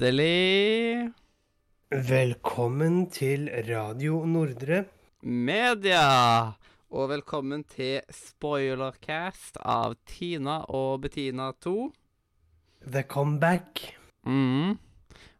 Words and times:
Hjertelig 0.00 1.12
Velkommen 2.08 3.10
til 3.12 3.50
Radio 3.68 4.22
Nordre. 4.24 4.86
media! 5.20 6.54
Og 6.90 7.10
velkommen 7.10 7.64
til 7.68 8.00
spoilercast 8.08 9.58
av 9.60 9.98
Tina 10.08 10.62
og 10.72 11.02
Bettina 11.04 11.50
2. 11.52 11.74
The 12.88 13.02
comeback. 13.12 13.84
Mm. 14.24 14.78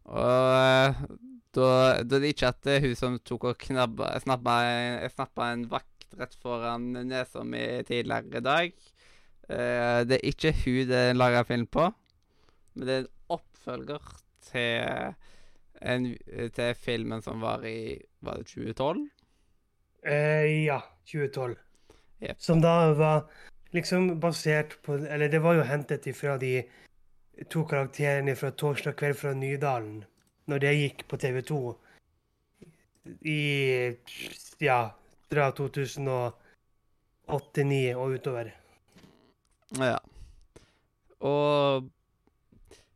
Og 0.04 0.52
eh, 0.60 1.00
da, 1.56 1.72
da 2.04 2.20
det 2.20 2.34
ikke 2.34 2.52
at 2.52 2.60
det 2.68 2.76
er 2.76 2.84
hun 2.84 2.94
som 3.00 3.18
tok 3.24 3.48
og 3.54 3.58
knabba 3.64 4.12
snappa, 4.20 4.58
en- 4.68 5.08
snappa 5.16 5.52
en 5.54 5.64
vakt 5.72 6.04
rett 6.20 6.36
foran 6.36 6.90
nesa 7.08 7.40
mi 7.48 7.64
tidligere 7.88 8.36
i 8.36 8.44
dag. 8.44 8.72
Eh, 9.48 10.00
det 10.04 10.20
er 10.20 10.28
ikke 10.34 10.52
hun 10.66 10.82
det 10.92 11.04
er 11.08 11.16
laga 11.16 11.46
film 11.48 11.64
på, 11.66 11.88
men 12.76 12.86
det 12.86 12.98
er 12.98 13.06
en 13.06 13.14
oppfølger 13.40 14.18
til, 14.50 15.16
en, 15.80 16.10
til 16.56 16.76
filmen 16.76 17.24
som 17.24 17.40
var 17.40 17.64
i 17.66 17.96
Var 18.20 18.42
det 18.42 18.52
2012? 18.52 19.06
Eh, 20.02 20.64
ja, 20.66 20.82
2012. 21.08 21.56
Yep. 22.20 22.36
Som 22.38 22.60
da 22.60 22.94
var 22.94 23.24
liksom 23.70 24.20
basert 24.20 24.82
på 24.82 24.94
Eller 24.94 25.28
det 25.28 25.38
var 25.38 25.54
jo 25.56 25.62
hentet 25.64 26.06
ifra 26.06 26.38
de 26.38 26.62
to 27.48 27.64
karakterene 27.64 28.36
fra 28.36 28.50
Torsdag 28.50 28.96
kveld 29.00 29.16
fra 29.16 29.32
Nydalen, 29.32 30.04
når 30.44 30.58
det 30.60 30.74
gikk 30.76 31.08
på 31.08 31.16
TV 31.16 31.40
2 31.48 31.78
i 33.24 33.96
Ja, 34.60 34.92
fra 35.30 35.50
2008-2009 35.56 37.96
og 37.96 38.10
utover. 38.18 38.52
Ja. 39.80 39.96
Og 41.24 41.88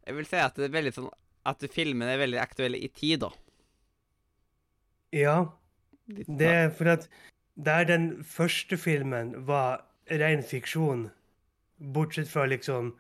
jeg 0.05 0.12
vil 0.19 0.29
si 0.29 0.36
at 0.36 0.53
det 0.59 0.69
er 0.69 0.77
veldig 0.77 0.92
sånn 0.92 1.09
At 1.45 1.64
filmen 1.73 2.09
er 2.09 2.20
veldig 2.23 2.41
aktuell 2.41 2.77
i 2.78 2.89
tid, 2.89 3.20
da. 3.25 3.31
Ja, 5.14 5.37
det 6.09 6.48
er 6.48 6.70
for 6.75 6.91
at 6.97 7.09
der 7.55 7.84
den 7.86 8.25
første 8.25 8.77
filmen 8.81 9.34
var 9.47 9.84
ren 10.11 10.42
fiksjon, 10.42 11.11
bortsett 11.95 12.28
fra 12.28 12.47
liksom 12.47 12.95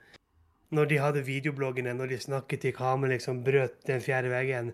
Når 0.74 0.88
de 0.90 0.96
hadde 0.98 1.20
videobloggene, 1.22 1.92
når 1.94 2.08
de 2.10 2.16
snakket 2.18 2.64
i 2.64 2.70
kamera, 2.74 3.12
liksom 3.12 3.44
brøt 3.44 3.76
den 3.86 4.00
fjerde 4.02 4.30
veggen, 4.32 4.72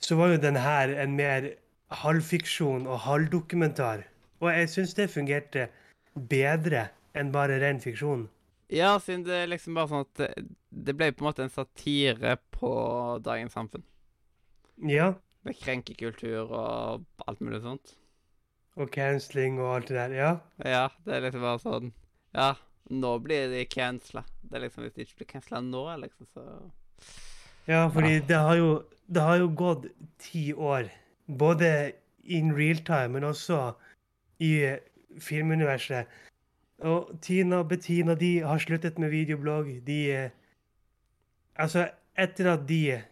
så 0.00 0.16
var 0.18 0.32
jo 0.32 0.40
den 0.42 0.56
her 0.56 0.90
en 0.90 1.14
mer 1.14 1.46
halvfiksjon 1.94 2.88
og 2.90 2.98
halvdokumentar. 3.04 4.02
Og 4.40 4.50
jeg 4.50 4.68
syns 4.72 4.94
det 4.98 5.12
fungerte 5.12 5.68
bedre 6.32 6.88
enn 7.14 7.30
bare 7.30 7.60
ren 7.62 7.78
fiksjon. 7.84 8.26
Ja, 8.74 8.94
siden 9.02 9.24
det 9.26 9.36
er 9.44 9.50
liksom 9.52 9.76
bare 9.78 9.90
sånn 9.90 10.04
at 10.06 10.22
det, 10.74 10.94
ble 10.98 11.10
på 11.14 11.22
en 11.24 11.28
måte 11.30 11.44
en 11.46 11.52
satire 11.52 12.36
på 12.54 12.70
dagens 13.24 13.54
samfunn. 13.54 13.84
Ja. 14.90 15.12
Med 15.46 15.58
krenkekultur 15.60 16.48
og 16.48 17.04
alt 17.28 17.42
mulig 17.44 17.60
sånt. 17.62 17.94
Og 18.74 18.90
cancelling 18.90 19.60
og 19.62 19.74
alt 19.76 19.90
det 19.92 19.98
der. 20.00 20.14
Ja. 20.18 20.30
Ja, 20.66 20.86
det 21.06 21.14
er 21.14 21.26
liksom 21.28 21.44
bare 21.44 21.60
sånn 21.62 21.92
Ja, 22.34 22.48
nå 22.90 23.12
blir 23.22 23.52
de 23.52 23.60
cancela. 23.70 24.24
Det 24.42 24.58
er 24.58 24.64
liksom 24.64 24.82
Hvis 24.82 24.96
de 24.96 25.04
ikke 25.06 25.20
blir 25.20 25.30
cancela 25.36 25.60
nå, 25.62 25.84
liksom, 26.02 26.26
så 26.34 26.46
Ja, 27.68 27.84
fordi 27.88 28.16
Ja. 28.18 28.24
det 28.32 28.40
har 28.48 28.56
jo 28.56 28.72
det 29.06 29.20
har 29.20 29.36
jo 29.36 29.48
gått 29.52 29.84
ti 30.18 30.52
år. 30.56 30.88
Både 31.28 31.92
in 32.24 32.54
real 32.56 32.78
time, 32.86 33.08
men 33.12 33.22
også 33.28 33.74
i 34.40 34.78
filmuniverset. 35.20 36.06
Og 36.84 37.14
Tina 37.24 37.62
og 37.62 37.68
Bettina 37.68 38.14
de 38.14 38.38
har 38.44 38.60
sluttet 38.60 38.98
med 39.00 39.12
videoblogg. 39.14 39.70
De 39.86 40.00
eh, 40.12 40.30
Altså, 41.56 41.88
etter 42.18 42.52
at 42.52 42.68
de 42.68 43.02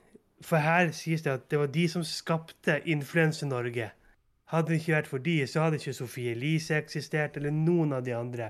For 0.42 0.58
her 0.58 0.90
sies 0.90 1.22
det 1.22 1.30
at 1.30 1.50
det 1.50 1.58
var 1.58 1.66
de 1.66 1.88
som 1.88 2.02
skapte 2.04 2.80
Influense-Norge. 2.84 3.90
Hadde 4.50 4.68
det 4.68 4.80
ikke 4.80 4.92
vært 4.92 5.06
for 5.06 5.22
de, 5.22 5.46
så 5.46 5.62
hadde 5.62 5.78
ikke 5.78 5.92
Sofie 5.94 6.32
Elise 6.34 6.74
eksistert, 6.74 7.36
eller 7.36 7.54
noen 7.54 7.92
av 7.92 8.02
de 8.02 8.14
andre. 8.14 8.48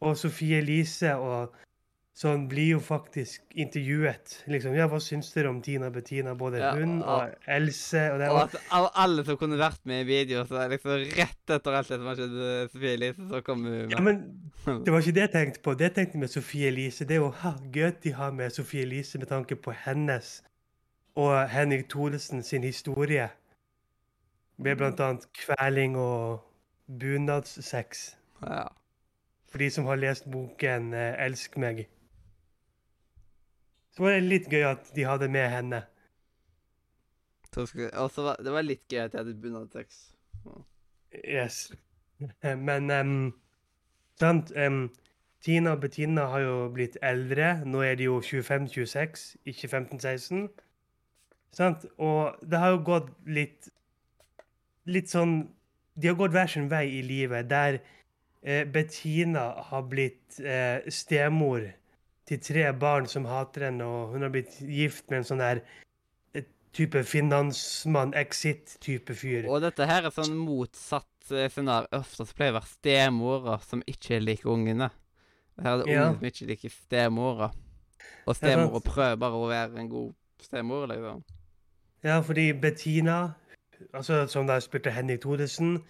Og 0.00 0.16
Sofie 0.16 0.58
Elise 0.58 1.12
og 1.14 1.52
sånn 2.20 2.42
blir 2.50 2.74
jo 2.74 2.80
faktisk 2.84 3.54
intervjuet. 3.56 4.34
Liksom, 4.52 4.74
ja, 4.76 4.84
hva 4.90 4.98
syns 5.00 5.30
dere 5.32 5.48
om 5.48 5.62
Tina 5.64 5.88
Bettina? 5.92 6.34
Både 6.36 6.58
Ja, 6.60 6.72
hun 6.76 6.98
og, 6.98 7.08
og 7.08 7.48
Else. 7.48 8.02
Og 8.12 8.18
det 8.20 8.28
Og 8.28 8.56
og 8.76 8.88
alle 9.04 9.24
som 9.24 9.38
kunne 9.40 9.56
vært 9.60 9.80
med 9.88 10.02
i 10.04 10.08
video, 10.08 10.44
så 10.48 10.58
er 10.60 10.74
liksom 10.74 11.06
rett 11.16 11.54
etter 11.56 11.78
alt 11.78 11.88
det 11.88 11.98
som 12.00 12.10
har 12.10 12.18
skjedd 12.18 12.34
med 12.36 12.74
Sofie 12.74 12.92
Elise, 12.98 13.28
så 13.30 13.40
kommer 13.46 13.70
hun 13.70 13.88
med. 13.88 13.94
ja, 13.96 14.02
men 14.04 14.20
det 14.84 14.92
var 14.92 15.00
ikke 15.00 15.16
det 15.16 15.24
jeg 15.24 15.32
tenkte 15.36 15.64
på. 15.64 15.74
Det 15.74 15.88
jeg 15.88 15.96
tenkte 15.96 16.20
med 16.20 16.32
Sofie 16.34 16.68
Elise, 16.68 17.06
det 17.08 17.16
er 17.16 17.22
jo 17.24 17.30
ha, 17.40 17.54
gøy 17.72 17.92
de 18.04 18.12
har 18.18 18.34
med 18.36 18.52
Sofie 18.52 18.84
Elise 18.84 19.18
med 19.18 19.30
tanke 19.32 19.56
på 19.56 19.72
hennes 19.86 20.42
og 21.16 21.48
Henrik 21.50 21.88
Thoresen 21.88 22.42
sin 22.42 22.64
historie. 22.64 23.30
Med 24.60 24.76
blant 24.76 25.00
annet 25.00 25.24
kveling 25.32 25.96
og 25.96 26.44
bunadssex. 27.00 28.10
ja. 28.44 28.66
For 29.50 29.58
de 29.58 29.66
som 29.70 29.88
har 29.90 29.96
lest 29.98 30.28
boken 30.30 30.92
eh, 30.94 31.16
'Elsk 31.18 31.56
meg'. 31.58 31.88
Så 33.90 34.04
var 34.04 34.16
det 34.16 34.28
litt 34.28 34.48
gøy 34.52 34.64
at 34.70 34.90
de 34.94 35.06
hadde 35.06 35.28
med 35.28 35.48
henne. 35.50 35.82
Så 37.50 37.66
Og 37.98 38.10
så 38.14 38.22
var 38.22 38.36
det 38.38 38.52
var 38.54 38.62
litt 38.62 38.86
gøy 38.88 39.04
at 39.04 39.14
jeg 39.14 39.24
hadde 39.24 39.34
bunadsex. 39.42 40.00
Yes. 41.24 41.72
Men 42.68 42.90
um, 42.90 43.32
sant 44.20 44.52
um, 44.56 44.84
Tina 45.42 45.74
og 45.74 45.80
Bettina 45.80 46.28
har 46.30 46.44
jo 46.44 46.56
blitt 46.74 46.98
eldre. 47.02 47.60
Nå 47.66 47.82
er 47.82 47.96
de 47.98 48.06
jo 48.06 48.20
25-26, 48.20 49.36
ikke 49.44 49.68
15-16. 49.68 50.48
Sant? 51.52 51.86
Og 51.98 52.36
det 52.46 52.60
har 52.62 52.76
jo 52.76 52.82
gått 52.86 53.10
litt 53.26 53.70
Litt 54.90 55.10
sånn 55.12 55.50
De 55.94 56.08
har 56.08 56.16
gått 56.18 56.32
hver 56.32 56.48
sin 56.48 56.70
vei 56.70 56.86
i 56.96 57.00
livet, 57.04 57.50
der 57.50 57.80
eh, 58.42 58.62
Bettina 58.64 59.50
har 59.68 59.82
blitt 59.90 60.38
eh, 60.40 60.86
stemor 60.88 61.66
til 62.30 62.40
tre 62.46 62.64
barn 62.78 63.06
som 63.10 63.24
hater 63.26 63.66
henne, 63.68 63.84
og 63.86 64.12
hun 64.14 64.22
har 64.22 64.30
blitt 64.32 64.60
gift 64.62 65.08
med 65.10 65.20
en 65.22 65.26
sånn 65.28 65.42
der 65.42 65.60
eh, 66.38 66.44
type 66.76 67.02
finansmann, 67.04 68.14
exit-type 68.18 69.14
fyr. 69.18 69.48
Og 69.50 69.62
dette 69.64 69.86
her 69.90 70.06
er 70.06 70.14
sånn 70.14 70.36
motsatt 70.38 71.06
scenario. 71.30 71.90
Ofte 71.98 72.26
så 72.26 72.34
pleier 72.36 72.52
det 72.52 72.56
å 72.56 72.60
være 72.60 72.70
stemora 72.74 73.58
som 73.66 73.82
ikke 73.90 74.20
liker 74.22 74.50
ungene. 74.54 74.90
Og 75.58 75.64
Her 75.66 75.72
er 75.74 75.82
det 75.84 75.92
Ja. 75.92 76.06
ungene 76.08 76.18
som 76.18 76.30
ikke 76.30 76.48
liker 76.52 76.70
stemora. 76.74 77.50
Og 78.26 78.36
stemora 78.36 78.80
prøver 78.80 79.16
bare 79.20 79.38
å 79.38 79.48
være 79.50 79.78
en 79.78 79.88
god 79.90 80.14
stemor, 80.40 80.86
liksom. 80.88 81.22
Ja, 82.02 82.20
fordi 82.24 82.52
Bettina, 82.52 83.34
altså 83.92 84.26
som 84.28 84.46
da 84.46 84.56
spilte 84.60 84.90
Henning 84.90 85.20
Thodesen, 85.20 85.82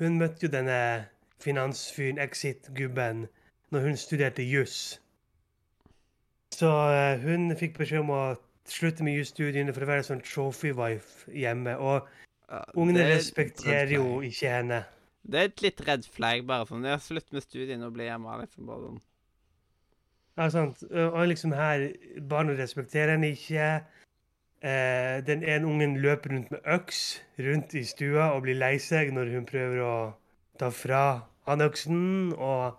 hun 0.00 0.18
møtte 0.18 0.42
jo 0.48 0.48
denne 0.48 1.06
finansfyren, 1.40 2.18
exit-gubben, 2.18 3.26
når 3.70 3.80
hun 3.80 3.96
studerte 3.96 4.42
juss. 4.42 4.98
Så 6.56 6.70
eh, 6.92 7.24
hun 7.24 7.50
fikk 7.58 7.76
beskjed 7.80 8.04
om 8.04 8.12
å 8.16 8.20
slutte 8.66 9.04
med 9.06 9.18
jusstudiene 9.18 9.74
for 9.76 9.84
å 9.84 9.90
være 9.90 10.06
sånn 10.06 10.22
trophy-wife 10.24 11.32
hjemme. 11.36 11.76
Og 11.76 12.06
Ja, 12.46 12.62
ungene 12.78 13.02
er 13.02 13.16
respekterer 13.16 13.96
jo 13.96 14.20
ikke 14.24 14.52
henne. 14.52 14.84
Det 15.26 15.40
er 15.40 15.50
et 15.50 15.62
litt 15.64 15.82
redd 15.82 16.06
flagg, 16.06 16.44
bare 16.46 16.68
sånn. 16.68 16.86
har 16.86 17.02
slutt 17.02 17.32
med 17.34 17.42
studiene 17.42 17.88
og 17.88 17.96
bli 17.96 18.06
hjemme, 18.06 18.38
liksom. 18.44 18.68
Bare 18.70 18.88
sånn. 18.88 19.00
Ja, 20.36 20.48
sant. 20.52 20.82
Og 20.86 21.22
liksom 21.26 21.54
her, 21.56 21.88
barna 22.30 22.54
respekterer 22.54 23.16
henne 23.16 23.32
ikke. 23.34 23.68
Eh, 24.62 25.18
den 25.26 25.42
ene 25.44 25.68
ungen 25.68 25.98
løper 26.00 26.32
rundt 26.32 26.50
med 26.54 26.60
øks 26.64 27.20
rundt 27.38 27.74
i 27.76 27.82
stua 27.84 28.30
og 28.32 28.46
blir 28.46 28.56
lei 28.56 28.76
seg 28.80 29.12
når 29.12 29.34
hun 29.34 29.48
prøver 29.48 29.82
å 29.84 29.96
ta 30.60 30.70
fra 30.72 31.02
han 31.46 31.62
øksen, 31.62 32.32
og 32.32 32.78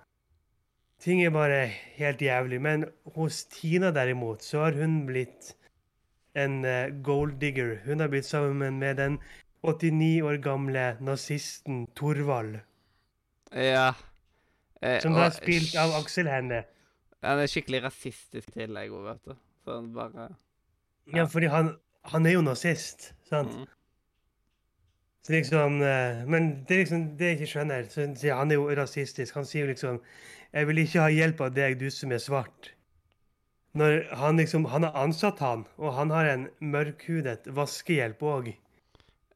ting 1.04 1.22
er 1.26 1.30
bare 1.36 1.66
helt 1.98 2.22
jævlig. 2.22 2.62
Men 2.62 2.86
hos 3.16 3.44
Tina 3.54 3.92
derimot, 3.92 4.44
så 4.44 4.66
har 4.66 4.78
hun 4.80 5.06
blitt 5.08 5.54
en 6.38 6.64
eh, 6.66 6.90
gold 7.04 7.40
digger. 7.42 7.78
Hun 7.86 8.00
har 8.00 8.12
blitt 8.14 8.26
sammen 8.26 8.80
med 8.80 8.98
den 8.98 9.20
89 9.66 10.22
år 10.24 10.38
gamle 10.42 10.98
nazisten 11.02 11.88
Torvald, 11.96 12.60
Ja. 13.52 13.94
Eh, 14.82 15.00
som 15.02 15.16
har 15.18 15.32
er 15.32 15.34
spilt 15.34 15.74
av 15.76 15.96
Aksel 15.98 16.28
Hennie. 16.30 16.64
Han 17.26 17.40
er 17.42 17.50
skikkelig 17.50 17.80
rasistisk 17.88 18.52
i 18.54 18.60
tillegg 18.60 18.92
òg, 18.94 19.08
vet 19.08 19.24
du. 19.26 19.34
Så 19.66 19.74
han 19.80 19.88
bare 19.96 20.28
Ja, 21.16 21.26
fordi 21.26 21.48
han, 21.50 21.72
han 22.12 22.26
er 22.26 22.36
jo 22.38 22.42
nazist, 22.46 23.14
sant? 23.30 23.56
mm. 23.56 23.66
Så 25.26 25.34
liksom, 25.34 25.82
eh, 25.82 26.22
men 26.30 26.64
det 26.68 26.76
er 26.76 26.84
liksom 26.86 27.02
det 27.18 27.26
jeg 27.28 27.40
ikke 27.40 27.52
skjønner. 27.52 27.88
Så 27.90 28.06
han 28.32 28.52
er 28.52 28.56
jo 28.56 28.70
rasistisk. 28.78 29.36
Han 29.36 29.46
sier 29.46 29.66
jo 29.66 29.72
liksom 29.74 29.98
'Jeg 30.54 30.68
vil 30.68 30.78
ikke 30.78 31.02
ha 31.02 31.10
hjelp 31.10 31.42
av 31.42 31.54
deg, 31.56 31.80
du 31.80 31.90
som 31.90 32.12
er 32.12 32.22
svart'. 32.24 32.72
Når 33.78 34.16
han 34.16 34.38
liksom 34.38 34.66
Han 34.66 34.84
har 34.84 34.96
ansatt 34.96 35.40
han, 35.40 35.66
og 35.78 35.94
han 35.94 36.10
har 36.10 36.26
en 36.26 36.48
mørkhudet 36.60 37.46
vaskehjelp 37.46 38.22
òg. 38.22 38.56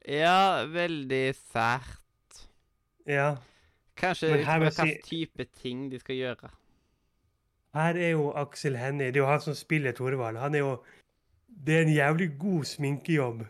Ja, 0.07 0.65
veldig 0.65 1.35
sært. 1.35 2.47
Ja. 3.05 3.35
Kanskje 3.97 4.31
hvilken 4.33 5.01
type 5.05 5.45
ting 5.61 5.91
de 5.91 5.99
skal 5.99 6.15
gjøre. 6.15 6.49
Her 7.73 7.95
er 7.95 8.09
jo 8.11 8.31
Aksel 8.35 8.75
Hennie. 8.75 9.11
Det 9.11 9.21
er 9.21 9.23
jo 9.23 9.29
han 9.29 9.41
som 9.41 9.53
spiller 9.55 9.91
Thorvald. 9.91 10.37
Han 10.37 10.55
er 10.55 10.59
jo 10.59 10.79
det 11.65 11.75
er 11.75 11.81
en 11.81 11.93
jævlig 11.93 12.39
god 12.39 12.63
sminkejobb 12.63 13.41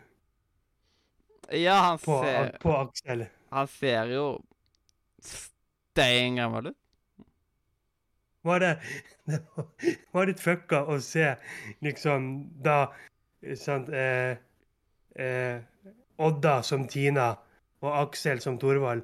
Ja, 1.52 1.76
han 1.82 2.00
på, 2.00 2.24
ser, 2.24 2.58
på 2.62 2.76
Aksel. 2.76 3.26
han 3.52 3.68
ser 3.68 4.14
jo 4.16 4.26
stein 5.22 6.36
gammel 6.40 6.72
ut. 6.72 6.78
Var 8.44 8.60
det, 8.60 8.72
det 9.30 9.40
var- 10.14 10.26
litt 10.26 10.40
fucka 10.42 10.84
å 10.90 11.00
se 11.02 11.36
liksom 11.86 12.30
da 12.64 12.88
sant, 13.58 13.90
eh, 13.90 14.38
eh, 15.16 15.60
Odda 16.22 16.62
som 16.64 16.88
Tina 16.88 17.32
og 17.82 17.96
Aksel 18.08 18.40
som 18.42 18.58
Thorvald 18.62 19.02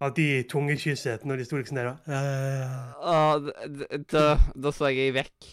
at 0.00 0.14
de 0.16 0.42
tungekysset 0.48 1.24
når 1.26 1.36
de 1.42 1.44
sto 1.44 1.58
liksom 1.58 1.76
der 1.76 1.90
og 1.90 3.48
d- 3.50 3.98
da, 4.08 4.36
da 4.56 4.70
så 4.72 4.88
jeg 4.94 5.12
vekk. 5.14 5.48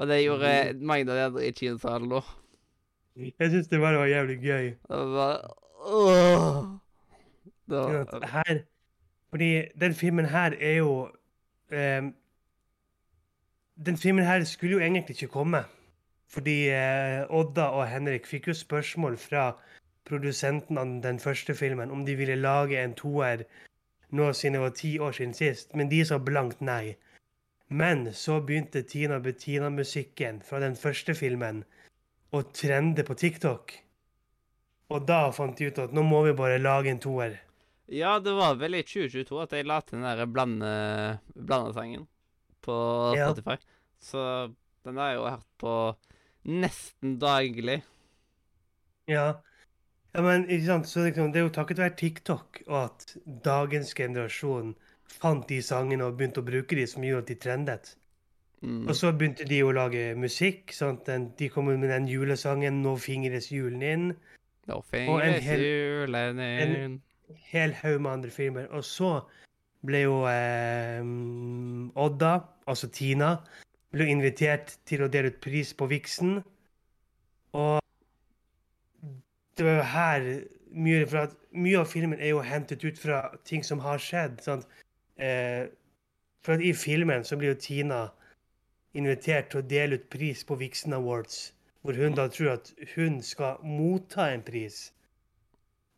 Og 0.00 0.08
det 0.08 0.20
gjorde 0.22 0.50
mange 0.80 1.08
av 1.10 1.16
de 1.18 1.24
andre 1.26 1.46
i 1.48 1.52
kinosalen 1.56 2.12
òg. 2.20 2.28
Jeg 3.20 3.50
syns 3.52 3.68
det 3.68 3.80
bare 3.82 3.98
var 4.00 4.06
jævlig 4.08 4.36
gøy. 4.44 4.68
Det 4.88 5.00
var 5.16 5.40
Åh. 5.80 6.60
Det 7.70 7.76
var, 7.80 8.26
her 8.26 8.62
Fordi 9.30 9.50
den 9.80 9.94
filmen 9.94 10.24
her 10.28 10.54
er 10.60 10.76
jo 10.78 11.08
eh, 11.72 12.08
Den 13.80 13.96
filmen 13.96 14.26
her 14.28 14.44
skulle 14.44 14.76
jo 14.76 14.84
egentlig 14.84 15.16
ikke 15.16 15.32
komme. 15.32 15.64
Fordi 16.30 16.68
eh, 16.70 17.24
Odda 17.30 17.70
og 17.74 17.88
Henrik 17.90 18.26
fikk 18.28 18.50
jo 18.50 18.54
spørsmål 18.54 19.16
fra 19.18 19.50
produsenten 20.06 20.78
av 20.78 20.92
den 21.04 21.18
første 21.22 21.54
filmen 21.54 21.90
om 21.90 22.04
de 22.06 22.14
ville 22.18 22.38
lage 22.38 22.78
en 22.78 22.94
toer 22.98 23.44
nå 24.10 24.32
siden 24.34 24.58
det 24.58 24.62
var 24.64 24.72
ti 24.74 24.90
år 24.98 25.12
siden 25.14 25.34
sist, 25.34 25.74
men 25.74 25.90
de 25.90 26.00
sa 26.06 26.18
blankt 26.18 26.60
nei. 26.60 26.96
Men 27.70 28.08
så 28.14 28.40
begynte 28.42 28.82
Tina 28.82 29.20
Bettina-musikken 29.22 30.40
fra 30.42 30.58
den 30.62 30.74
første 30.78 31.14
filmen 31.14 31.62
å 32.34 32.42
trende 32.42 33.04
på 33.06 33.14
TikTok. 33.14 33.76
Og 34.90 35.06
da 35.06 35.28
fant 35.34 35.58
de 35.58 35.70
ut 35.70 35.78
at 35.78 35.94
nå 35.94 36.02
må 36.02 36.24
vi 36.26 36.34
bare 36.34 36.58
lage 36.58 36.90
en 36.90 37.02
toer. 37.02 37.38
ja, 37.86 38.18
det 38.18 38.32
var 38.34 38.54
vel 38.54 38.74
i 38.74 38.82
2022 38.82 39.42
at 39.42 39.52
jeg 39.52 39.66
la 39.66 39.80
til 39.80 39.98
den 39.98 40.06
der 40.06 40.26
blande, 40.26 40.72
blandesangen 41.34 42.06
på 42.62 42.74
Ja. 43.16 43.32
Så 44.00 44.22
den 44.84 44.96
har 44.96 45.12
jeg 45.12 45.20
jo 45.20 45.28
hørt 45.28 45.48
på 45.60 45.74
nesten 46.48 47.18
daglig. 47.20 47.80
Ja. 49.10 49.26
ja 50.14 50.24
men 50.24 50.46
ikke 50.48 50.66
sant? 50.66 50.88
Så 50.88 51.04
liksom, 51.04 51.32
det 51.32 51.42
er 51.42 51.48
jo 51.48 51.54
takket 51.54 51.82
være 51.82 51.98
TikTok 52.00 52.62
og 52.66 52.78
at 52.84 53.16
dagens 53.44 53.92
generasjon 53.94 54.74
fant 55.10 55.48
de 55.50 55.60
sangene 55.62 56.06
og 56.06 56.16
begynte 56.16 56.40
å 56.40 56.46
bruke 56.46 56.78
de 56.78 56.86
som 56.88 57.04
gjorde 57.04 57.26
at 57.26 57.32
de 57.32 57.38
trendet. 57.44 57.92
Mm. 58.60 58.88
Og 58.88 58.96
så 58.96 59.12
begynte 59.16 59.46
de 59.48 59.62
å 59.64 59.72
lage 59.72 60.14
musikk. 60.20 60.72
sant? 60.76 61.08
De 61.36 61.48
kom 61.48 61.70
med 61.70 61.88
den 61.88 62.08
julesangen 62.08 62.82
'Nå 62.82 62.96
fingres 62.96 63.50
julen 63.52 63.82
inn'. 63.82 64.16
Nå 64.68 64.82
fingres 64.84 65.44
julen 65.44 66.40
inn 66.40 66.74
en- 66.76 67.02
Hel 67.50 67.72
haug 67.72 68.00
med 68.00 68.10
andre 68.10 68.30
filmer. 68.30 68.66
Og 68.70 68.84
så 68.84 69.24
ble 69.86 70.02
jo 70.02 70.26
eh, 70.26 71.00
Odda, 71.94 72.40
altså 72.66 72.90
Tina, 72.90 73.38
ble 73.94 74.06
invitert 74.12 74.76
til 74.86 75.04
å 75.04 75.10
dele 75.10 75.32
ut 75.32 75.40
pris 75.42 75.72
på 75.74 75.88
Vixen. 75.90 76.40
Og 77.58 77.80
det 79.58 79.66
var 79.66 79.78
jo 79.78 79.86
her 79.94 80.26
mye 80.70 81.06
for 81.06 81.26
at 81.26 81.36
Mye 81.50 81.80
av 81.80 81.88
filmen 81.90 82.20
er 82.22 82.30
jo 82.30 82.42
hentet 82.46 82.84
ut 82.86 82.98
fra 83.02 83.24
ting 83.42 83.64
som 83.66 83.80
har 83.82 83.98
skjedd. 83.98 84.36
sant? 84.44 84.68
Eh, 85.18 85.66
for 86.46 86.54
at 86.54 86.62
i 86.62 86.70
filmen 86.72 87.24
så 87.26 87.36
blir 87.36 87.50
jo 87.50 87.58
Tina 87.58 88.04
invitert 88.94 89.50
til 89.50 89.58
å 89.60 89.66
dele 89.66 89.98
ut 89.98 90.06
pris 90.14 90.44
på 90.46 90.54
Vixen 90.60 90.94
Awards. 90.94 91.50
Hvor 91.82 91.98
hun 91.98 92.14
da 92.14 92.28
tror 92.30 92.52
at 92.52 92.70
hun 92.94 93.18
skal 93.26 93.58
motta 93.66 94.28
en 94.30 94.44
pris. 94.46 94.92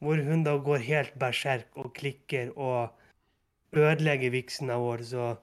Hvor 0.00 0.25
hun 0.25 0.44
da 0.47 0.56
går 0.56 0.89
helt 0.89 1.19
berserk 1.21 1.69
og 1.77 1.93
klikker 2.00 2.56
og 2.56 2.97
ødelegger 3.77 4.33
Vixen 4.33 4.71
Awards 4.71 5.12
og 5.12 5.37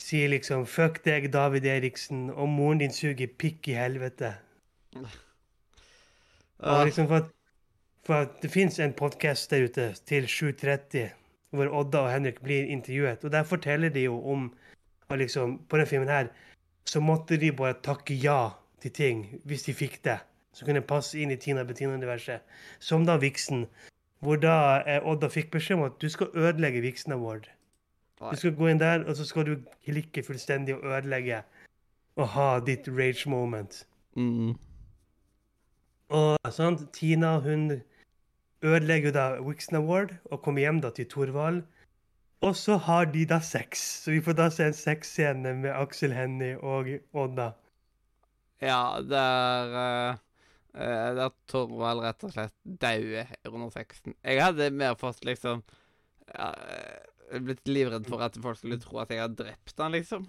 sier 0.00 0.28
liksom 0.28 0.66
'fuck 0.66 1.04
deg, 1.04 1.32
David 1.32 1.64
Eriksen', 1.64 2.30
og 2.30 2.48
'moren 2.48 2.78
din 2.78 2.92
suger 2.92 3.26
pikk 3.38 3.68
i 3.68 3.76
helvete'. 3.76 4.34
Og 6.58 6.84
liksom 6.84 7.08
for 7.08 7.16
at, 7.16 7.30
for 8.04 8.14
at 8.14 8.42
det 8.42 8.50
fins 8.50 8.78
en 8.78 8.92
podkast 8.92 9.50
der 9.50 9.64
ute 9.64 9.92
til 10.06 10.24
7.30 10.24 11.10
hvor 11.50 11.68
Odda 11.74 11.98
og 11.98 12.12
Henrik 12.12 12.40
blir 12.42 12.64
intervjuet, 12.64 13.24
og 13.24 13.32
der 13.32 13.42
forteller 13.42 13.88
de 13.88 14.00
jo 14.00 14.30
om 14.32 14.54
og 15.10 15.18
liksom 15.18 15.60
På 15.68 15.76
den 15.76 15.86
filmen 15.86 16.08
her 16.08 16.26
så 16.84 17.00
måtte 17.00 17.36
de 17.36 17.52
bare 17.52 17.74
takke 17.82 18.14
ja 18.14 18.48
til 18.80 18.90
ting 18.90 19.40
hvis 19.44 19.62
de 19.62 19.74
fikk 19.74 20.04
det. 20.04 20.18
Som 20.52 20.66
kunne 20.66 20.82
passe 20.82 21.18
inn 21.18 21.30
i 21.30 21.36
Tina 21.36 21.62
Bettina-universet. 21.64 22.40
Som 22.78 23.06
da 23.06 23.16
Vixen. 23.16 23.66
Hvor 24.20 24.36
da 24.36 24.82
eh, 24.86 25.06
Odda 25.06 25.28
fikk 25.28 25.50
beskjed 25.50 25.78
om 25.78 25.84
at 25.84 26.00
du 26.02 26.08
skal 26.08 26.30
ødelegge 26.34 26.80
Vixen 26.80 27.12
Award. 27.12 27.46
Du 28.20 28.36
skal 28.36 28.52
gå 28.56 28.68
inn 28.68 28.80
der, 28.80 29.04
og 29.08 29.16
så 29.16 29.24
skal 29.24 29.46
du 29.48 29.54
klikke 29.86 30.22
fullstendig 30.22 30.76
og 30.76 30.84
ødelegge. 30.84 31.42
Og 32.20 32.28
ha 32.34 32.48
ditt 32.66 32.88
rage 32.88 33.30
moment. 33.30 33.86
Mm. 34.14 34.58
Og 36.10 36.52
sant, 36.52 36.82
Tina 36.92 37.38
hun 37.40 37.80
ødelegger 38.62 39.14
da 39.14 39.26
Wixon 39.40 39.78
Award 39.80 40.16
og 40.24 40.42
kommer 40.42 40.66
hjem 40.66 40.82
da 40.84 40.90
til 40.90 41.08
Thorvald. 41.08 41.62
Og 42.40 42.56
så 42.56 42.76
har 42.76 43.04
de 43.04 43.24
da 43.28 43.40
sex. 43.44 43.80
Så 44.04 44.10
vi 44.10 44.20
får 44.24 44.36
da 44.36 44.48
se 44.52 44.66
en 44.68 44.76
sexscene 44.76 45.54
med 45.54 45.70
Aksel 45.76 46.12
Hennie 46.16 46.58
og 46.58 46.88
Odda. 47.12 47.50
Ja, 48.60 49.00
der 49.00 49.76
uh, 49.80 50.18
Der 51.16 51.30
Torvald 51.48 52.04
rett 52.04 52.24
og 52.24 52.32
slett 52.32 52.54
dauer 52.64 53.28
under 53.48 53.70
sexen. 53.72 54.14
Jeg 54.24 54.44
hadde 54.44 54.70
mer 54.70 54.96
fått 55.00 55.24
liksom 55.24 55.62
ja, 56.30 56.52
eh, 56.52 57.06
Blitt 57.30 57.68
livredd 57.68 58.06
for 58.10 58.22
at 58.26 58.36
folk 58.42 58.58
skulle 58.58 58.80
tro 58.82 58.98
at 59.02 59.10
jeg 59.14 59.20
hadde 59.22 59.36
drept 59.38 59.78
han, 59.78 59.92
liksom. 59.94 60.26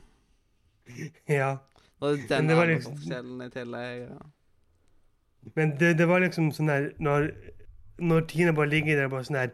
Ja. 1.40 1.58
Og 2.02 2.18
Men 2.18 2.28
den 2.30 2.48
det 2.50 2.58
var 2.58 2.66
liksom- 2.70 3.42
i 3.42 3.50
tillegg. 3.54 4.02
Ja. 4.10 4.20
Men 5.56 5.76
det, 5.80 5.98
det 5.98 6.08
var 6.08 6.20
liksom 6.22 6.52
sånn 6.54 6.70
der 6.70 6.92
når, 7.02 7.32
når 7.98 8.28
Tina 8.30 8.52
bare 8.54 8.70
ligger 8.70 8.96
der 8.98 9.10
bare 9.10 9.26
sånn 9.26 9.38
der 9.40 9.54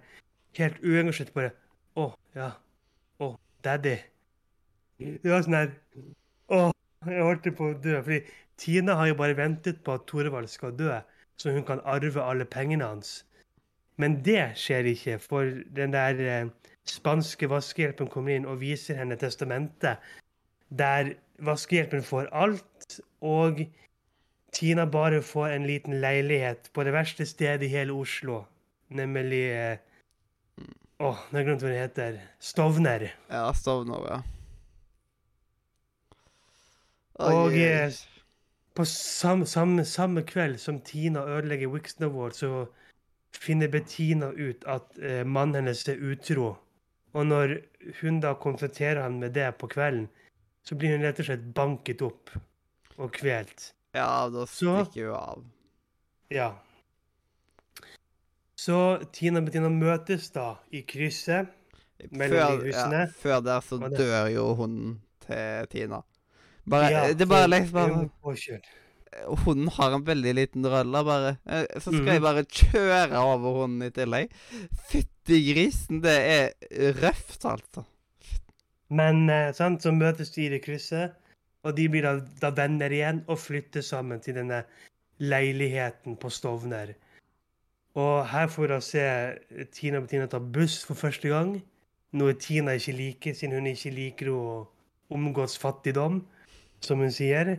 helt 0.60 0.80
uengasjert 0.84 1.34
bare 1.36 1.52
Å, 1.98 2.10
ja. 2.36 2.52
Å, 3.24 3.30
daddy. 3.64 3.96
Det 5.00 5.30
var 5.32 5.46
sånn 5.46 5.56
der 5.58 5.72
Å, 6.52 6.72
jeg 7.08 7.24
holdt 7.24 7.48
på 7.58 7.72
å 7.72 7.78
dø. 7.84 8.02
Fordi 8.04 8.20
Tina 8.58 8.96
har 9.00 9.12
jo 9.12 9.16
bare 9.20 9.38
ventet 9.38 9.84
på 9.86 9.96
at 9.96 10.06
Torevald 10.10 10.50
skal 10.50 10.76
dø, 10.76 11.00
så 11.38 11.54
hun 11.54 11.66
kan 11.68 11.82
arve 11.86 12.24
alle 12.24 12.46
pengene 12.50 12.88
hans. 12.88 13.24
Men 13.98 14.20
det 14.26 14.54
skjer 14.62 14.88
ikke, 14.94 15.18
for 15.22 15.50
den 15.78 15.94
der 15.94 16.20
eh, 16.22 16.50
spanske 16.92 17.50
vaskehjelpen 17.52 18.10
kommer 18.12 18.36
inn 18.36 18.48
og 18.50 18.62
viser 18.62 19.00
henne 19.00 19.18
testamentet, 19.20 20.04
der 20.70 21.14
vaskehjelpen 21.44 22.04
får 22.04 22.30
alt, 22.36 23.00
og 23.22 23.64
Tina 24.56 24.86
bare 24.90 25.22
får 25.22 25.54
en 25.54 25.68
liten 25.68 26.00
leilighet 26.02 26.72
på 26.74 26.84
det 26.88 26.94
verste 26.96 27.28
stedet 27.28 27.68
i 27.68 27.74
hele 27.74 27.94
Oslo, 27.94 28.46
nemlig 28.90 29.44
Å, 30.98 31.12
Åh, 31.12 31.20
nå 31.30 31.38
har 31.38 31.44
jeg 31.44 31.46
glemt 31.46 31.62
hva 31.62 31.70
det 31.70 31.82
heter. 31.84 32.16
Stovner. 32.42 33.04
Ja, 33.30 33.44
Stovner, 33.54 34.06
ja. 34.10 34.16
Og 37.22 37.52
Oi, 37.52 37.60
eh, 37.62 37.94
på 38.78 38.86
samme, 38.86 39.46
samme, 39.46 39.86
samme 39.86 40.24
kveld 40.26 40.58
som 40.62 40.80
Tina 40.82 41.22
ødelegger 41.26 41.70
Wixon 41.70 42.08
Award, 42.10 42.34
så 42.34 42.66
finner 43.34 43.68
Bettina 43.68 44.32
ut 44.34 44.66
at 44.66 44.98
eh, 45.02 45.22
mannen 45.26 45.56
hennes 45.56 45.88
er 45.88 46.02
utro. 46.02 46.56
Og 47.16 47.26
når 47.28 47.58
hun 48.02 48.20
da 48.24 48.34
konfronterer 48.36 49.02
han 49.02 49.20
med 49.22 49.34
det 49.38 49.48
på 49.62 49.70
kvelden, 49.72 50.08
så 50.64 50.76
blir 50.76 50.98
hun 50.98 51.06
rett 51.06 51.20
og 51.24 51.30
slett 51.30 51.46
banket 51.56 52.02
opp 52.04 52.34
og 52.98 53.12
kvelt. 53.16 53.72
ja, 53.96 54.28
da 54.30 54.46
stikker 54.46 55.08
hun 55.08 55.16
av. 55.16 55.46
Ja. 56.34 56.50
Så 58.58 59.00
Tina 59.14 59.40
og 59.40 59.48
Bettina 59.48 59.70
møtes 59.72 60.32
da 60.36 60.56
i 60.74 60.82
krysset. 60.84 61.54
Mellom 62.12 62.38
Før, 62.38 62.52
de 62.52 62.68
husene. 62.68 63.00
Ja, 63.06 63.14
før 63.22 63.40
der 63.42 63.64
så 63.66 63.78
dør 63.90 64.28
jo 64.30 64.44
hunden 64.60 64.98
til 65.26 65.70
Tina. 65.72 66.02
Bare, 66.70 66.92
Ja, 66.92 67.14
det 67.14 67.28
bare 67.30 67.48
liksom 67.48 67.74
bare. 67.74 68.60
Hunden 69.44 69.70
har 69.76 69.96
en 69.96 70.06
veldig 70.08 70.34
liten 70.38 70.66
rølle, 70.70 71.04
bare. 71.08 71.36
Eh, 71.50 71.66
Så 71.80 71.92
skal 71.92 72.04
mm. 72.06 72.14
jeg 72.14 72.26
bare 72.26 72.44
kjøre 72.46 73.22
over 73.22 73.62
hunden 73.62 73.88
i 73.88 73.94
tillegg. 73.94 74.34
Fytti 74.90 75.40
grisen, 75.52 76.02
det 76.04 76.18
er 76.18 76.92
røft, 77.02 77.46
altså. 77.46 77.86
Men 78.90 79.30
eh, 79.30 79.54
sant, 79.56 79.84
så 79.84 79.92
møtes 79.92 80.32
de 80.36 80.46
i 80.46 80.52
det 80.54 80.62
krysset, 80.64 81.16
og 81.68 81.76
de 81.76 81.88
blir 81.92 82.06
da, 82.06 82.14
da 82.42 82.54
venner 82.56 82.94
igjen 82.94 83.24
og 83.28 83.42
flytter 83.44 83.84
sammen 83.84 84.22
til 84.24 84.38
denne 84.40 84.62
leiligheten 85.20 86.16
på 86.22 86.32
Stovner. 86.32 86.94
Og 87.98 88.28
her 88.30 88.48
får 88.54 88.64
vi 88.64 88.70
da 88.70 88.78
se 88.86 89.04
Tina 89.74 90.00
og 90.00 90.06
Bettina 90.06 90.28
ta 90.30 90.40
buss 90.40 90.84
for 90.86 91.00
første 91.00 91.32
gang. 91.34 91.56
Noe 92.18 92.36
Tina 92.40 92.76
ikke 92.78 92.94
liker, 92.96 93.36
siden 93.36 93.58
hun 93.58 93.70
ikke 93.72 93.92
liker 93.96 94.30
å 94.32 94.42
omgås 95.14 95.58
fattigdom, 95.60 96.22
som 96.84 97.02
hun 97.02 97.12
sier. 97.12 97.58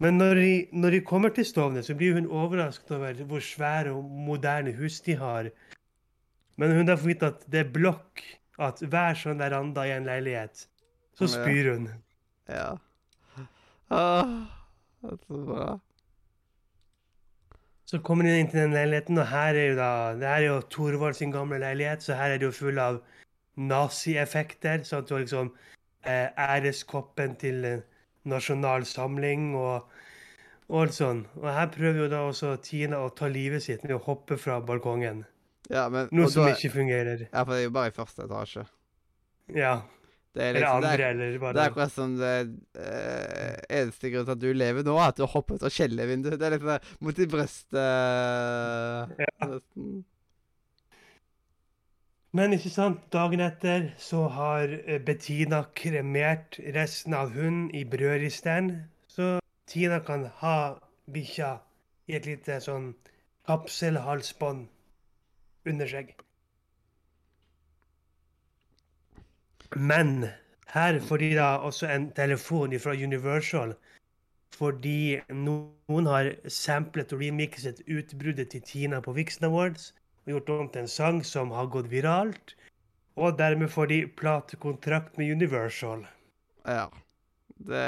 Men 0.00 0.16
når 0.16 0.38
de, 0.40 0.52
når 0.72 0.96
de 0.96 1.00
kommer 1.04 1.32
til 1.36 1.44
Stovner, 1.44 1.84
så 1.84 1.94
blir 1.94 2.16
hun 2.16 2.28
overrasket 2.28 2.94
over 2.96 3.18
hvor 3.28 3.42
svære 3.44 3.92
og 3.92 4.04
moderne 4.04 4.72
hus 4.72 5.00
de 5.04 5.16
har. 5.20 5.50
Men 6.56 6.76
hun 6.76 6.88
har 6.88 6.96
fått 6.96 7.12
vite 7.12 7.28
at 7.34 7.44
det 7.52 7.60
er 7.60 7.74
blokk, 7.74 8.22
at 8.60 8.80
hver 8.80 9.16
sånn 9.16 9.40
veranda 9.40 9.86
i 9.88 9.92
en 9.94 10.08
leilighet, 10.08 10.66
så 11.16 11.28
spyr 11.28 11.70
hun. 11.72 11.86
Ja. 12.48 12.72
Det 13.88 14.00
er 15.12 15.20
så 15.26 15.44
bra. 15.46 15.68
Så 17.88 17.98
kommer 18.06 18.28
hun 18.28 18.38
inn 18.38 18.50
til 18.52 18.60
den 18.62 18.76
leiligheten, 18.76 19.18
og 19.18 19.26
her 19.26 19.56
er 19.56 19.72
jo 19.72 19.78
da 19.78 19.92
Det 20.14 20.28
her 20.28 20.42
er 20.42 20.46
jo 20.46 20.58
Thorvald 20.70 21.16
sin 21.18 21.32
gamle 21.34 21.58
leilighet, 21.58 22.04
så 22.04 22.14
her 22.14 22.34
er 22.34 22.38
det 22.38 22.46
jo 22.46 22.56
full 22.56 22.78
av 22.78 23.00
nazieffekter. 23.56 24.84
Sånn 24.86 25.02
at 25.02 25.08
du 25.08 25.16
har 25.16 25.24
liksom 25.24 25.50
eh, 26.04 26.28
æreskoppen 26.30 27.34
til 27.40 27.64
eh, 27.66 27.80
Nasjonal 28.28 28.84
Samling 28.84 29.54
og, 29.56 29.86
og 30.68 30.80
alt 30.82 30.96
sånn. 30.96 31.22
Og 31.40 31.46
her 31.48 31.70
prøver 31.72 32.02
jo 32.04 32.08
da 32.12 32.24
også 32.28 32.56
Tina 32.62 32.98
å 33.04 33.12
ta 33.16 33.28
livet 33.32 33.62
sitt 33.64 33.82
med 33.86 33.96
å 33.96 34.02
hoppe 34.04 34.36
fra 34.38 34.60
balkongen. 34.60 35.24
Ja, 35.70 35.88
men 35.88 36.08
Noe 36.12 36.28
som 36.28 36.44
da- 36.44 36.52
ikke 36.56 36.72
fungerer. 36.74 37.28
Ja, 37.32 37.44
for 37.44 37.54
det 37.54 37.62
er 37.62 37.68
jo 37.68 37.74
bare 37.78 37.92
i 37.92 37.96
første 37.96 38.26
etasje. 38.26 38.66
Ja. 39.54 39.80
Det 40.32 40.42
er 40.44 40.48
Eller 40.54 40.60
liksom 40.60 40.82
det 40.82 40.88
andre, 40.90 41.04
er, 41.04 41.10
eller 41.10 41.26
det 41.26 41.34
er 41.34 41.40
bare 41.42 41.62
akkurat 41.66 41.90
som 41.90 42.12
det 42.20 42.34
eh, 42.78 43.56
eneste 43.80 44.10
grunn 44.12 44.26
til 44.28 44.34
at 44.36 44.38
du 44.44 44.52
lever 44.54 44.84
nå, 44.86 44.94
er 45.02 45.08
at 45.10 45.16
du 45.18 45.24
har 45.24 45.32
hoppet 45.32 45.58
ut 45.58 45.64
av 45.66 45.72
kjellervinduet. 45.74 46.36
Det 46.38 46.46
er 46.46 46.54
sånn 46.54 46.78
mot 47.02 47.18
i 47.18 47.26
Ja. 49.18 49.48
nesten. 49.50 50.04
Men 52.32 52.52
ikke 52.54 52.70
sant, 52.70 53.00
dagen 53.10 53.40
etter 53.42 53.88
så 53.98 54.28
har 54.30 54.70
eh, 54.86 55.00
Bettina 55.02 55.64
kremert 55.74 56.60
resten 56.76 57.14
av 57.18 57.32
hunden 57.34 57.72
i 57.74 57.82
brødristeren. 57.82 58.70
Så 59.10 59.40
Tina 59.66 59.98
kan 60.06 60.28
ha 60.38 60.78
bikkja 61.10 61.56
i 62.06 62.14
et 62.14 62.28
lite 62.30 62.60
sånn 62.62 62.92
kapselhalsbånd 63.50 64.68
under 65.66 65.90
seg. 65.90 66.14
Men 69.74 70.30
her 70.70 71.00
får 71.02 71.22
de 71.24 71.34
da 71.34 71.52
også 71.66 71.90
en 71.90 72.10
telefon 72.14 72.78
fra 72.78 72.94
Universal. 72.94 73.74
Fordi 74.54 75.18
noen 75.34 76.06
har 76.06 76.30
samplet 76.46 77.10
og 77.14 77.22
remixet 77.24 77.82
utbruddet 77.88 78.54
til 78.54 78.62
Tina 78.62 79.02
på 79.02 79.18
Vixen 79.18 79.50
Awards 79.50 79.90
gjort 80.34 80.52
om 80.54 80.70
til 80.70 80.84
en 80.84 80.90
sang 80.90 81.20
som 81.26 81.52
har 81.56 81.70
gått 81.72 81.90
viralt. 81.92 82.54
Og 83.20 83.36
dermed 83.38 83.70
får 83.72 83.90
de 83.90 84.00
platekontrakt 84.20 85.18
med 85.18 85.32
Universal. 85.36 86.06
Ja. 86.64 86.86
Det, 87.60 87.84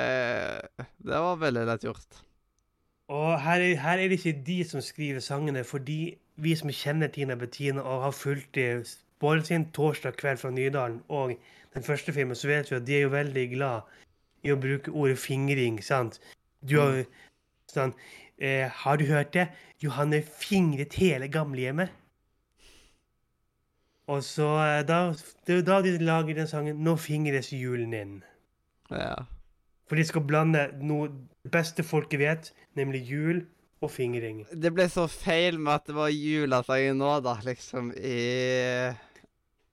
det 1.00 1.22
var 1.24 1.40
veldig 1.40 1.64
lett 1.68 1.86
gjort. 1.86 2.22
Og 3.12 3.40
her 3.40 3.60
er, 3.60 3.76
her 3.80 4.00
er 4.00 4.10
det 4.10 4.18
ikke 4.20 4.44
de 4.46 4.58
som 4.64 4.82
skriver 4.84 5.20
sangene, 5.24 5.64
fordi 5.64 6.16
vi 6.36 6.54
som 6.56 6.72
kjenner 6.72 7.10
Tina 7.12 7.36
Bettina 7.36 7.82
og 7.84 8.06
har 8.06 8.14
fulgt 8.16 8.54
dem 8.54 8.84
både 9.20 9.44
sin 9.46 9.66
torsdag 9.72 10.16
kveld 10.18 10.40
fra 10.40 10.50
Nydalen 10.50 11.02
og 11.08 11.34
den 11.74 11.82
første 11.82 12.12
filmen, 12.12 12.36
så 12.36 12.48
vet 12.48 12.70
vi 12.70 12.76
at 12.76 12.86
de 12.86 12.96
er 12.96 13.04
jo 13.06 13.12
veldig 13.12 13.44
glad 13.54 13.92
i 14.42 14.52
å 14.52 14.58
bruke 14.60 14.90
ordet 14.90 15.18
fingring, 15.22 15.78
sant? 15.84 16.18
Du 16.60 16.78
har 16.80 17.04
sånn 17.70 17.94
eh, 18.38 18.68
Har 18.82 18.98
du 18.98 19.06
hørt 19.06 19.32
det? 19.34 19.48
Johanne 19.82 20.22
fingret 20.22 20.94
hele 20.98 21.28
gamlehjemmet. 21.28 21.90
Og 24.10 24.22
så 24.26 24.46
eh, 24.58 24.82
da, 24.88 25.12
Det 25.46 25.58
er 25.58 25.62
da 25.62 25.80
de 25.82 25.98
lager 25.98 26.34
den 26.34 26.46
sangen 26.46 26.76
'Nå 26.84 26.96
fingres 26.96 27.52
julen 27.52 27.92
inn'. 27.94 28.22
Ja. 28.90 29.14
For 29.88 29.96
de 29.96 30.04
skal 30.04 30.20
blande 30.26 30.68
noe 30.82 31.08
det 31.42 31.50
beste 31.52 31.82
folket 31.82 32.18
vet, 32.18 32.52
nemlig 32.74 33.02
jul 33.10 33.46
og 33.80 33.90
fingring. 33.90 34.46
Det 34.62 34.74
ble 34.74 34.88
så 34.88 35.06
feil 35.10 35.58
med 35.58 35.72
at 35.72 35.86
det 35.86 35.94
var 35.94 36.08
julesangen 36.08 36.96
nå, 36.98 37.20
da, 37.24 37.34
liksom, 37.44 37.92
i, 37.96 38.18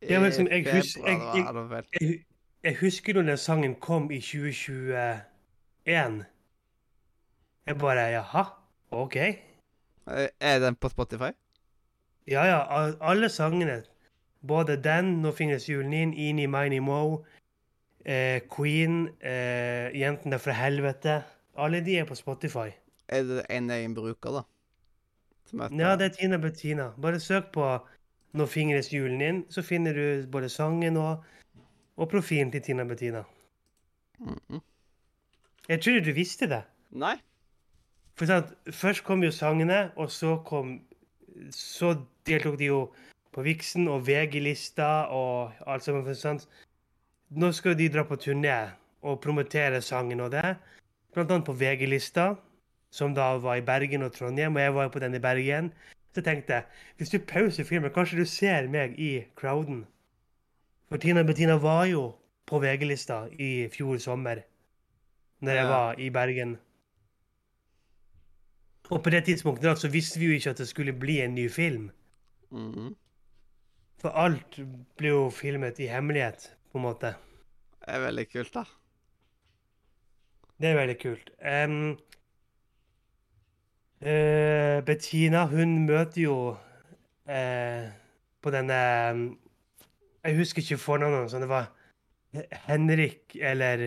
i 0.01 0.07
Ja, 0.09 0.19
men 0.19 0.23
liksom, 0.29 0.47
jeg 0.47 0.65
hus- 0.65 0.97
jeg- 0.97 1.21
jeg-. 1.35 1.83
Jeg, 2.01 2.19
jeg 2.63 2.75
husker 2.81 3.13
når 3.13 3.21
den 3.21 3.37
sangen 3.37 3.75
kom 3.75 4.11
i 4.11 4.19
2021. 4.21 6.25
Jeg 7.67 7.77
bare 7.77 8.09
Jaha, 8.11 8.43
OK. 8.91 9.15
Eh, 9.15 9.35
Er 10.41 10.59
den 10.59 10.75
på 10.75 10.89
Spotify? 10.89 11.31
Ja 12.27 12.43
ja, 12.45 12.91
alle 13.01 13.29
sangene. 13.29 13.83
Både 14.47 14.83
den, 14.83 15.21
'Nå 15.21 15.31
finnes 15.31 15.69
julen 15.69 15.93
inn', 15.93 16.13
'Eenie 16.13 16.47
Miny 16.47 16.79
Mo', 16.79 17.25
eh, 18.05 18.41
Queen, 18.55 19.09
eh, 19.21 19.91
'Jentene 19.93 20.39
fra 20.39 20.51
helvete'. 20.51 21.23
Alle 21.57 21.85
de 21.85 21.97
er 21.97 22.05
på 22.05 22.15
Spotify. 22.15 22.69
Er 23.07 23.23
det 23.23 23.45
en 23.49 23.69
egen 23.69 23.95
bruker, 23.95 24.31
da? 24.31 24.41
Ja, 25.53 25.95
det 25.95 26.05
er 26.05 26.09
Tina 26.09 26.37
Bettina. 26.37 26.91
Bare 27.01 27.19
søk 27.19 27.51
på 27.51 27.79
'Nå 28.33 28.45
fingres 28.45 28.93
julen 28.93 29.21
inn', 29.21 29.45
så 29.49 29.61
finner 29.61 29.93
du 29.93 30.27
både 30.31 30.49
sangen 30.49 30.97
og, 30.97 31.23
og 31.97 32.09
profilen 32.09 32.51
til 32.51 32.61
Tina 32.61 32.83
Bettina. 32.83 33.23
Mhm. 34.19 34.61
Jeg 35.69 35.81
trodde 35.81 36.05
du 36.05 36.11
visste 36.11 36.49
det. 36.49 36.63
Nei. 36.91 37.15
For 38.15 38.25
sant, 38.25 38.53
Først 38.71 39.03
kom 39.03 39.23
jo 39.23 39.31
sangene, 39.31 39.91
og 39.95 40.11
så 40.11 40.37
kom 40.45 40.81
Så 41.51 41.95
deltok 42.27 42.59
de 42.59 42.65
jo 42.65 42.93
på 43.31 43.43
Vixen 43.45 43.87
og 43.87 44.07
VG-lista 44.07 45.07
og 45.13 45.51
alt 45.67 45.83
sammen. 45.83 46.15
sant? 46.15 46.47
Nå 47.29 47.51
skal 47.51 47.77
de 47.77 47.89
dra 47.89 48.03
på 48.03 48.15
turné 48.15 48.71
og 49.01 49.21
promotere 49.21 49.81
sangen 49.81 50.19
og 50.19 50.31
det. 50.31 50.55
Blant 51.13 51.31
annet 51.31 51.45
på 51.45 51.53
VG-lista, 51.53 52.35
som 52.91 53.13
da 53.13 53.37
var 53.37 53.55
i 53.55 53.65
Bergen 53.65 54.03
og 54.03 54.13
Trondheim, 54.13 54.55
og 54.55 54.61
jeg 54.61 54.73
var 54.75 54.83
jo 54.83 54.89
på 54.89 54.99
den 54.99 55.15
i 55.15 55.19
Bergen. 55.19 55.73
Så 56.15 56.21
tenkte 56.21 56.53
jeg 56.53 56.63
hvis 56.97 57.09
du 57.09 57.19
pauser 57.19 57.63
filmen, 57.63 57.91
kanskje 57.93 58.17
du 58.17 58.25
ser 58.25 58.67
meg 58.67 58.99
i 58.99 59.25
crowden. 59.35 59.85
For 60.89 60.97
Tina 60.97 61.23
Bettina 61.23 61.57
var 61.61 61.85
jo 61.85 62.15
på 62.49 62.59
VG-lista 62.59 63.27
i 63.39 63.67
fjor 63.69 63.97
sommer, 63.97 64.41
når 65.39 65.51
jeg 65.51 65.65
var 65.69 65.99
i 65.99 66.09
Bergen. 66.09 66.57
Og 68.89 69.03
på 69.03 69.09
det 69.09 69.23
tidspunktet 69.25 69.69
da, 69.69 69.75
så 69.75 69.87
visste 69.87 70.19
vi 70.19 70.25
jo 70.25 70.31
ikke 70.31 70.49
at 70.49 70.57
det 70.57 70.67
skulle 70.67 70.93
bli 70.93 71.21
en 71.21 71.35
ny 71.35 71.49
film. 71.49 71.91
Mhm. 72.49 72.95
For 73.99 74.15
alt 74.15 74.59
blir 74.97 75.11
jo 75.11 75.23
filmet 75.33 75.79
i 75.83 75.89
hemmelighet, 75.91 76.55
på 76.71 76.79
en 76.79 76.85
måte. 76.85 77.13
Det 77.83 77.95
er 77.95 78.05
veldig 78.05 78.25
kult, 78.31 78.53
da. 78.53 78.63
Det 80.59 80.69
er 80.69 80.75
veldig 80.75 80.95
kult. 80.99 81.29
Um, 81.39 81.97
uh, 84.03 84.79
Bettina, 84.87 85.45
hun 85.51 85.85
møter 85.87 86.21
jo 86.21 86.37
uh, 87.29 87.85
på 88.41 88.51
denne 88.55 88.79
um, 89.11 89.23
Jeg 90.23 90.35
husker 90.37 90.61
ikke 90.61 90.77
fornavnet 90.77 91.19
hans. 91.19 91.33
Det 91.33 91.49
var 91.49 91.71
Henrik 92.67 93.35
eller 93.41 93.77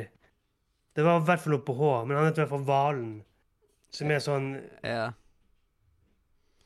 Det 0.97 1.05
var 1.05 1.21
i 1.21 1.25
hvert 1.25 1.41
fall 1.41 1.55
noe 1.55 1.65
på 1.65 1.77
H, 1.77 1.91
men 2.05 2.17
han 2.17 2.27
heter 2.27 2.43
i 2.43 2.45
hvert 2.45 2.55
fall 2.57 2.67
Valen. 2.69 3.13
Som 3.93 4.11
er 4.11 4.21
sånn 4.25 4.53
Ja. 4.85 5.13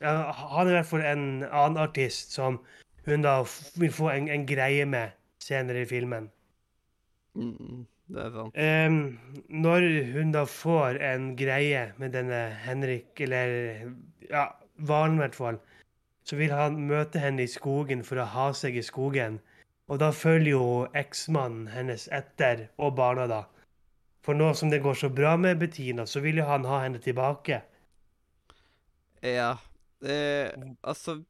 ja, 0.01 0.15
Han 0.33 0.67
er 0.67 0.73
i 0.73 0.77
hvert 0.81 0.91
fall 0.91 1.07
en 1.07 1.27
annen 1.45 1.83
artist 1.83 2.35
som 2.35 2.61
hun 3.07 3.23
da 3.23 3.37
vil 3.81 3.93
få 3.95 4.11
en, 4.13 4.29
en 4.33 4.47
greie 4.47 4.87
med 4.89 5.15
senere 5.43 5.85
i 5.85 5.89
filmen. 5.91 6.31
Mm, 7.37 7.87
Det 8.07 8.23
er 8.23 8.31
sant. 8.35 8.59
Um, 8.59 8.99
når 9.63 9.87
hun 10.15 10.33
da 10.35 10.45
får 10.51 11.01
en 11.03 11.33
greie 11.39 11.93
med 11.99 12.15
denne 12.15 12.43
Henrik, 12.65 13.13
eller 13.21 13.93
ja, 14.31 14.49
Valen 14.77 15.19
i 15.19 15.25
hvert 15.25 15.39
fall, 15.39 15.59
så 16.27 16.37
vil 16.37 16.55
han 16.55 16.81
møte 16.89 17.23
henne 17.23 17.45
i 17.47 17.51
skogen 17.51 18.03
for 18.07 18.19
å 18.19 18.31
ha 18.31 18.49
seg 18.57 18.77
i 18.79 18.85
skogen. 18.85 19.39
Og 19.87 20.01
da 20.03 20.11
følger 20.11 20.57
jo 20.57 20.71
eksmannen 20.99 21.69
hennes 21.71 22.09
etter, 22.11 22.67
og 22.83 22.97
barna, 22.99 23.29
da. 23.31 23.45
For 24.27 24.35
nå 24.35 24.51
som 24.59 24.73
det 24.73 24.83
går 24.83 24.99
så 24.99 25.11
bra 25.15 25.37
med 25.39 25.61
Bettina, 25.61 26.07
så 26.07 26.21
vil 26.25 26.41
jo 26.43 26.49
han 26.49 26.67
ha 26.67 26.81
henne 26.83 26.99
tilbake. 26.99 27.61
Ja. 29.23 29.53
Det, 30.03 30.19
altså, 30.83 31.21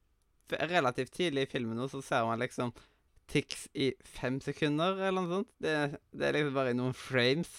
relativt 0.53 1.15
tidlig 1.17 1.47
i 1.47 1.51
filmen 1.51 1.79
nå 1.79 1.89
så 1.91 2.03
ser 2.05 2.27
man 2.29 2.43
liksom 2.43 2.75
Tix 3.27 3.65
i 3.75 3.89
fem 4.07 4.37
sekunder, 4.39 5.01
eller 5.01 5.19
noe 5.19 5.41
sånt. 5.41 5.49
Det, 5.59 5.73
det 6.15 6.29
er 6.29 6.37
liksom 6.37 6.55
bare 6.55 6.71
i 6.71 6.77
noen 6.79 6.95
frames. 6.95 7.51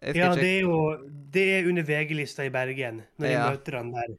Ja, 0.00 0.30
det 0.36 0.48
er 0.48 0.66
jo 0.66 0.76
det 1.32 1.44
er 1.54 1.68
under 1.68 1.84
VG-lista 1.88 2.44
i 2.44 2.52
Bergen, 2.52 3.02
når 3.16 3.32
de 3.32 3.40
møter 3.40 3.76
han 3.78 3.90
der. 3.94 4.14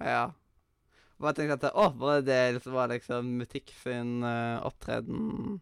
Ja. 0.00 0.24
Jeg 1.16 1.38
tenkte 1.38 1.56
at 1.56 1.76
å, 1.76 1.86
bare 1.96 2.24
det 2.24 2.40
var 2.68 2.90
liksom 2.92 3.30
Mutikk 3.38 3.72
sin 3.80 4.18
uh, 4.24 4.60
opptreden 4.68 5.58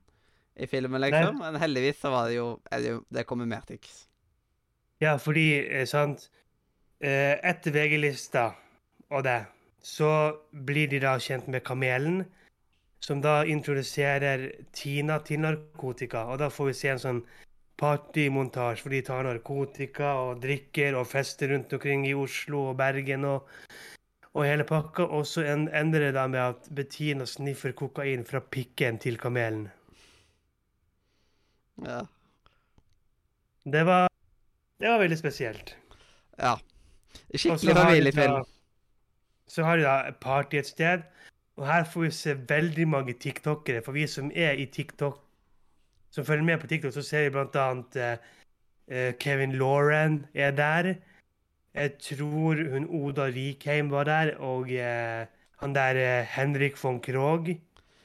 i 0.55 0.67
filmen, 0.71 1.03
liksom? 1.03 1.39
Men 1.43 1.59
heldigvis 1.63 2.01
så 2.03 2.11
var 2.15 2.31
det 2.31 2.39
jo, 2.41 2.49
er 2.71 2.83
det 2.83 2.95
Det 3.15 3.27
kommer 3.27 3.47
mer 3.51 3.63
Tix. 3.67 4.05
Ja, 5.03 5.17
fordi, 5.19 5.49
eh, 5.67 5.87
sant 5.91 6.29
eh, 7.03 7.39
Etter 7.43 7.75
VG-lista 7.75 8.49
og 9.11 9.25
det, 9.27 9.41
så 9.85 10.11
blir 10.51 10.89
de 10.89 10.99
da 11.03 11.19
kjent 11.21 11.49
med 11.53 11.65
Kamelen, 11.65 12.23
som 13.05 13.21
da 13.21 13.43
introduserer 13.45 14.47
Tina 14.73 15.19
til 15.21 15.43
narkotika. 15.45 16.25
Og 16.33 16.41
da 16.41 16.49
får 16.49 16.71
vi 16.71 16.77
se 16.79 16.93
en 16.95 17.03
sånn 17.03 17.21
partymontasje, 17.81 18.87
hvor 18.87 18.95
de 18.95 19.03
tar 19.05 19.29
narkotika 19.29 20.15
og 20.23 20.41
drikker 20.45 20.97
og 20.97 21.11
fester 21.11 21.53
rundt 21.53 21.75
omkring 21.77 22.07
i 22.09 22.15
Oslo 22.17 22.71
og 22.71 22.79
Bergen 22.81 23.27
og, 23.29 23.51
og 24.33 24.49
hele 24.49 24.65
pakka. 24.65 25.05
Og 25.05 25.29
så 25.29 25.45
en, 25.53 25.69
ender 25.69 26.07
det 26.07 26.15
da 26.17 26.25
med 26.33 26.41
at 26.41 26.73
Bettina 26.73 27.29
sniffer 27.29 27.77
kokain 27.77 28.25
fra 28.25 28.41
pikken 28.41 29.03
til 29.05 29.21
kamelen. 29.21 29.69
Ja. 31.85 32.01
Det 33.65 33.85
var, 33.85 34.09
det 34.81 34.89
var 34.89 35.05
veldig 35.05 35.21
spesielt. 35.21 35.77
ja. 36.41 36.57
Skikkelig 37.35 37.75
familiefilm. 37.77 38.45
Så 39.51 39.65
har 39.67 39.77
de 39.77 39.85
da 39.87 39.97
et 40.09 40.17
party 40.23 40.59
et 40.59 40.69
sted, 40.69 41.05
og 41.57 41.67
her 41.69 41.85
får 41.87 42.07
vi 42.07 42.11
se 42.17 42.35
veldig 42.49 42.87
mange 42.89 43.15
tiktokere. 43.21 43.83
For 43.85 43.97
vi 43.97 44.07
som 44.11 44.31
er 44.35 44.59
i 44.59 44.67
TikTok, 44.67 45.21
som 46.15 46.27
følger 46.27 46.47
med 46.47 46.63
på 46.63 46.71
TikTok, 46.71 46.95
så 46.95 47.03
ser 47.05 47.27
vi 47.27 47.35
blant 47.35 47.57
annet 47.59 47.99
eh, 48.01 48.31
eh, 48.89 49.13
Kevin 49.21 49.55
Lauren 49.59 50.25
er 50.35 50.55
der. 50.57 50.95
Jeg 51.75 51.97
tror 51.99 52.61
hun 52.71 52.87
Oda 52.87 53.29
Rikheim 53.35 53.91
var 53.91 54.07
der, 54.09 54.35
og 54.39 54.71
eh, 54.71 55.27
han 55.63 55.75
der 55.75 55.99
eh, 55.99 56.27
Henrik 56.37 56.79
von 56.85 57.01
Krogh 57.03 57.55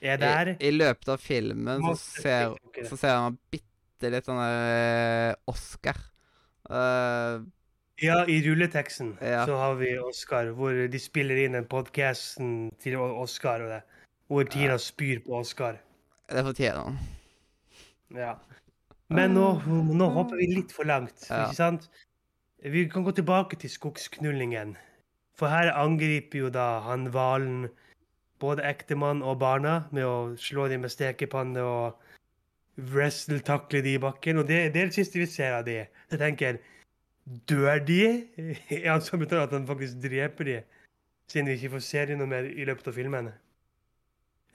er 0.02 0.18
der. 0.18 0.56
I, 0.58 0.70
I 0.70 0.72
løpet 0.74 1.12
av 1.14 1.22
filmen 1.22 1.86
så 1.86 1.96
ser, 2.00 2.58
så 2.88 2.98
ser 2.98 3.18
han 3.18 3.38
bitte 3.52 4.12
litt 4.14 4.30
sånn 4.30 4.42
eh, 4.42 5.34
Oscar. 5.50 6.02
Eh, 6.70 7.40
Ja, 8.02 8.26
i 8.28 8.42
rulleteksten 8.46 9.18
Ja. 9.22 9.46
så 9.46 9.56
har 9.58 9.76
vi 9.76 9.98
Oscar, 10.00 10.52
hvor 10.56 10.88
de 10.92 11.00
spiller 11.00 11.36
inn 11.46 11.52
den 11.58 11.66
podcasten 11.66 12.72
til 12.80 12.96
Oscar, 13.00 13.62
og 13.66 13.70
det, 13.70 13.82
hvor 14.30 14.44
Tina 14.50 14.78
spyr 14.78 15.20
på 15.26 15.40
Oscar. 15.40 15.78
det 16.30 16.44
fortjener 16.46 16.84
han. 16.84 16.98
Ja. 18.16 18.36
Men 19.10 19.34
nå, 19.34 19.62
nå 19.94 20.10
hopper 20.14 20.38
vi 20.38 20.48
litt 20.56 20.72
for 20.72 20.84
langt, 20.86 21.26
Ja. 21.30 21.46
ikke 21.48 21.56
sant? 21.56 21.90
Vi 22.64 22.86
kan 22.90 23.04
gå 23.04 23.12
tilbake 23.16 23.58
til 23.60 23.70
skogsknullingen. 23.70 24.76
For 25.36 25.48
her 25.48 25.72
angriper 25.74 26.40
jo 26.40 26.50
da 26.50 26.80
han 26.82 27.08
hvalen 27.10 27.70
både 28.40 28.64
ektemann 28.64 29.24
og 29.24 29.40
barna 29.40 29.86
med 29.92 30.04
å 30.04 30.36
slå 30.38 30.68
dem 30.70 30.82
med 30.82 30.92
stekepanne 30.92 31.58
og 31.64 31.96
wrestle-takle 32.78 33.82
dem 33.84 33.96
i 33.96 33.98
bakken. 34.04 34.38
Og 34.38 34.48
det, 34.48 34.74
det 34.74 34.82
er 34.82 34.86
det 34.92 34.94
siste 34.94 35.20
vi 35.20 35.26
ser 35.26 35.54
av 35.54 35.66
dem. 35.66 35.88
Jeg 36.12 36.20
tenker, 36.20 36.60
dør 37.50 37.80
de? 37.86 38.02
Er 38.84 38.92
han 38.92 39.06
så 39.06 39.18
brutalt 39.18 39.48
at 39.48 39.56
han 39.58 39.68
faktisk 39.70 40.02
dreper 40.04 40.50
de? 40.50 40.58
Siden 41.30 41.48
vi 41.50 41.60
ikke 41.60 41.76
får 41.76 41.86
se 41.86 42.06
dem 42.10 42.22
noe 42.22 42.30
mer 42.30 42.48
i 42.50 42.66
løpet 42.66 42.90
av 42.90 42.98
filmen. 42.98 43.30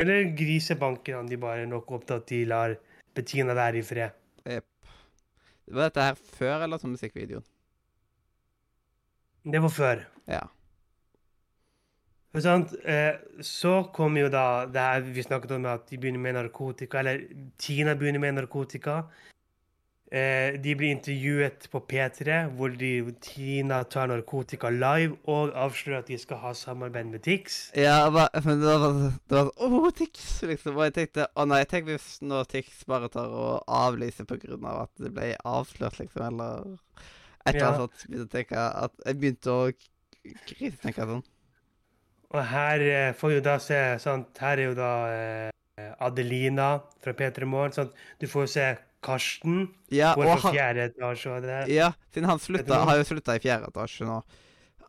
Eller 0.03 0.33
grisebanker 0.35 1.21
han 1.21 1.31
de 1.31 1.39
bare 1.39 1.69
nok 1.71 1.93
opp 1.95 2.07
til 2.09 2.19
at 2.19 2.29
de 2.31 2.45
lar 2.51 2.77
Bettina 3.15 3.55
være 3.55 3.79
i 3.79 3.87
fred. 3.87 4.11
Var 5.65 5.89
dette 5.89 6.03
her 6.03 6.19
før 6.39 6.65
eller 6.67 6.81
som 6.81 6.93
musikkvideoen? 6.93 7.45
Det 9.45 9.61
var 9.63 9.73
før. 9.73 10.03
Ja. 10.29 10.43
Eh, 12.35 13.15
så 13.41 13.75
kom 13.95 14.17
jo 14.19 14.29
da 14.33 14.65
det 14.67 14.83
her 14.83 15.05
vi 15.15 15.23
snakket 15.23 15.53
om 15.55 15.67
at 15.71 15.87
de 15.91 15.99
begynner 16.01 16.21
med 16.21 16.35
narkotika, 16.35 16.99
eller 16.99 17.21
Tina 17.59 17.95
begynner 17.95 18.21
med 18.21 18.33
narkotika. 18.41 19.05
Eh, 20.15 20.61
de 20.63 20.77
blir 20.79 20.93
intervjuet 20.95 21.65
på 21.73 21.81
P3, 21.91 22.35
hvor 22.55 22.71
de, 22.79 22.91
Tina 23.25 23.81
tar 23.91 24.07
narkotika 24.13 24.69
live 24.71 25.17
og 25.27 25.51
avslører 25.59 26.05
at 26.05 26.13
de 26.13 26.19
skal 26.23 26.39
ha 26.39 26.53
samarbeid 26.55 27.09
med 27.11 27.25
Tix. 27.25 27.57
Ja, 27.75 27.97
men 28.13 28.63
det 28.63 28.77
var, 28.79 28.95
sånn 29.33 29.51
Å, 29.59 29.91
Tix! 29.99 30.29
Liksom. 30.47 30.79
Og 30.79 30.87
jeg 30.87 30.95
tenkte 31.01 31.27
Å 31.35 31.49
nei, 31.51 31.65
tenk 31.67 31.91
hvis 31.91 32.07
nå 32.23 32.45
Tix 32.47 32.85
bare 32.87 33.11
tar 33.11 33.35
og 33.35 33.67
avlyser 33.67 34.29
på 34.31 34.39
grunn 34.45 34.71
av 34.71 34.85
at 34.85 35.03
det 35.03 35.11
ble 35.17 35.33
avslørt, 35.51 35.99
liksom, 36.05 36.29
eller 36.31 36.71
et 37.43 37.57
eller 37.57 37.67
annet 37.73 37.83
sånt. 37.83 38.07
Begynte 38.07 38.31
å 38.31 38.35
tenke 38.37 38.71
at 38.87 39.05
Jeg 39.09 39.21
begynte 39.25 39.59
å 39.59 39.69
krisetenke 40.47 41.11
sånn. 41.11 41.27
Og 42.35 42.43
her 42.55 42.87
eh, 42.87 43.13
får 43.19 43.39
jo 43.41 43.45
da 43.51 43.59
se 43.63 43.83
sant? 44.03 44.31
Her 44.39 44.63
er 44.63 44.71
jo 44.71 44.79
da 44.79 44.95
eh, 45.11 45.93
Adelina 46.07 46.77
fra 47.03 47.19
P3 47.19 47.51
Morgen. 47.51 47.95
Du 48.23 48.31
får 48.31 48.47
jo 48.47 48.55
se 48.61 48.75
Karsten. 49.05 49.69
Ja, 49.93 50.15
Går 50.17 50.39
fra 50.41 50.53
fjerde 50.57 50.89
etasje 50.91 51.37
og 51.37 51.43
det. 51.45 51.61
ja, 51.75 51.93
siden 52.15 52.29
han 52.31 52.41
slutta, 52.43 52.81
har 52.89 52.97
jo 52.99 53.05
slutta 53.11 53.37
i 53.37 53.43
fjerde 53.45 53.69
etasje 53.71 54.09
nå. 54.09 54.19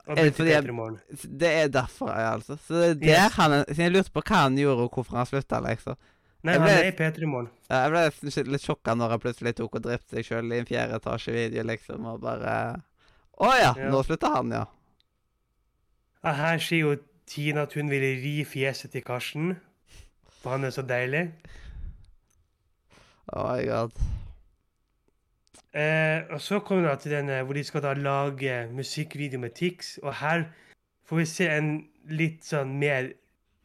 Og 0.06 0.18
er 0.20 0.28
det 0.30 0.34
fordi 0.38 0.52
jeg- 0.54 1.38
Det 1.40 1.52
er 1.52 1.68
derfor, 1.74 2.10
jeg, 2.14 2.34
altså. 2.34 2.58
Så 2.68 2.74
det 2.74 2.90
er 2.90 2.94
der 2.94 3.26
Yes. 3.26 3.34
han 3.34 3.52
Siden 3.66 3.86
jeg 3.86 3.92
lurte 3.96 4.12
på 4.14 4.22
hva 4.22 4.36
han 4.44 4.56
gjorde, 4.58 4.84
og 4.86 4.92
hvorfor 4.94 5.18
han 5.18 5.26
slutta, 5.26 5.60
liksom. 5.66 5.96
Nei, 6.46 6.58
ble, 6.60 6.70
han 6.70 6.86
er 6.86 6.92
i 6.92 6.92
P3 6.92 7.26
Morgen. 7.26 7.50
Ja, 7.72 7.88
Jeg 7.90 8.12
ble 8.12 8.44
litt 8.52 8.62
sjokka 8.62 8.94
når 8.96 9.10
han 9.10 9.20
plutselig 9.20 9.56
tok 9.58 9.76
og 9.76 9.82
drepte 9.82 10.14
seg 10.14 10.26
sjøl 10.28 10.54
i 10.54 10.60
en 10.60 10.66
fjerde 10.70 10.94
etasje-video, 11.00 11.64
liksom, 11.66 12.06
og 12.06 12.22
bare 12.22 12.84
Å 13.42 13.50
ja, 13.60 13.74
Ja. 13.78 13.90
nå 13.90 14.04
slutta 14.06 14.30
han, 14.36 14.52
ja. 14.52 14.66
Ja, 16.24 16.32
her 16.34 16.58
sier 16.60 16.80
jo 16.86 16.96
Tina 17.28 17.64
at 17.64 17.74
hun 17.74 17.90
ville 17.90 18.14
ri 18.22 18.44
fjeset 18.46 18.92
til 18.94 19.02
Karsten. 19.02 19.56
For 20.42 20.52
han 20.52 20.64
er 20.68 20.70
så 20.70 20.84
deilig. 20.86 21.32
Oh 23.34 23.48
my 23.50 23.66
god. 23.66 23.92
Eh, 25.76 26.24
og 26.32 26.42
så 26.42 26.60
kommer 26.60 26.90
det 26.90 27.00
til 27.00 27.12
den 27.12 27.30
eh, 27.30 27.44
hvor 27.44 27.54
de 27.54 27.64
skal 27.64 27.84
da 27.84 27.94
lage 27.94 28.68
musikkvideo 28.72 29.40
med 29.40 29.50
Tix. 29.50 29.98
Og 30.04 30.16
her 30.16 30.46
får 31.06 31.18
vi 31.18 31.26
se 31.26 31.48
en 31.52 31.72
litt 32.10 32.46
sånn 32.46 32.78
mer 32.80 33.12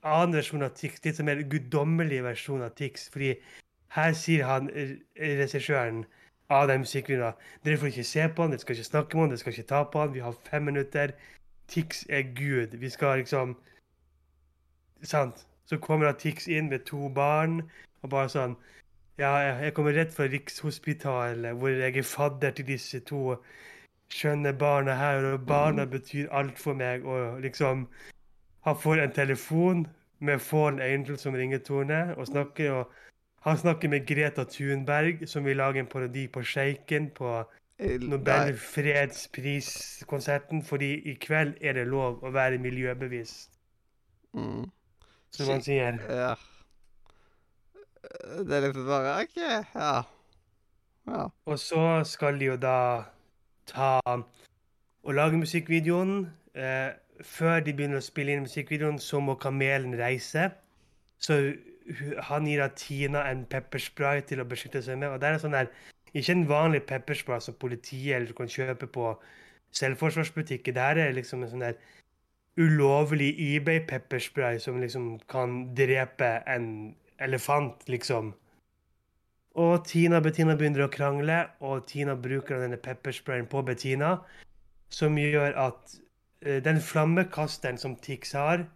annen 0.02 0.34
versjon 0.40 0.64
av 0.66 0.72
Tix. 0.74 0.98
Litt 1.04 1.20
sånn 1.20 1.28
mer 1.28 1.42
guddommelig 1.52 2.22
versjon 2.24 2.64
av 2.66 2.72
Tix. 2.78 3.06
Fordi 3.12 3.34
her 3.94 4.16
sier 4.16 4.46
han, 4.48 4.70
regissøren 5.18 6.04
av 6.50 6.66
den 6.70 6.82
musikkvideoen 6.82 7.38
Dere 7.62 7.78
får 7.78 7.92
ikke 7.92 8.06
se 8.08 8.26
på 8.26 8.42
han, 8.42 8.50
dere 8.50 8.62
skal 8.62 8.74
ikke 8.74 8.88
snakke 8.88 9.16
med 9.16 9.22
han, 9.22 9.30
dere 9.30 9.42
skal 9.42 9.54
ikke 9.54 9.70
ta 9.70 9.84
på 9.86 10.02
han. 10.02 10.14
Vi 10.14 10.24
har 10.24 10.40
fem 10.50 10.66
minutter. 10.66 11.14
Tix 11.70 12.02
er 12.08 12.26
Gud. 12.34 12.74
Vi 12.80 12.90
skal 12.90 13.22
liksom 13.22 13.54
Sant. 15.06 15.46
Så 15.64 15.78
kommer 15.78 16.10
da 16.10 16.18
Tix 16.18 16.48
inn 16.50 16.68
med 16.68 16.82
to 16.84 17.08
barn, 17.14 17.62
og 18.02 18.10
bare 18.10 18.28
sånn 18.28 18.56
Ja, 19.20 19.34
jeg, 19.44 19.74
kommer 19.76 19.92
rett 19.92 20.14
fra 20.16 20.24
Rikshospitalet, 20.32 21.58
hvor 21.60 21.68
jeg 21.68 21.98
er 22.00 22.06
fadder 22.08 22.54
til 22.56 22.70
disse 22.70 23.02
to 23.04 23.34
skjønne 24.10 24.58
barna 24.58 24.94
her, 24.96 25.34
og 25.34 25.46
barna 25.46 25.84
betyr 25.84 26.32
alt 26.32 26.58
for 26.58 26.74
meg, 26.74 27.04
og 27.04 27.40
liksom 27.44 27.88
Han 28.64 28.76
får 28.76 29.00
en 29.00 29.12
telefon 29.12 29.86
med 30.18 30.38
Fallen 30.38 30.80
Angel 30.80 31.18
som 31.18 31.34
ringetone, 31.34 32.16
og 32.16 32.26
snakker 32.26 32.72
og 32.72 32.90
han 33.40 33.56
snakker 33.56 33.88
med 33.88 34.06
Greta 34.06 34.44
Thunberg, 34.44 35.28
som 35.28 35.44
vil 35.44 35.56
lage 35.56 35.80
en 35.80 35.86
parodi 35.86 36.28
på 36.28 36.42
Sjeiken 36.44 37.10
på 37.10 37.44
Nobel 38.00 38.56
fredspriskonserten, 38.56 40.62
fordi 40.62 41.08
i 41.08 41.14
kveld 41.14 41.54
er 41.60 41.72
det 41.72 41.86
lov 41.88 42.24
å 42.24 42.30
være 42.30 42.58
miljøbevisst, 42.58 43.50
Mm. 44.34 44.70
som 45.30 45.50
han 45.50 45.62
sier. 45.62 45.98
Ja. 46.08 46.34
Det 48.10 48.56
er 48.56 48.66
liksom 48.66 48.86
bare 48.86 49.22
OK, 49.22 49.36
ja. 49.74 50.02
Ja. 51.06 51.26
Og 51.46 51.58
så 51.58 52.04
skal 52.04 52.40
de 52.40 52.50
jo 52.50 52.56
da 52.60 53.04
ta 53.70 54.00
og 55.02 55.14
lage 55.14 55.38
musikkvideoen. 55.38 56.26
Eh, 56.54 56.90
før 57.24 57.60
de 57.64 57.74
begynner 57.76 58.00
å 58.00 58.04
spille 58.04 58.34
inn 58.34 58.44
musikkvideoen, 58.44 58.98
så 58.98 59.20
må 59.20 59.36
kamelen 59.40 59.96
reise. 59.98 60.50
Så 61.20 61.38
han 62.28 62.46
gir 62.46 62.62
da 62.62 62.68
Tina 62.76 63.24
en 63.30 63.44
pepperspray 63.50 64.22
til 64.28 64.42
å 64.42 64.48
beskytte 64.48 64.82
seg 64.84 65.00
med. 65.00 65.14
Og 65.14 65.20
det 65.20 65.30
er 65.30 65.40
sånn 65.42 65.56
der, 65.56 65.70
ikke 66.10 66.34
en 66.34 66.48
vanlig 66.50 66.82
pepperspray 66.90 67.42
som 67.44 67.56
politiet 67.60 68.16
eller 68.16 68.36
kan 68.36 68.50
kjøpe 68.50 68.88
på 68.90 69.12
selvforsvarsbutikker. 69.78 70.74
Det 70.74 70.86
er 71.06 71.16
liksom 71.16 71.44
en 71.44 71.52
sånn 71.52 71.66
der 71.68 71.78
ulovlig 72.60 73.30
eBay-pepperspray 73.38 74.58
som 74.60 74.80
liksom 74.82 75.12
kan 75.30 75.62
drepe 75.78 76.40
en 76.50 76.66
elefant, 77.20 77.88
liksom. 77.88 78.34
Og 79.58 79.84
Tina 79.86 80.20
og 80.20 80.26
Bettina 80.28 80.54
begynner 80.58 80.86
å 80.86 80.92
krangle, 80.92 81.40
og 81.66 81.86
Tina 81.90 82.14
bruker 82.14 82.62
denne 82.62 82.78
peppersprayen 82.80 83.48
på 83.50 83.64
Bettina, 83.66 84.18
som 84.90 85.18
gjør 85.18 85.56
at 85.58 85.96
uh, 86.46 86.58
den 86.62 86.78
flammekasteren 86.82 87.78
som 87.78 87.96
Tix 88.02 88.36
har, 88.38 88.66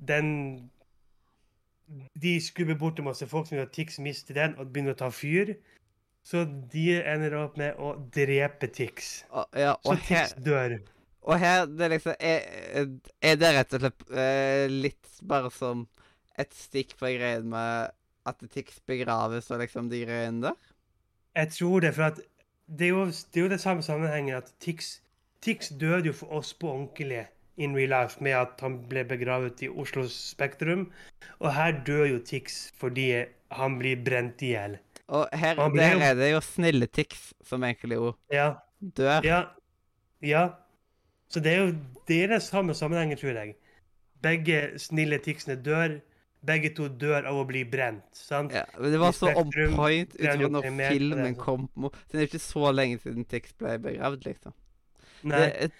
den 0.00 0.70
De 2.22 2.36
skubber 2.40 2.76
bort 2.78 2.94
til 2.96 3.04
masse 3.04 3.26
folk 3.26 3.48
som 3.48 3.56
gjør 3.56 3.66
at 3.66 3.72
Tix 3.74 3.98
mister 3.98 4.36
den 4.36 4.52
og 4.56 4.68
begynner 4.70 4.94
å 4.94 5.00
ta 5.00 5.08
fyr. 5.10 5.56
Så 6.22 6.44
de 6.70 7.00
ender 7.00 7.34
opp 7.34 7.56
med 7.58 7.74
å 7.82 7.96
drepe 8.14 8.68
Tix. 8.70 9.24
Ja, 9.58 9.74
Så 9.82 9.96
Tix 10.06 10.36
dør. 10.38 10.76
og 11.22 11.38
her 11.42 11.66
det 11.66 11.88
liksom 11.90 12.14
Er, 12.20 12.86
er 13.20 13.36
det 13.36 13.50
rett 13.56 13.74
og 13.74 13.82
slett 13.82 14.04
eh, 14.14 14.70
litt 14.70 15.18
bare 15.26 15.50
som 15.50 15.82
et 16.40 16.54
stikk 16.56 16.96
på 17.00 17.10
greien 17.16 17.48
med 17.52 17.92
at 18.28 18.42
Tix 18.52 18.80
begraves 18.86 19.50
og 19.50 19.62
liksom 19.62 19.88
de 19.92 20.02
greiene 20.04 20.50
der? 20.50 20.72
Jeg 21.38 21.52
tror 21.56 21.84
det, 21.84 21.94
for 21.96 22.16
det 22.70 22.86
er 22.86 22.92
jo 22.94 23.04
det, 23.06 23.36
er 23.38 23.44
jo 23.46 23.52
det 23.52 23.60
samme 23.62 23.82
sammenhengen 23.86 24.36
at 24.38 24.52
Tix, 24.62 24.98
Tix 25.42 25.70
døde 25.80 26.10
jo 26.10 26.16
for 26.16 26.40
oss 26.40 26.52
på 26.54 26.70
ordentlig 26.70 27.26
in 27.60 27.74
real 27.76 27.92
life 27.92 28.22
med 28.24 28.36
at 28.38 28.60
han 28.64 28.78
ble 28.88 29.04
begravet 29.08 29.60
i 29.64 29.68
Oslo 29.68 30.06
Spektrum. 30.08 30.86
Og 31.40 31.52
her 31.54 31.80
dør 31.86 32.06
jo 32.14 32.20
Tix 32.24 32.70
fordi 32.80 33.10
han 33.50 33.78
blir 33.80 34.00
brent 34.06 34.42
i 34.46 34.54
hjel. 34.54 34.78
Og 35.10 35.26
her 35.34 35.58
ble 35.58 35.82
der 35.82 36.04
er 36.10 36.18
det 36.18 36.30
jo 36.32 36.42
snille 36.44 36.86
Tix 36.86 37.32
som 37.46 37.64
egentlig 37.66 37.98
jo 37.98 38.12
Ja. 38.32 38.52
dør. 38.80 39.24
Ja. 39.26 39.40
ja. 40.22 40.44
Så 41.28 41.40
det 41.40 41.52
er 41.54 41.66
jo 41.66 41.74
det 42.08 42.22
er 42.24 42.32
det 42.34 42.42
samme 42.42 42.74
sammenhengen, 42.74 43.18
tror 43.18 43.36
jeg. 43.38 43.56
Begge 44.22 44.78
snille 44.78 45.18
Tixene 45.18 45.56
dør. 45.56 46.00
Begge 46.42 46.70
to 46.72 46.86
dør 46.88 47.26
av 47.28 47.36
å 47.36 47.44
bli 47.44 47.64
brent. 47.68 48.04
sant? 48.16 48.52
Ja, 48.56 48.64
men 48.78 48.92
det 48.94 49.00
var 49.02 49.12
så 49.12 49.28
on 49.36 49.50
point 49.76 50.14
utover 50.16 50.48
når 50.54 50.68
filmen 50.88 51.34
kom. 51.36 51.66
Så 51.76 52.16
det 52.16 52.22
er 52.22 52.26
ikke 52.30 52.40
så 52.40 52.70
lenge 52.72 53.00
siden 53.02 53.26
Tix 53.28 53.52
ble 53.60 53.74
begravd, 53.78 54.24
liksom. 54.24 54.54
Nei. 55.28 55.42
Det, 55.50 55.70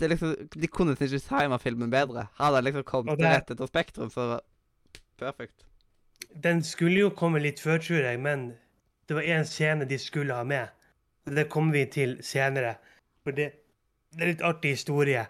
det 0.00 0.08
liksom, 0.10 0.34
De 0.50 0.66
kunne 0.66 0.96
ikke 0.96 1.20
tima 1.22 1.58
filmen 1.62 1.90
bedre. 1.92 2.26
Hadde 2.40 2.64
liksom 2.66 2.82
kommet 2.88 3.18
det- 3.18 3.30
rett 3.36 3.50
etter 3.54 3.70
Spektrum, 3.70 4.10
så 4.10 4.40
perfekt. 5.20 5.62
Den 6.34 6.62
skulle 6.62 6.98
jo 7.06 7.10
komme 7.10 7.40
litt 7.42 7.60
før, 7.62 7.78
tror 7.78 8.02
jeg, 8.02 8.18
men 8.20 8.56
det 9.06 9.14
var 9.14 9.22
én 9.22 9.46
scene 9.46 9.86
de 9.86 9.98
skulle 9.98 10.34
ha 10.34 10.42
med. 10.44 10.68
Det 11.26 11.48
kommer 11.48 11.72
vi 11.72 11.84
til 11.86 12.16
senere. 12.22 12.76
For 13.22 13.30
det, 13.36 13.52
det 14.16 14.22
er 14.22 14.32
litt 14.32 14.42
artig 14.42 14.74
historie. 14.74 15.26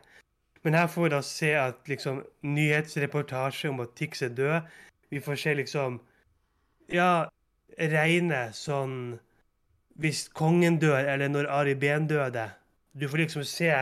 Men 0.63 0.75
her 0.77 0.87
får 0.93 1.03
vi 1.03 1.09
da 1.09 1.23
se 1.25 1.51
at 1.57 1.89
liksom 1.89 2.23
nyhetsreportasje 2.45 3.71
om 3.71 3.81
at 3.81 3.95
Tix 3.97 4.23
er 4.23 4.35
død. 4.37 4.61
Vi 5.11 5.21
får 5.21 5.39
se 5.41 5.55
liksom 5.55 6.01
Ja, 6.93 7.31
reine 7.79 8.51
sånn 8.53 9.19
Hvis 10.01 10.29
kongen 10.33 10.79
dør, 10.81 10.99
eller 11.05 11.29
når 11.29 11.49
Ari 11.53 11.75
Behn 11.75 12.07
døde. 12.09 12.49
Du 12.93 13.09
får 13.09 13.25
liksom 13.25 13.45
se 13.45 13.73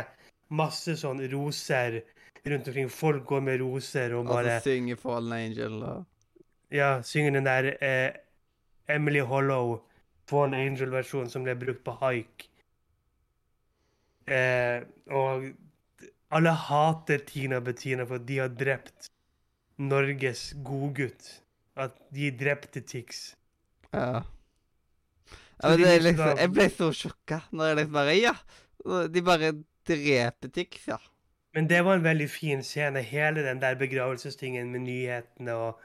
masse 0.50 0.96
sånn 0.98 1.20
roser 1.32 2.00
rundt 2.46 2.68
omkring. 2.68 2.88
Folk 2.90 3.24
går 3.26 3.40
med 3.40 3.60
roser 3.60 4.14
og 4.14 4.26
Og 4.26 4.32
bare 4.34 4.58
så 4.58 4.70
synger 4.70 4.96
Fallen 4.96 5.32
Angel 5.32 5.80
da. 5.80 5.92
ja, 6.74 6.88
synger 7.02 7.36
den 7.38 7.46
der 7.46 7.70
eh, 7.84 8.12
Emily 8.88 9.20
Hollow, 9.20 9.82
Fallen 10.28 10.54
Angel-versjonen 10.58 11.30
som 11.30 11.44
ble 11.46 11.54
brukt 11.56 11.84
på 11.86 11.94
haik. 12.02 12.48
Eh, 14.28 14.82
og 15.14 15.48
alle 16.30 16.52
hater 16.52 17.22
Tina 17.26 17.60
Bettina 17.64 18.06
for 18.06 18.20
at 18.20 18.26
de 18.28 18.38
har 18.42 18.48
drept 18.52 19.10
Norges 19.78 20.52
godgutt. 20.64 21.28
At 21.78 21.94
de 22.14 22.30
drepte 22.34 22.82
Tix. 22.82 23.36
Ja. 23.92 24.24
Ja 25.58 25.70
men 25.72 25.80
det 25.82 25.90
er 25.90 26.02
liksom, 26.04 26.32
jeg 26.38 26.50
ble 26.54 26.66
så 26.70 26.88
sjokka 26.94 27.40
når 27.50 27.70
jeg 27.70 27.78
liksom 27.80 27.96
bare 27.96 28.16
Ja! 28.18 28.34
De 29.10 29.22
bare 29.26 29.52
dreper 29.88 30.50
Tix, 30.54 30.84
ja. 30.86 30.98
Men 31.56 31.66
det 31.70 31.80
var 31.84 31.96
en 31.98 32.04
veldig 32.04 32.28
fin 32.30 32.62
scene, 32.62 33.00
hele 33.02 33.42
den 33.42 33.62
der 33.62 33.74
begravelsestingen 33.74 34.70
med 34.70 34.84
nyhetene 34.84 35.54
og 35.54 35.80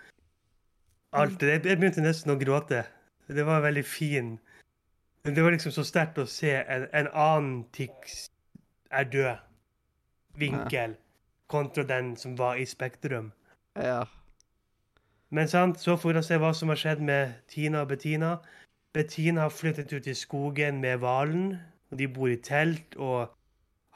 alt 1.13 1.39
det. 1.41 1.63
Jeg 1.65 1.79
begynte 1.79 2.03
nesten 2.03 2.33
å 2.33 2.37
gråte. 2.41 2.83
Det 3.27 3.45
var 3.47 3.63
veldig 3.63 3.85
fin. 3.85 4.35
Men 5.23 5.35
Det 5.35 5.43
var 5.43 5.55
liksom 5.55 5.71
så 5.71 5.85
sterkt 5.87 6.19
å 6.19 6.27
se 6.27 6.51
en, 6.51 6.87
en 6.91 7.07
annen 7.07 7.63
Tix 7.73 8.27
er 8.91 9.07
død. 9.09 9.52
Vinkel. 10.39 10.95
Kontra 11.47 11.83
den 11.83 12.15
som 12.17 12.35
var 12.37 12.55
i 12.55 12.65
Spektrum. 12.65 13.31
Ja. 13.75 14.05
Men 15.33 15.47
sant, 15.49 15.79
så 15.81 15.97
får 15.97 16.13
vi 16.13 16.23
se 16.25 16.37
hva 16.41 16.53
som 16.53 16.69
har 16.69 16.79
skjedd 16.79 17.01
med 17.01 17.33
Tina 17.49 17.81
og 17.83 17.89
Bettina. 17.89 18.35
Bettina 18.93 19.47
har 19.47 19.53
flyttet 19.53 19.93
ut 19.93 20.07
i 20.07 20.13
skogen 20.17 20.81
med 20.81 21.01
hvalen. 21.01 21.55
og 21.91 21.97
De 21.97 22.07
bor 22.07 22.29
i 22.29 22.37
telt 22.37 22.95
og 22.97 23.33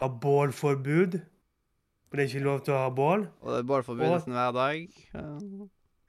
har 0.02 0.13
bålforbud. 0.21 1.19
For 2.08 2.17
det 2.17 2.23
er 2.23 2.32
ikke 2.32 2.45
lov 2.45 2.62
til 2.65 2.73
å 2.73 2.84
ha 2.86 2.93
bål. 2.93 3.28
Og 3.41 3.52
det 3.52 3.60
er 3.60 3.67
bålforbindelsen 3.69 4.38
hver 4.38 4.56
dag. 4.56 5.02
Ja. 5.13 5.26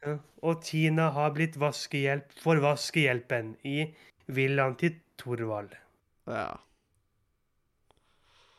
Ja. 0.07 0.15
Og 0.47 0.63
Tina 0.63 1.09
har 1.11 1.33
blitt 1.35 1.57
vaskehjelp 1.59 2.37
for 2.39 2.61
vaskehjelpen 2.63 3.57
i 3.67 3.81
villaen 4.31 4.77
til 4.79 5.01
Thorvald. 5.19 5.75
ja. 6.31 6.55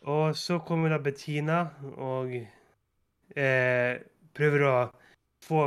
Og 0.10 0.38
så 0.38 0.60
kommer 0.66 0.94
da 0.94 1.00
Bettina 1.04 1.60
og 2.02 2.34
eh, 2.36 4.00
prøver 4.36 4.66
å 4.66 4.76
få 5.46 5.64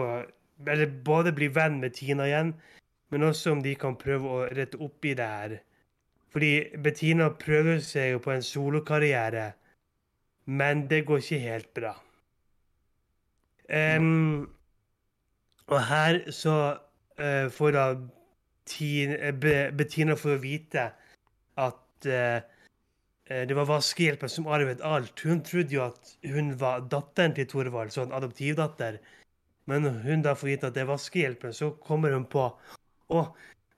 Eller 0.67 0.91
både 1.05 1.33
bli 1.35 1.49
venn 1.51 1.81
med 1.83 1.95
Tina 1.97 2.29
igjen, 2.29 2.53
men 3.11 3.25
også 3.27 3.57
om 3.57 3.63
de 3.65 3.73
kan 3.75 3.97
prøve 3.99 4.29
å 4.31 4.45
rette 4.55 4.79
opp 4.79 5.05
i 5.05 5.15
det 5.19 5.27
her. 5.27 5.55
Fordi 6.31 6.53
Bettina 6.85 7.27
prøver 7.35 7.81
seg 7.83 8.13
jo 8.13 8.21
på 8.23 8.31
en 8.31 8.45
solokarriere, 8.47 9.49
men 10.47 10.87
det 10.89 11.03
går 11.09 11.19
ikke 11.19 11.41
helt 11.43 11.73
bra. 11.75 11.93
Um, 13.73 14.47
og 15.67 15.83
her 15.89 16.21
så 16.31 16.57
uh, 17.19 17.51
får 17.51 17.75
da 17.75 17.85
eh, 17.93 19.35
Be, 19.35 19.57
Bettina 19.77 20.15
få 20.15 20.37
vite 20.41 20.91
at 21.59 22.07
eh, 22.07 22.43
det 23.29 23.55
var 23.55 23.69
vaskehjelpen 23.69 24.29
som 24.29 24.49
arvet 24.51 24.81
alt. 24.85 25.21
Hun 25.25 25.41
trodde 25.47 25.73
jo 25.73 25.85
at 25.85 26.17
hun 26.27 26.53
var 26.61 26.83
datteren 26.91 27.35
til 27.37 27.47
Thorvald, 27.49 27.93
sånn 27.95 28.13
adoptivdatter. 28.13 28.99
Men 29.71 29.87
hun 30.03 30.25
da 30.25 30.35
får 30.35 30.49
vite 30.51 30.69
at 30.69 30.77
det 30.77 30.83
er 30.83 30.91
vaskehjelpen, 30.91 31.55
så 31.55 31.71
kommer 31.87 32.15
hun 32.17 32.27
på 32.31 32.49
Å, 33.13 33.23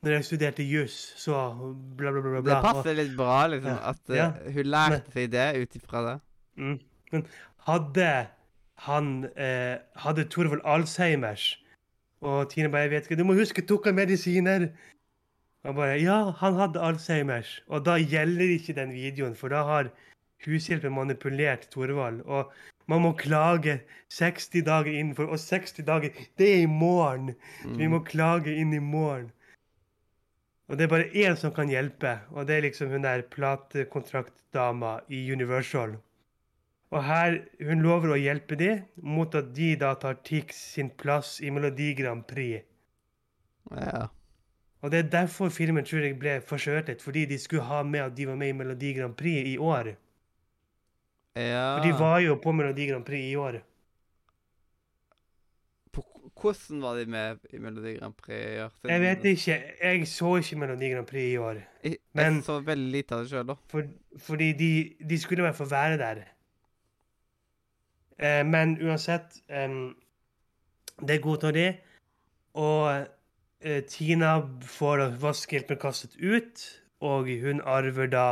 når 0.04 0.12
jeg 0.18 0.26
studerte 0.28 0.62
juss, 0.62 0.96
så 1.18 1.35
bla, 1.98 2.12
bla, 2.12 2.20
bla, 2.22 2.38
bla. 2.38 2.42
Det 2.46 2.59
passer 2.62 2.96
litt 2.98 3.14
bra, 3.18 3.38
liksom, 3.50 3.78
at 3.90 4.12
eh, 4.12 4.20
Ja. 4.20 4.28
hun 4.54 4.68
lærte 4.70 5.14
seg 5.14 5.30
det 5.33 5.46
ut 5.59 5.76
ifra 5.80 6.02
det. 6.07 6.14
Mm. 6.61 6.76
Men 7.12 7.26
hadde 7.66 8.11
han 8.87 9.09
eh, 9.35 9.80
Hadde 9.98 10.26
Thorvald 10.30 10.62
Alzheimers 10.62 11.57
Og 12.22 12.50
Tine 12.50 12.70
bare 12.70 12.87
'Jeg 12.87 12.90
vet 12.90 13.09
ikke, 13.09 13.18
du 13.18 13.24
må 13.26 13.35
huske 13.35 13.66
tok 13.66 13.88
han 13.90 13.96
medisiner?' 13.98 14.70
Han 15.64 15.74
bare 15.74 15.98
'Ja, 16.00 16.31
han 16.31 16.55
hadde 16.55 16.81
Alzheimers'. 16.81 17.61
Og 17.68 17.85
da 17.85 17.96
gjelder 17.96 18.53
ikke 18.53 18.77
den 18.77 18.92
videoen, 18.92 19.35
for 19.35 19.48
da 19.48 19.62
har 19.64 19.90
hushjelpen 20.44 20.92
manipulert 20.92 21.68
Thorvald. 21.72 22.20
Og 22.27 22.53
man 22.87 23.00
må 23.00 23.12
klage 23.16 23.81
60 24.09 24.62
dager 24.66 24.92
innenfor. 24.92 25.31
Og 25.33 25.40
60 25.40 25.85
dager, 25.87 26.11
det 26.38 26.48
er 26.55 26.62
i 26.62 26.66
morgen! 26.66 27.35
Så 27.62 27.79
vi 27.81 27.88
må 27.88 28.03
klage 28.05 28.53
inn 28.57 28.74
i 28.77 28.79
morgen. 28.79 29.33
Og 30.68 30.79
det 30.79 30.85
er 30.85 30.92
bare 30.92 31.12
én 31.12 31.37
som 31.37 31.53
kan 31.53 31.68
hjelpe, 31.68 32.18
og 32.33 32.46
det 32.48 32.57
er 32.57 32.64
liksom 32.64 32.90
hun 32.90 33.05
der 33.05 33.22
platekontraktdama 33.22 34.98
i 35.09 35.33
Universal. 35.33 35.96
Og 36.90 37.05
her, 37.05 37.40
hun 37.61 37.83
lover 37.85 38.14
å 38.14 38.20
hjelpe 38.20 38.57
de, 38.57 38.70
mot 38.96 39.35
at 39.35 39.53
de 39.57 39.74
da 39.77 39.94
tar 40.00 40.20
Tix 40.24 40.61
sin 40.77 40.90
plass 40.90 41.40
i 41.40 41.50
Melodi 41.50 41.92
Grand 41.98 42.24
Prix. 42.29 42.64
Ja. 43.72 44.09
Og 44.85 44.90
det 44.92 44.99
er 45.01 45.07
derfor 45.12 45.49
filmen 45.49 45.85
tror 45.88 46.05
jeg 46.05 46.18
ble 46.20 46.35
forskjørtet, 46.44 47.01
fordi 47.03 47.25
de 47.31 47.38
skulle 47.40 47.64
ha 47.64 47.79
med 47.88 48.01
at 48.05 48.16
de 48.18 48.27
var 48.29 48.37
med 48.37 48.49
i 48.53 48.57
Melodi 48.59 48.90
Grand 48.99 49.14
Prix 49.16 49.47
i 49.55 49.57
år. 49.57 49.94
ja. 51.37 51.62
For 51.79 51.87
de 51.87 51.92
var 51.99 52.18
jo 52.20 52.35
på 52.42 52.53
Melodi 52.53 52.87
Grand 52.90 53.05
Prix 53.07 53.31
i 53.31 53.37
år. 53.40 53.57
På, 55.94 56.03
hvordan 56.40 56.83
var 56.83 56.94
de 56.99 57.07
med 57.07 57.37
i 57.53 57.59
Melodi 57.62 57.94
Grand 57.97 58.14
Prix? 58.18 58.37
i 58.44 58.59
år? 58.61 58.73
Jeg 58.90 59.01
vet 59.01 59.25
ikke, 59.25 59.57
jeg 59.83 60.09
så 60.09 60.37
ikke 60.37 60.57
Melodi 60.61 60.90
Grand 60.92 61.07
Prix 61.07 61.33
i 61.33 61.37
år. 61.37 61.62
Jeg, 61.85 61.97
men- 62.12 62.35
jeg 62.35 62.44
så 62.44 62.61
veldig 62.61 62.92
lite 62.92 63.14
av 63.14 63.20
det 63.25 63.31
sjøl, 63.31 63.47
da. 63.49 63.55
For, 63.70 63.88
fordi 64.18 64.53
de, 64.53 64.70
de 65.09 65.18
skulle 65.18 65.40
i 65.40 65.47
hvert 65.49 65.57
fall 65.57 65.70
være 65.70 65.99
der. 65.99 66.23
Eh, 68.18 68.44
men 68.47 68.77
uansett 68.83 69.40
um, 69.51 69.94
Det 71.09 71.23
godtar 71.23 71.51
de. 71.53 71.77
Og 72.55 73.07
Tina 73.88 74.37
får 74.61 74.98
da 75.00 75.07
vaskehjelpen 75.22 75.79
kastet 75.81 76.16
ut, 76.20 76.64
og 77.00 77.31
hun 77.40 77.62
arver 77.64 78.11
da 78.12 78.27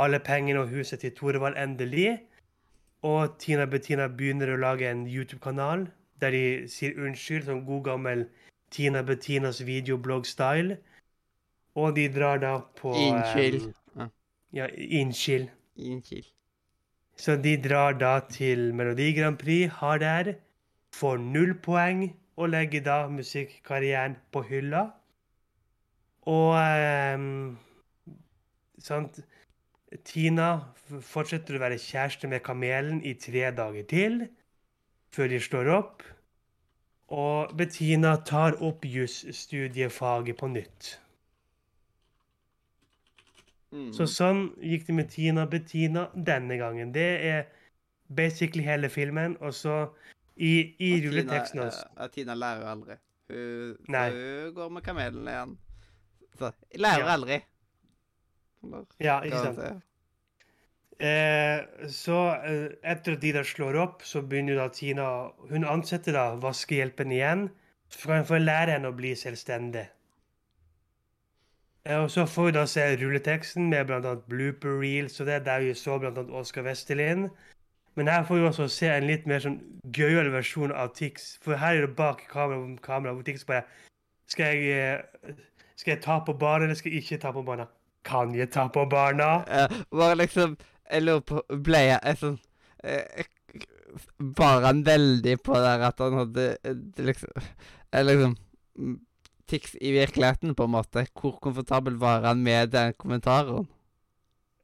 alle 0.00 0.20
pengene 0.24 0.62
og 0.62 0.72
huset 0.72 1.02
til 1.04 1.12
Torvald 1.16 1.58
endelig. 1.60 2.18
Og 3.02 3.36
Tina 3.38 3.66
Bettina 3.66 4.08
begynner 4.08 4.54
å 4.54 4.60
lage 4.60 4.88
en 4.88 5.06
YouTube-kanal 5.06 5.86
der 6.18 6.34
de 6.34 6.44
sier 6.70 6.96
unnskyld, 6.98 7.44
som 7.46 7.64
god 7.66 7.84
gammel 7.84 8.24
Tina 8.74 9.02
Bettinas 9.02 9.60
videoblogg-style. 9.66 10.78
Og 11.78 11.94
de 11.96 12.08
drar 12.10 12.40
da 12.42 12.56
på 12.80 12.94
Innskyld. 12.98 13.68
Um, 13.94 14.10
ja, 14.52 14.66
innskyld. 14.74 15.46
Innskyld. 15.76 16.26
Så 17.18 17.36
de 17.36 17.56
drar 17.62 17.94
da 17.98 18.18
til 18.30 18.74
Melodi 18.74 19.12
Grand 19.12 19.38
Prix, 19.38 19.70
har 19.78 19.98
der, 19.98 20.32
får 20.94 21.18
null 21.18 21.54
poeng 21.62 22.08
og 22.38 22.52
legger 22.52 22.84
da 22.86 22.98
musikkarrieren 23.10 24.16
på 24.32 24.44
hylla. 24.46 24.84
Og 26.30 26.54
eh, 26.60 27.24
sant 28.82 29.18
Tina 30.04 30.48
fortsetter 31.04 31.56
å 31.56 31.62
være 31.62 31.80
kjæreste 31.80 32.28
med 32.30 32.44
Kamelen 32.44 33.00
i 33.02 33.14
tre 33.18 33.48
dager 33.56 33.86
til, 33.88 34.22
før 35.14 35.30
de 35.32 35.40
slår 35.40 35.72
opp. 35.72 36.06
Og 37.08 37.54
Bettina 37.56 38.18
tar 38.28 38.58
opp 38.64 38.84
jusstudiefaget 38.84 40.36
på 40.36 40.50
nytt. 40.52 40.90
Mm. 43.72 43.88
Så 43.96 44.06
sånn 44.08 44.50
gikk 44.64 44.86
det 44.88 44.96
med 44.96 45.10
Tina 45.12 45.46
Bettina 45.48 46.06
denne 46.12 46.56
gangen. 46.60 46.92
Det 46.92 47.08
er 47.30 47.48
basically 48.08 48.64
hele 48.64 48.88
filmen. 48.92 49.36
Og 49.40 49.54
så 49.56 49.86
i, 50.38 50.52
i 50.78 50.92
Og 50.96 51.04
rulleteksten 51.08 51.60
hans 51.64 51.80
eh, 51.98 52.08
Tina 52.14 52.34
lærer 52.38 52.68
aldri. 52.70 52.96
Hun, 53.28 53.76
hun 53.90 54.54
går 54.56 54.68
med 54.76 54.82
kamelen 54.86 55.26
igjen. 55.28 55.56
Så 56.38 56.52
lærer 56.78 57.04
Ja. 57.04 57.12
aldri. 57.16 57.40
Eller, 58.64 58.84
Ja, 59.02 59.20
ikke 59.26 59.42
sant. 59.44 59.84
Eh, 60.98 61.60
så 61.94 62.16
eh, 62.42 62.72
etter 62.90 63.14
at 63.14 63.22
de 63.22 63.32
da 63.36 63.42
slår 63.46 63.76
opp, 63.78 64.02
så 64.02 64.22
begynner 64.22 64.56
da 64.58 64.68
Tina 64.74 65.04
Hun 65.50 65.64
ansetter 65.64 66.12
da 66.16 66.24
vaskehjelpen 66.42 67.12
igjen. 67.14 67.48
Kan 68.02 68.24
hun 68.26 68.42
lære 68.42 68.74
henne 68.76 68.90
å 68.90 68.96
bli 68.96 69.14
selvstendig. 69.16 69.86
Eh, 71.86 71.98
og 72.02 72.10
så 72.10 72.26
får 72.26 72.48
vi 72.50 72.56
da 72.58 72.64
se 72.66 72.88
rulleteksten 73.00 73.68
med 73.70 73.86
bl.a. 73.86 74.14
blooper 74.28 74.80
reels 74.82 75.20
og 75.20 75.26
det, 75.30 75.44
der 75.46 75.60
vi 75.64 75.74
så 75.74 75.98
bl.a. 76.02 76.10
Oskar 76.40 76.66
Westerlin. 76.66 77.28
Men 77.98 78.06
her 78.06 78.22
får 78.24 78.38
vi 78.38 78.46
også 78.46 78.68
se 78.70 78.86
en 78.94 79.08
litt 79.08 79.24
mer 79.26 79.40
sånn 79.42 79.56
gøyal 79.96 80.28
versjon 80.30 80.70
av 80.70 80.92
Tix. 80.94 81.32
For 81.42 81.58
her 81.58 81.80
er 81.80 81.86
det 81.88 81.96
bak 81.98 82.20
kamera, 82.30 82.60
kamera 82.84 83.14
hvor 83.16 83.24
Tix 83.26 83.46
bare 83.48 83.64
Skal 84.30 84.54
jeg, 84.54 85.00
eh, 85.26 85.32
skal 85.74 85.96
jeg 85.96 86.02
ta 86.04 86.20
på 86.22 86.34
barna, 86.38 86.68
eller 86.68 86.78
skal 86.78 86.92
jeg 86.94 87.02
ikke 87.02 87.18
ta 87.24 87.32
på 87.34 87.42
barna? 87.42 87.66
Kan 88.06 88.36
jeg 88.38 88.52
ta 88.54 88.68
på 88.70 88.84
barna? 88.86 89.42
Ja, 89.50 89.66
Bare 89.90 90.14
liksom 90.20 90.54
Jeg 90.92 91.02
lurer 91.02 91.24
på 91.26 91.42
Ble 91.50 91.80
jeg 91.88 91.98
jeg 92.04 92.20
sånn 92.20 92.36
eh, 92.84 93.26
Var 94.38 94.62
han 94.68 94.84
veldig 94.86 95.34
på 95.42 95.58
der 95.58 95.82
at 95.88 96.04
han 96.04 96.20
hadde 96.20 96.46
det 96.62 97.08
liksom 97.08 97.48
Eller 97.90 98.14
liksom 98.14 98.38
Tix 99.48 99.74
i 99.80 99.94
virkeligheten, 99.94 100.52
på 100.54 100.66
en 100.68 100.74
måte. 100.74 101.06
Hvor 101.16 101.38
komfortabel 101.40 101.94
var 101.96 102.20
han 102.20 102.42
med 102.44 102.68
den 102.68 102.92
kommentaren? 103.00 103.64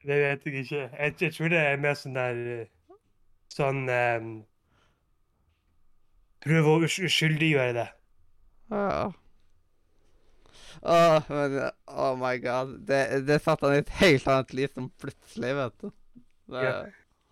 Det 0.05 0.18
vet 0.20 0.44
jeg 0.44 0.55
ikke. 0.61 0.83
Jeg, 0.99 1.14
jeg 1.20 1.33
tror 1.33 1.49
det 1.49 1.62
er 1.62 1.81
mer 1.81 1.94
sånn 1.97 2.18
der 2.18 2.66
Sånn 3.55 3.85
um, 3.88 4.31
Prøve 6.45 6.73
å 6.75 6.81
usk- 6.85 7.05
uskyldiggjøre 7.07 7.75
det. 7.79 7.87
Ja. 8.75 9.12
Åh, 10.85 11.29
men 11.31 11.55
Oh 11.88 12.17
my 12.21 12.35
god. 12.43 12.75
Det, 12.88 12.99
det 13.29 13.38
satte 13.45 13.64
han 13.69 13.79
i 13.79 13.83
et 13.85 13.93
helt 14.03 14.27
annet 14.29 14.53
liv 14.59 14.73
som 14.75 14.90
plutselig, 15.01 15.55
vet 15.57 15.79
du. 15.81 15.88
Det, 16.53 16.64
Ja. 16.67 16.75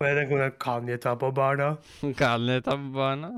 Og 0.01 0.07
jeg 0.09 0.15
tenker, 0.17 0.49
kan 0.59 0.87
jeg 0.89 0.99
ta 1.03 1.13
på 1.15 1.29
barna? 1.31 1.67
Kan 2.19 2.47
jeg 2.49 2.63
ta 2.65 2.73
på 2.75 2.89
barna? 2.95 3.29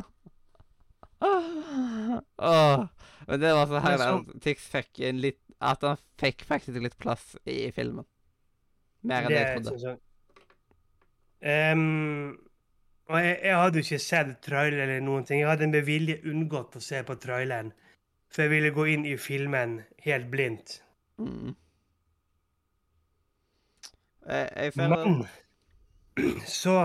Åh, 2.38 2.86
men 3.28 3.40
det 3.42 3.52
var 3.54 3.68
så 3.70 3.82
herlig 3.84 4.08
at 4.08 4.42
Tix 4.44 4.66
fikk 4.72 5.00
en 5.08 5.20
litt 5.24 5.40
At 5.64 5.82
han 5.88 5.98
fikk 6.22 6.44
faktisk 6.48 6.82
litt 6.84 6.98
plass 7.02 7.36
i 7.48 7.70
filmen. 7.76 8.06
Mer 9.08 9.26
enn 9.26 9.32
Det 9.34 9.38
jeg 9.40 9.54
trodde. 9.60 9.80
Sånn, 9.84 9.96
jeg. 9.96 10.00
Ehm, 11.46 12.36
og 13.08 13.20
jeg, 13.22 13.40
jeg 13.44 13.58
hadde 13.58 13.80
jo 13.80 13.86
ikke 13.86 14.00
sett 14.02 14.32
trailer 14.46 14.84
eller 14.86 15.04
noen 15.06 15.26
ting. 15.26 15.42
Jeg 15.42 15.50
hadde 15.50 15.70
med 15.70 15.86
vilje 15.86 16.20
unngått 16.26 16.78
å 16.80 16.82
se 16.84 17.02
på 17.06 17.18
traileren. 17.22 17.72
For 18.34 18.46
jeg 18.46 18.54
ville 18.56 18.74
gå 18.76 18.88
inn 18.92 19.06
i 19.06 19.16
filmen 19.22 19.80
helt 20.06 20.28
blindt. 20.32 20.80
Mm. 21.22 21.54
Jeg, 24.26 24.50
jeg 24.56 24.74
føler 24.74 24.96
Men 24.96 25.26
så 26.62 26.78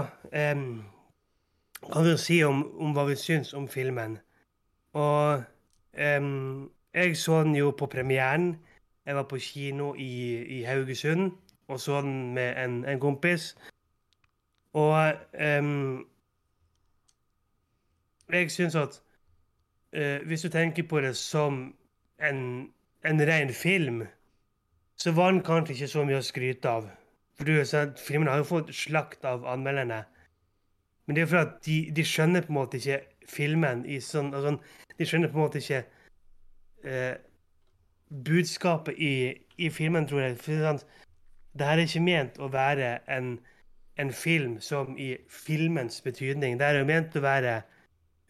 um, 0.53 0.67
kan 1.89 2.05
du 2.05 2.17
si 2.21 2.43
om, 2.45 2.67
om 2.77 2.93
hva 2.95 3.07
vi 3.09 3.17
syns 3.19 3.55
om 3.57 3.69
filmen. 3.71 4.19
Og 4.93 5.43
um, 5.97 6.69
jeg 6.95 7.17
så 7.17 7.43
den 7.47 7.57
jo 7.57 7.73
på 7.73 7.89
premieren. 7.89 8.53
Jeg 9.07 9.17
var 9.17 9.25
på 9.31 9.41
kino 9.41 9.95
i, 9.97 10.13
i 10.61 10.63
Haugesund 10.69 11.31
og 11.71 11.81
så 11.81 12.01
den 12.01 12.35
med 12.35 12.65
en, 12.65 12.85
en 12.85 13.01
kompis. 13.01 13.55
Og 14.73 15.15
um, 15.63 16.07
jeg 18.33 18.51
syns 18.51 18.77
at 18.79 19.01
uh, 19.97 20.27
hvis 20.27 20.43
du 20.43 20.49
tenker 20.49 20.87
på 20.89 21.01
det 21.01 21.17
som 21.17 21.75
en, 22.23 22.71
en 23.05 23.21
ren 23.29 23.53
film, 23.55 24.03
så 24.97 25.13
var 25.13 25.31
den 25.31 25.43
kanskje 25.43 25.75
ikke 25.75 25.89
så 25.89 26.05
mye 26.05 26.21
å 26.21 26.25
skryte 26.25 26.71
av. 26.71 26.91
For 27.39 27.49
du, 27.49 27.57
så 27.65 27.87
at 27.87 28.01
Filmen 28.01 28.29
har 28.29 28.43
jo 28.43 28.51
fått 28.51 28.75
slakt 28.77 29.25
av 29.25 29.47
anmelderne. 29.49 30.03
Men 31.07 31.17
det 31.17 31.23
er 31.23 31.31
fordi 31.31 31.47
at 31.49 31.55
de, 31.67 31.79
de 31.97 32.05
skjønner 32.05 32.45
på 32.45 32.53
en 32.53 32.61
måte 32.61 32.79
ikke 32.79 33.01
filmen 33.31 33.83
i 33.89 34.01
sånn 34.03 34.35
altså, 34.35 34.57
De 34.99 35.07
skjønner 35.07 35.31
på 35.31 35.39
en 35.39 35.45
måte 35.47 35.63
ikke 35.63 35.81
uh, 36.85 37.15
budskapet 38.27 38.99
i, 38.99 39.15
i 39.57 39.71
filmen, 39.71 40.07
tror 40.07 40.27
jeg. 40.27 40.37
For 40.43 40.67
sånn, 40.67 40.83
det 41.57 41.67
her 41.67 41.81
er 41.81 41.89
ikke 41.89 42.05
ment 42.05 42.39
å 42.39 42.51
være 42.53 42.99
en, 43.11 43.33
en 44.01 44.13
film 44.13 44.61
som 44.61 44.99
i 44.99 45.17
filmens 45.29 46.01
betydning. 46.01 46.59
Det 46.59 46.67
er 46.67 46.79
jo 46.79 46.85
ment 46.89 47.17
å 47.17 47.23
være 47.25 47.63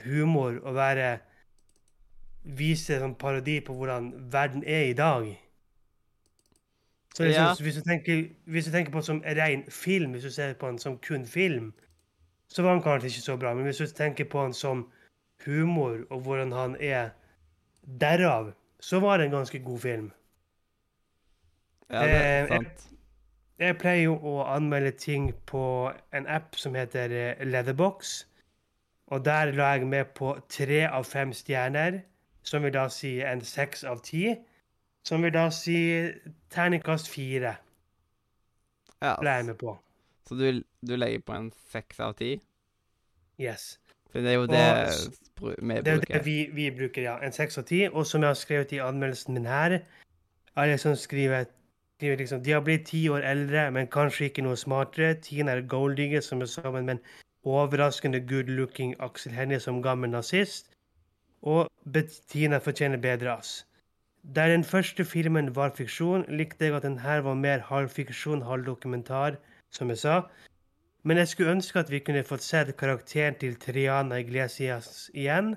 humor 0.04 0.60
og 0.64 0.74
være 0.74 1.18
Vise 2.56 2.96
sånn 2.96 3.18
parodi 3.20 3.58
på 3.60 3.74
hvordan 3.76 4.06
verden 4.32 4.62
er 4.64 4.86
i 4.88 4.94
dag. 4.96 5.26
Så 7.14 7.24
liksom, 7.26 7.44
Ja. 7.44 7.54
hvis, 7.60 7.74
du 7.74 7.82
tenker, 7.82 8.22
hvis 8.46 8.64
du 8.64 8.70
tenker 8.72 8.92
på 8.92 9.02
som 9.04 9.20
ren 9.26 9.64
film, 9.70 10.12
hvis 10.12 10.22
du 10.24 10.30
ser 10.30 10.54
på 10.54 10.66
den 10.70 10.78
som 10.78 10.96
kun 10.98 11.26
film, 11.26 11.72
så 12.48 12.62
var 12.62 12.72
den 12.72 12.82
kanskje 12.82 13.06
ikke 13.10 13.20
så 13.26 13.36
bra. 13.36 13.54
Men 13.54 13.64
hvis 13.64 13.76
du 13.82 13.86
tenker 13.86 14.24
på 14.24 14.44
den 14.44 14.54
som 14.54 14.86
humor 15.44 16.06
og 16.10 16.20
hvordan 16.22 16.52
han 16.52 16.76
er 16.80 17.10
derav, 18.00 18.52
så 18.80 19.00
var 19.00 19.18
det 19.18 19.26
en 19.26 19.36
ganske 19.36 19.58
god 19.58 19.78
film. 19.78 20.12
Ja, 21.90 22.02
det 22.02 22.14
er 22.14 22.42
Eh, 22.42 22.48
sant. 22.48 22.88
Jeg 23.60 23.76
pleier 23.76 24.06
jo 24.06 24.14
å 24.24 24.34
anmelde 24.48 24.92
ting 24.96 25.30
på 25.50 25.62
en 26.16 26.26
app 26.32 26.56
som 26.56 26.74
heter 26.78 27.12
eh, 27.12 27.42
Leatherbox. 27.44 28.14
Og 29.12 29.24
der 29.26 29.52
la 29.52 29.74
jeg 29.74 29.88
med 29.90 30.14
på 30.16 30.32
tre 30.48 30.84
av 30.88 31.04
fem 31.04 31.32
stjerner, 31.34 31.98
som 32.46 32.62
vil 32.64 32.72
da 32.72 32.86
si 32.88 33.18
en 33.26 33.42
seks 33.44 33.84
av 33.84 34.00
ti. 34.06 34.30
Som 35.04 35.24
vil 35.26 35.34
da 35.34 35.48
si 35.52 35.76
terningkast 36.52 37.08
fire, 37.10 37.56
Ja, 39.00 39.14
ble 39.20 39.32
jeg 39.32 39.44
med 39.48 39.56
på. 39.60 39.76
så 40.28 40.36
du, 40.36 40.62
du 40.86 40.96
legger 40.96 41.22
på 41.24 41.32
en 41.32 41.52
seks 41.72 42.00
av 42.04 42.14
ti? 42.18 42.34
Yes. 43.40 43.78
For 44.12 44.20
det 44.20 44.32
er 44.34 44.36
jo 44.36 44.46
det 44.50 44.60
og, 45.40 45.54
vi 45.56 45.80
bruker. 45.80 45.82
Det 45.82 45.92
er 45.94 46.18
det 46.18 46.24
vi, 46.26 46.36
vi 46.52 46.66
bruker, 46.76 47.02
ja. 47.02 47.14
En 47.24 47.32
seks 47.32 47.56
av 47.58 47.64
ti. 47.64 47.86
Og 47.88 48.04
som 48.06 48.22
jeg 48.22 48.28
har 48.28 48.36
skrevet 48.40 48.72
i 48.76 48.80
anmeldelsen 48.84 49.34
min 49.34 49.48
her, 49.48 49.78
er 50.56 50.66
det 50.68 50.80
som 50.82 50.96
skriver, 50.98 51.48
skriver 52.00 52.16
liksom 52.16 52.42
De 52.42 52.52
har 52.52 52.62
blitt 52.64 52.86
ti 52.88 53.08
år 53.12 53.20
eldre, 53.28 53.70
men 53.70 53.88
kanskje 53.92 54.30
ikke 54.30 54.42
noe 54.46 54.56
smartere. 54.56 55.18
Tina 55.20 55.52
er 55.52 55.66
golddigger 55.68 56.22
som 56.24 56.40
er 56.40 56.48
sammen 56.48 56.86
med 56.86 56.94
en 56.96 57.02
overraskende 57.44 58.22
good-looking 58.24 58.94
Aksel 59.04 59.34
Hennie 59.36 59.60
som 59.60 59.82
gammel 59.84 60.10
nazist. 60.10 60.70
Og 61.42 61.68
Bettina 61.84 62.58
fortjener 62.58 62.96
bedre, 62.96 63.36
ass. 63.36 63.66
Der 64.22 64.48
den 64.48 64.64
første 64.64 65.04
filmen 65.04 65.54
var 65.56 65.74
fiksjon, 65.76 66.24
likte 66.28 66.64
jeg 66.64 66.76
at 66.76 66.82
den 66.82 66.98
her 67.04 67.20
var 67.20 67.34
mer 67.34 67.60
halvfiksjon, 67.68 68.42
halvdokumentar, 68.48 69.36
som 69.70 69.88
jeg 69.92 69.98
sa. 69.98 70.22
Men 71.04 71.16
jeg 71.16 71.28
skulle 71.28 71.52
ønske 71.52 71.80
at 71.80 71.90
vi 71.90 72.00
kunne 72.00 72.24
fått 72.24 72.44
sett 72.44 72.76
karakteren 72.76 73.36
til 73.40 73.56
Triana 73.60 74.20
Iglesias 74.20 75.10
igjen. 75.14 75.56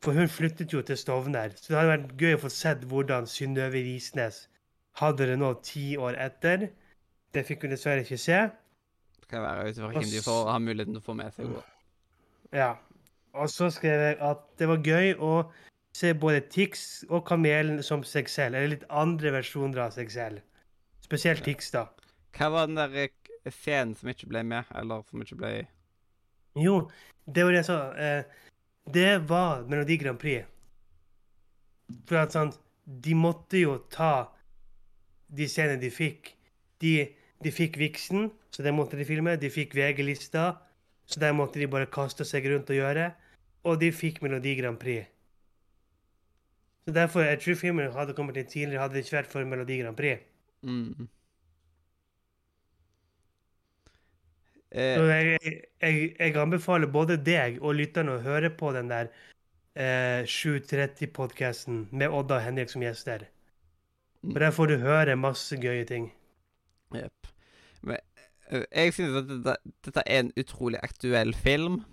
For 0.00 0.16
hun 0.16 0.28
flyttet 0.28 0.72
jo 0.72 0.80
til 0.82 0.96
Stovner, 0.96 1.52
så 1.56 1.72
det 1.72 1.78
hadde 1.78 1.92
vært 1.92 2.16
gøy 2.16 2.36
å 2.38 2.44
få 2.46 2.52
sett 2.52 2.84
hvordan 2.88 3.28
Synnøve 3.28 3.84
Risnes 3.84 4.46
hadde 4.98 5.28
det 5.30 5.38
nå 5.38 5.52
ti 5.64 5.94
år 6.00 6.18
etter. 6.18 6.68
Det 7.30 7.44
fikk 7.46 7.66
hun 7.66 7.74
dessverre 7.74 8.02
ikke 8.04 8.18
se. 8.18 8.42
Det 9.20 9.30
kan 9.30 9.44
være 9.44 9.68
ut 9.68 9.78
ifra 9.78 9.90
hvem 9.94 10.10
de 10.10 10.22
får 10.24 10.50
ha 10.50 10.58
muligheten 10.58 10.96
til 10.96 11.02
å 11.02 11.06
få 11.06 11.16
med 11.18 11.34
seg. 11.36 11.50
Ja. 12.56 12.74
Og 13.38 13.50
så 13.52 13.68
skrev 13.70 14.00
jeg 14.02 14.16
at 14.26 14.42
det 14.58 14.66
var 14.66 14.82
gøy 14.82 15.12
å 15.22 15.34
se 15.94 16.12
både 16.18 16.42
Tix 16.50 17.04
og 17.08 17.24
Kamelen 17.28 17.82
som 17.86 18.02
seg 18.06 18.30
selv, 18.30 18.56
eller 18.58 18.74
litt 18.74 18.86
andre 18.90 19.34
versjoner 19.38 19.84
av 19.86 19.94
seg 19.94 20.10
selv. 20.10 20.42
Spesielt 21.04 21.44
Tix, 21.46 21.70
da. 21.74 21.86
Hva 22.36 22.50
var 22.54 22.70
den 22.70 22.78
der 22.78 22.96
eh, 23.04 23.50
scenen 23.50 23.94
som 23.98 24.10
ikke 24.10 24.30
ble 24.30 24.42
med, 24.46 24.70
eller 24.78 25.06
som 25.10 25.22
ikke 25.22 25.38
ble 25.38 25.52
Jo, 26.58 26.82
det 27.26 27.46
var 27.46 27.54
det 27.54 27.62
jeg 27.62 27.68
sa. 27.70 27.78
Eh, 27.94 28.50
det 28.90 29.10
var 29.30 29.64
Melodi 29.70 29.98
Grand 30.00 30.18
Prix. 30.18 30.46
For 32.06 32.20
at 32.22 32.34
sant, 32.34 32.58
de 32.84 33.14
måtte 33.14 33.58
jo 33.62 33.76
ta 33.90 34.30
de 35.36 35.48
scenene 35.50 35.80
de 35.82 35.90
fikk. 35.94 36.34
De, 36.82 36.94
de 37.44 37.52
fikk 37.54 37.78
Vixen, 37.80 38.30
så 38.50 38.64
det 38.66 38.74
måtte 38.74 38.98
de 38.98 39.06
filme. 39.08 39.36
De 39.40 39.50
fikk 39.52 39.76
VG-lista, 39.78 40.50
så 41.06 41.22
det 41.22 41.32
måtte 41.36 41.60
de 41.60 41.68
bare 41.70 41.90
kaste 41.92 42.26
seg 42.28 42.48
rundt 42.50 42.70
og 42.72 42.80
gjøre. 42.80 43.10
Og 43.68 43.80
de 43.80 43.90
fikk 43.92 44.22
Melodi 44.24 44.56
Grand 44.58 44.80
Prix. 44.80 45.06
Så 46.86 46.94
derfor, 46.96 47.20
jeg 47.20 47.40
tror 47.42 47.58
filmen 47.60 47.92
hadde 47.92 48.16
kommet 48.16 48.38
inn 48.40 48.48
tidligere, 48.48 48.82
hadde 48.82 48.96
det 48.96 49.04
ikke 49.04 49.18
vært 49.20 49.32
for 49.32 49.46
Melodi 49.46 49.80
Grand 49.82 49.96
Prix. 49.96 50.22
mm. 50.62 51.08
Så 54.70 55.02
eh, 55.02 55.26
jeg, 55.42 55.54
jeg, 55.82 56.02
jeg 56.18 56.36
anbefaler 56.38 56.86
både 56.94 57.16
deg 57.26 57.56
og 57.58 57.74
lytterne 57.74 58.14
å 58.14 58.22
høre 58.22 58.52
på 58.54 58.70
den 58.76 58.90
der 58.92 59.08
eh, 59.74 60.22
730-podkasten 60.30 61.88
med 61.90 62.14
Odda 62.14 62.38
og 62.38 62.44
Henrik 62.46 62.70
som 62.70 62.84
gjester. 62.84 63.26
For 64.20 64.42
der 64.42 64.52
får 64.52 64.68
du 64.68 64.76
høre 64.82 65.16
masse 65.16 65.56
gøye 65.60 65.84
ting. 65.88 66.10
Jepp. 66.94 67.28
Jeg 68.50 68.92
synes 68.96 69.14
at 69.20 69.28
dette, 69.30 69.54
dette 69.86 70.02
er 70.10 70.24
en 70.24 70.32
utrolig 70.40 70.80
aktuell 70.82 71.32
film. 71.38 71.84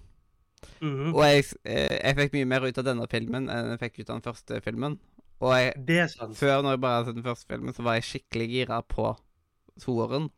Mhm. 0.81 1.13
Og 1.13 1.21
jeg, 1.23 1.45
jeg 1.69 2.15
fikk 2.17 2.33
mye 2.33 2.49
mer 2.49 2.65
ut 2.65 2.79
av 2.81 2.87
denne 2.87 3.05
filmen 3.11 3.45
enn 3.53 3.69
jeg 3.75 3.81
fikk 3.85 3.99
ut 4.01 4.09
av 4.09 4.15
den 4.17 4.25
første 4.25 4.61
filmen. 4.65 4.97
Og 5.37 5.53
jeg, 5.53 5.73
Det 5.87 5.99
er 6.01 6.07
sant. 6.09 6.33
før, 6.35 6.63
når 6.65 6.73
jeg 6.75 6.81
bare 6.81 6.95
hadde 6.97 7.11
sett 7.11 7.19
den 7.19 7.27
første 7.27 7.51
filmen, 7.53 7.73
så 7.77 7.83
var 7.85 7.99
jeg 7.99 8.07
skikkelig 8.09 8.47
gira 8.55 8.79
på 8.89 9.11
toeren. 9.83 10.31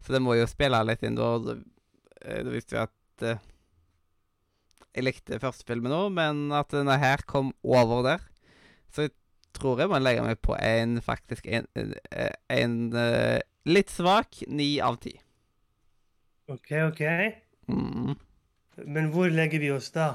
Så 0.00 0.14
det 0.16 0.22
må 0.24 0.34
jo 0.38 0.46
spille 0.48 0.80
litt 0.88 1.04
inn 1.04 1.18
da. 1.20 1.28
Da, 1.44 1.58
visste 2.48 2.72
vi 2.78 2.80
at 2.80 3.42
jeg 4.94 5.04
likte 5.04 5.40
første 5.42 5.66
filmen 5.68 5.92
nå, 5.92 6.06
men 6.14 6.46
at 6.56 6.72
denne 6.72 6.96
her 7.02 7.20
kom 7.28 7.52
over 7.62 8.00
der. 8.06 8.24
Så 8.94 9.06
jeg 9.08 9.12
tror 9.54 9.80
jeg 9.80 9.90
må 9.90 10.00
legge 10.02 10.24
meg 10.24 10.40
på 10.42 10.56
en 10.58 10.98
faktisk 11.04 11.46
en, 11.46 11.66
en, 11.78 11.94
en 12.52 12.76
eh, 12.98 13.40
litt 13.70 13.92
svak 13.92 14.42
ni 14.48 14.76
av 14.84 14.98
ti. 15.02 15.14
OK, 16.50 16.72
OK. 16.90 17.02
Mm. 17.70 18.14
Men 18.84 19.12
hvor 19.14 19.30
legger 19.32 19.62
vi 19.62 19.70
oss 19.72 19.90
da? 19.94 20.14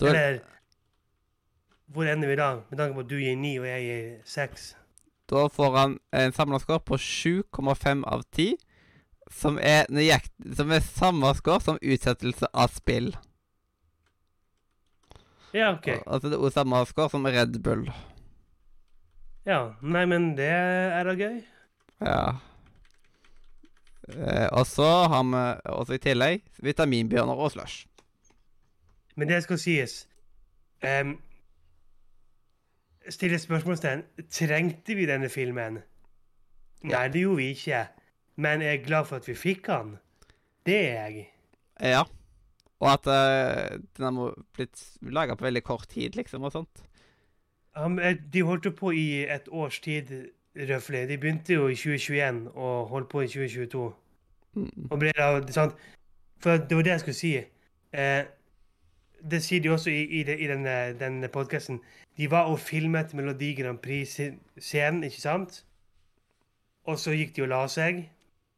Da, 0.00 0.10
Eller 0.10 0.40
hvor 1.94 2.08
ender 2.10 2.28
vi 2.28 2.36
da? 2.36 2.48
Med 2.68 2.78
tanke 2.78 2.96
på 2.96 3.04
at 3.04 3.10
du 3.10 3.18
gir 3.20 3.36
ni 3.38 3.54
og 3.60 3.66
jeg 3.68 3.84
gir 3.84 4.06
seks. 4.26 4.74
da 5.30 5.46
får 5.48 5.76
han 5.76 5.98
en 6.12 6.32
samla 6.32 6.58
score 6.60 6.80
på 6.80 6.96
7,5 6.96 8.04
av 8.04 8.24
10. 8.32 8.56
Som 9.30 9.58
er 9.58 9.86
nøyakt, 9.88 10.34
som 10.56 10.70
er 10.70 10.82
samme 10.84 11.30
score 11.34 11.62
som 11.64 11.78
utsettelse 11.80 12.50
av 12.52 12.74
spill. 12.74 13.14
Ja, 15.54 15.72
OK. 15.72 15.88
Altså 16.06 16.28
det 16.28 16.38
er 16.38 16.50
samme 16.50 16.82
score 16.86 17.08
som 17.10 17.24
Red 17.24 17.62
Bull. 17.62 17.88
Ja. 19.46 19.74
Nei, 19.82 20.04
men 20.08 20.32
det 20.38 20.50
er 20.50 21.04
da 21.04 21.14
gøy. 21.18 21.40
Ja. 22.00 22.24
Eh, 24.08 24.48
og 24.52 24.66
så 24.68 24.88
har 25.08 25.24
vi 25.24 25.42
også 25.72 25.96
i 25.96 26.02
tillegg 26.02 26.42
vitaminbjørner 26.64 27.40
og 27.40 27.52
slush. 27.54 27.86
Men 29.14 29.30
det 29.30 29.42
skal 29.44 29.60
sies 29.62 30.08
um, 30.82 31.14
Stille 33.08 33.38
spørsmålstegn. 33.38 34.02
Trengte 34.32 34.96
vi 34.96 35.04
denne 35.06 35.28
filmen? 35.28 35.82
Nei, 36.88 37.04
det 37.12 37.20
gjorde 37.20 37.42
vi 37.42 37.50
ikke. 37.52 37.82
Men 38.40 38.64
jeg 38.64 38.78
er 38.78 38.86
glad 38.86 39.08
for 39.10 39.20
at 39.20 39.28
vi 39.28 39.36
fikk 39.36 39.68
den. 39.68 39.90
Det 40.64 40.78
er 40.88 41.10
jeg. 41.10 41.26
Ja. 41.84 42.00
Og 42.80 42.88
at 42.90 43.06
uh, 43.06 43.76
den 43.96 44.08
har 44.08 44.38
blitt 44.56 44.82
laga 45.04 45.36
på 45.36 45.44
veldig 45.44 45.62
kort 45.64 45.88
tid, 45.92 46.16
liksom, 46.16 46.48
og 46.48 46.56
sånt. 46.56 46.84
Eh, 47.76 48.16
de 48.32 48.42
holdt 48.42 48.64
jo 48.64 48.70
på 48.70 48.90
i 48.90 49.24
et 49.24 49.48
års 49.48 49.80
tid, 49.80 50.30
røftlig. 50.56 51.08
De 51.08 51.18
begynte 51.18 51.52
jo 51.52 51.68
i 51.68 51.74
2021 51.74 52.50
og 52.54 52.86
holdt 52.86 53.08
på 53.08 53.20
i 53.20 53.28
2022. 53.28 53.94
Mm. 54.54 54.70
Og 54.90 54.98
ble 54.98 55.12
da, 55.16 55.28
sant? 55.52 55.74
For 56.38 56.56
det 56.56 56.76
var 56.76 56.86
det 56.86 56.94
jeg 56.94 57.00
skulle 57.00 57.18
si. 57.18 57.34
Eh, 57.92 58.24
det 59.30 59.42
sier 59.42 59.62
de 59.62 59.70
også 59.72 59.90
i, 59.90 60.02
i, 60.20 60.22
det, 60.22 60.38
i 60.40 60.46
denne, 60.46 60.98
denne 61.00 61.28
podkasten. 61.28 61.80
De 62.16 62.30
var 62.30 62.50
og 62.52 62.60
filmet 62.60 63.14
Melodi 63.14 63.54
Grand 63.54 63.78
Prix-scenen, 63.78 65.04
ikke 65.04 65.20
sant? 65.20 65.64
Og 66.84 66.98
så 66.98 67.14
gikk 67.16 67.36
de 67.36 67.42
og 67.46 67.48
la 67.48 67.62
seg. 67.68 68.04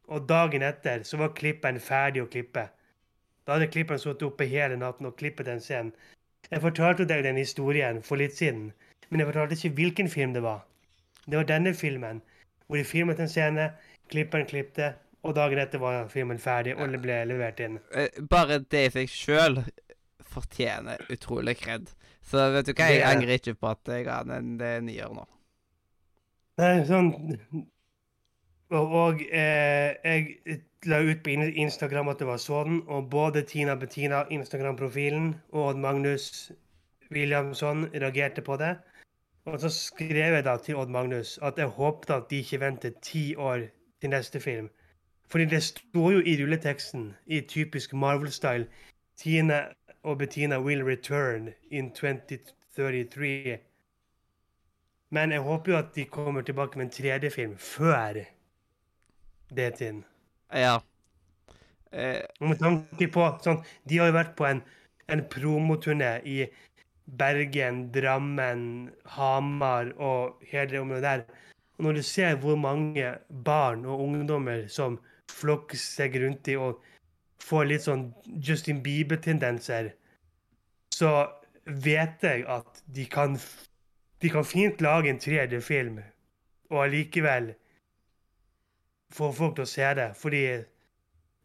Og 0.07 0.27
dagen 0.29 0.63
etter 0.63 1.03
så 1.07 1.17
var 1.17 1.33
klipperen 1.35 1.79
ferdig 1.83 2.21
å 2.23 2.29
klippe. 2.31 2.67
Da 3.47 3.55
hadde 3.55 3.71
klipperen 3.71 3.99
sittet 3.99 4.27
oppe 4.27 4.45
hele 4.51 4.77
natten 4.79 5.07
og 5.07 5.15
klippet 5.19 5.47
den 5.47 5.63
scenen. 5.63 5.93
Jeg 6.51 6.61
fortalte 6.63 7.07
deg 7.07 7.23
den 7.23 7.39
historien 7.39 8.01
for 8.03 8.19
litt 8.19 8.35
siden, 8.37 8.69
men 9.09 9.19
jeg 9.21 9.27
fortalte 9.31 9.55
ikke 9.57 9.75
hvilken 9.81 10.09
film 10.09 10.33
det 10.33 10.43
var. 10.43 10.63
Det 11.27 11.37
var 11.37 11.47
denne 11.49 11.73
filmen, 11.75 12.21
hvor 12.67 12.77
de 12.79 12.83
filmet 12.87 13.19
en 13.19 13.29
scene, 13.31 13.71
klipperen 14.11 14.47
klippte, 14.47 14.93
og 15.23 15.35
dagen 15.35 15.59
etter 15.59 15.79
var 15.81 16.07
filmen 16.11 16.39
ferdig 16.39 16.75
og 16.77 16.91
det 16.93 17.01
ble 17.03 17.17
levert 17.27 17.59
inn. 17.59 17.79
Eh, 17.91 18.07
bare 18.29 18.59
det 18.71 18.85
i 18.87 18.91
seg 18.93 19.09
sjøl 19.11 19.57
fortjener 20.27 21.01
utrolig 21.11 21.57
kred. 21.59 21.89
Så 22.27 22.49
vet 22.53 22.67
du 22.67 22.73
hva, 22.73 22.87
jeg 22.91 23.01
er- 23.01 23.09
angrer 23.15 23.39
ikke 23.39 23.55
på 23.59 23.69
at 23.71 23.91
jeg 23.91 24.05
ga 24.05 24.21
den 24.27 24.61
en 24.61 24.85
nier 24.85 25.09
nå. 25.15 25.25
Nei, 26.57 26.85
sånn 26.89 27.11
Og, 28.69 28.91
og 28.91 29.21
eh, 29.31 29.93
jeg 30.03 30.57
la 30.85 30.97
ut 30.99 31.21
på 31.23 31.29
Instagram 31.63 32.09
at 32.11 32.19
det 32.19 32.27
var 32.27 32.37
sånn, 32.43 32.81
og 32.91 33.05
både 33.09 33.45
Tina 33.47 33.75
Bettina, 33.79 34.25
Instagram-profilen, 34.29 35.29
og 35.55 35.79
Magnus 35.79 36.51
Williamson 37.11 37.85
reagerte 37.93 38.43
på 38.43 38.57
det. 38.59 38.73
Og 39.47 39.59
så 39.59 39.69
skrev 39.69 40.33
jeg 40.33 40.43
da 40.43 40.57
til 40.59 40.75
Odd 40.75 40.89
Magnus 40.91 41.37
at 41.41 41.57
jeg 41.57 41.71
håpet 41.71 42.09
at 42.11 42.25
de 42.29 42.41
ikke 42.43 42.59
ventet 42.59 42.99
ti 43.01 43.35
år 43.35 43.69
til 44.01 44.09
neste 44.09 44.39
film. 44.43 44.69
Fordi 45.31 45.45
det 45.45 45.63
står 45.63 46.11
jo 46.11 46.19
i 46.19 46.35
rulleteksten, 46.41 47.15
i 47.25 47.41
typisk 47.41 47.93
Marvel-style, 47.93 48.67
Tina 49.17 49.61
og 50.03 50.17
Bettina 50.17 50.59
will 50.59 50.83
return 50.83 51.49
in 51.71 51.91
2033. 51.91 53.57
Men 55.09 55.31
jeg 55.31 55.39
håper 55.39 55.71
jo 55.71 55.77
at 55.77 55.95
de 55.95 56.05
kommer 56.05 56.41
tilbake 56.41 56.77
med 56.77 56.85
en 56.85 56.91
tredje 56.91 57.29
film 57.29 57.57
før 57.57 58.13
det 59.55 59.73
tiden. 59.73 60.05
Ja. 60.53 60.79
Eh, 61.91 62.21
med 62.39 62.59
tanke 62.59 63.07
på 63.07 63.29
sånn, 63.43 63.63
De 63.89 63.97
har 63.97 64.11
jo 64.11 64.19
vært 64.19 64.35
på 64.35 64.45
en, 64.45 64.61
en 65.07 65.23
promoturné 65.31 66.17
i 66.25 66.41
Bergen, 67.07 67.87
Drammen, 67.93 68.91
Hamar 69.15 69.93
og 69.95 70.41
hele 70.43 70.69
det 70.71 70.79
området 70.79 71.03
der. 71.03 71.23
Og 71.77 71.83
når 71.83 71.99
du 71.99 72.03
ser 72.03 72.35
hvor 72.35 72.55
mange 72.55 73.13
barn 73.45 73.85
og 73.85 74.01
ungdommer 74.01 74.67
som 74.67 74.99
flokker 75.31 75.77
seg 75.79 76.17
rundt 76.23 76.47
i 76.47 76.57
og 76.59 76.81
får 77.43 77.69
litt 77.69 77.85
sånn 77.85 78.09
Justin 78.43 78.81
Bieber-tendenser, 78.83 79.93
så 80.93 81.11
vet 81.67 82.23
jeg 82.23 82.43
at 82.49 82.81
de 82.85 83.05
kan, 83.05 83.37
de 84.21 84.31
kan 84.33 84.47
fint 84.47 84.81
lage 84.81 85.11
en 85.11 85.21
tredje 85.21 85.61
film 85.61 85.99
og 86.71 86.83
allikevel 86.87 87.53
få 89.13 89.31
folk 89.35 89.55
til 89.57 89.67
å 89.67 89.71
se 89.71 89.91
det. 89.99 90.09
Fordi 90.19 90.43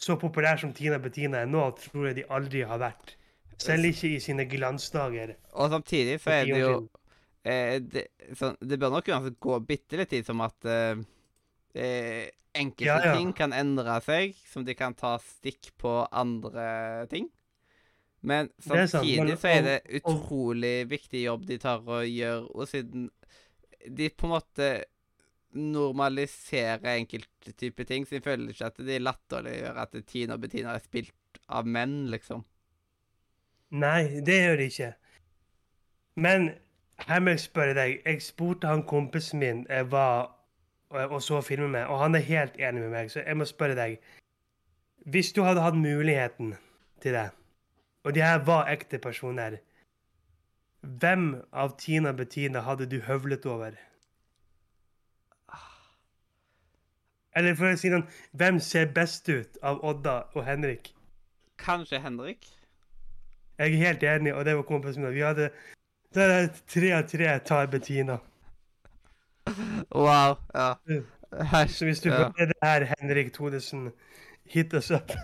så 0.03 0.17
populær 0.19 0.59
som 0.59 0.73
Tina 0.75 0.99
Bettina 0.99 1.43
er 1.43 1.51
nå, 1.51 1.69
tror 1.79 2.09
jeg 2.09 2.23
de 2.23 2.31
aldri 2.31 2.65
har 2.67 2.81
vært. 2.83 3.15
Selv 3.61 3.89
ikke 3.91 4.15
i 4.17 4.21
sine 4.21 4.47
glansdager. 4.51 5.37
og 5.53 5.71
samtidig 5.71 6.21
så 6.21 6.31
er 6.31 6.45
det 6.49 6.61
jo 6.61 6.89
eh, 7.45 7.81
det, 7.83 8.07
så, 8.39 8.55
det 8.61 8.79
bør 8.81 8.97
nok 8.97 9.11
uansett 9.13 9.41
gå 9.41 9.59
bitte 9.67 10.01
litt 10.01 10.11
tid 10.11 10.27
som 10.27 10.41
at 10.45 10.65
eh, 10.65 11.03
eh, 11.75 12.31
enkelte 12.55 12.89
Ja, 12.89 12.99
ja. 13.05 13.15
ting 13.17 13.33
kan 13.37 13.53
endre 13.57 13.99
seg, 14.05 14.37
som 14.49 14.65
de 14.65 14.75
kan 14.77 14.95
ta 14.95 15.17
stikk 15.23 15.73
på 15.81 16.03
andre 16.11 17.07
ting. 17.11 17.31
Men 18.23 18.53
Det 18.57 18.79
er 18.79 18.87
samtidig 18.87 19.39
så 19.41 19.51
er 19.51 19.63
det 19.67 19.79
utrolig 19.99 20.77
viktig 20.91 21.25
jobb 21.25 21.47
de 21.49 21.59
tar 21.59 21.83
og 21.83 22.07
gjør, 22.07 22.47
og 22.55 22.69
siden 22.71 23.09
de 23.83 24.09
på 24.15 24.29
en 24.29 24.35
måte 24.37 24.69
normaliserer 25.53 26.95
enkelte 26.95 27.53
typer 27.59 27.89
ting, 27.89 28.07
så 28.07 28.17
jeg 28.17 28.25
føler 28.25 28.53
ikke 28.53 28.71
at 28.71 28.79
de 28.87 29.01
latterliggjør 29.03 29.81
at 29.83 29.97
Tina 30.09 30.39
og 30.39 30.45
Bettina 30.45 30.77
er 30.77 30.85
spilt 30.85 31.43
av 31.53 31.67
menn, 31.69 32.07
liksom. 32.13 32.45
Nei, 33.73 34.21
det 34.21 34.37
gjør 34.37 34.57
det 34.61 34.69
ikke. 34.71 34.93
Men 36.15 36.51
her 37.09 37.21
må 37.25 37.33
jeg 37.33 37.41
spørre 37.41 37.75
deg. 37.75 38.01
Jeg 38.05 38.23
spurte 38.23 38.69
han 38.69 38.85
kompisen 38.85 39.41
min 39.41 39.67
jeg 39.71 39.91
var 39.91 40.31
og 40.93 41.11
og 41.11 41.23
så 41.23 41.41
filmen 41.41 41.71
med, 41.71 41.85
og 41.85 41.99
han 41.99 42.15
er 42.15 42.19
helt 42.19 42.57
enig 42.61 42.83
med 42.83 42.91
meg. 42.91 43.11
Så 43.11 43.23
jeg 43.27 43.37
må 43.37 43.45
spørre 43.45 43.75
deg. 43.75 43.97
Hvis 45.09 45.33
du 45.33 45.43
hadde 45.43 45.61
hatt 45.61 45.77
muligheten 45.77 46.55
til 47.01 47.13
det, 47.13 47.31
og 48.05 48.15
de 48.15 48.23
her 48.23 48.45
var 48.45 48.69
ekte 48.69 48.99
personer, 48.99 49.57
hvem 50.81 51.43
av 51.53 51.79
Tina 51.79 52.13
Bettina 52.13 52.61
hadde 52.61 52.87
du 52.91 53.01
høvlet 53.01 53.47
over? 53.47 53.79
Eller 57.37 57.55
for 57.57 57.73
å 57.73 57.77
si 57.81 57.89
noe, 57.89 58.05
hvem 58.37 58.59
ser 58.61 58.91
best 58.93 59.29
ut 59.29 59.57
av 59.63 59.81
Odda 59.85 60.19
og 60.35 60.45
Henrik? 60.45 60.93
Kanskje 61.57 62.03
Henrik? 62.03 62.51
Jeg 63.59 63.73
er 63.73 63.85
helt 63.85 64.03
enig, 64.03 64.35
og 64.35 64.45
det 64.45 64.57
var 64.57 64.67
kompisen 64.67 65.05
min. 65.05 65.15
Vi 65.15 65.25
hadde 65.25 65.51
det 66.13 66.25
er 66.29 66.51
tre 66.69 66.91
av 66.93 67.07
tre 67.09 67.29
tar 67.47 67.71
Bettina. 67.73 68.19
Wow. 69.91 70.37
Ja. 70.53 70.75
Mm. 70.89 71.07
Så 71.73 71.89
hvis 71.89 72.03
du 72.05 72.11
ja. 72.11 72.29
hører 72.29 72.51
det 72.51 72.59
her, 72.63 72.85
Henrik 72.99 73.33
Thodesen, 73.33 73.91
hit 74.45 74.75
us 74.75 74.91
up. 74.91 75.13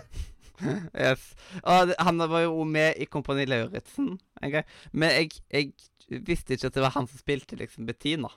Yes. 0.59 1.21
Og 1.63 1.93
han 2.03 2.19
var 2.19 2.41
jo 2.43 2.65
med 2.67 2.97
i 2.99 3.05
Kompani 3.07 3.45
Lauritzen 3.47 4.17
en 4.43 4.51
gang. 4.51 4.65
Men 4.91 5.13
jeg, 5.15 5.37
jeg 5.47 6.19
visste 6.27 6.57
ikke 6.57 6.67
at 6.67 6.75
det 6.75 6.83
var 6.83 6.91
han 6.97 7.07
som 7.07 7.21
spilte 7.21 7.55
liksom 7.55 7.85
Bettina 7.87 8.27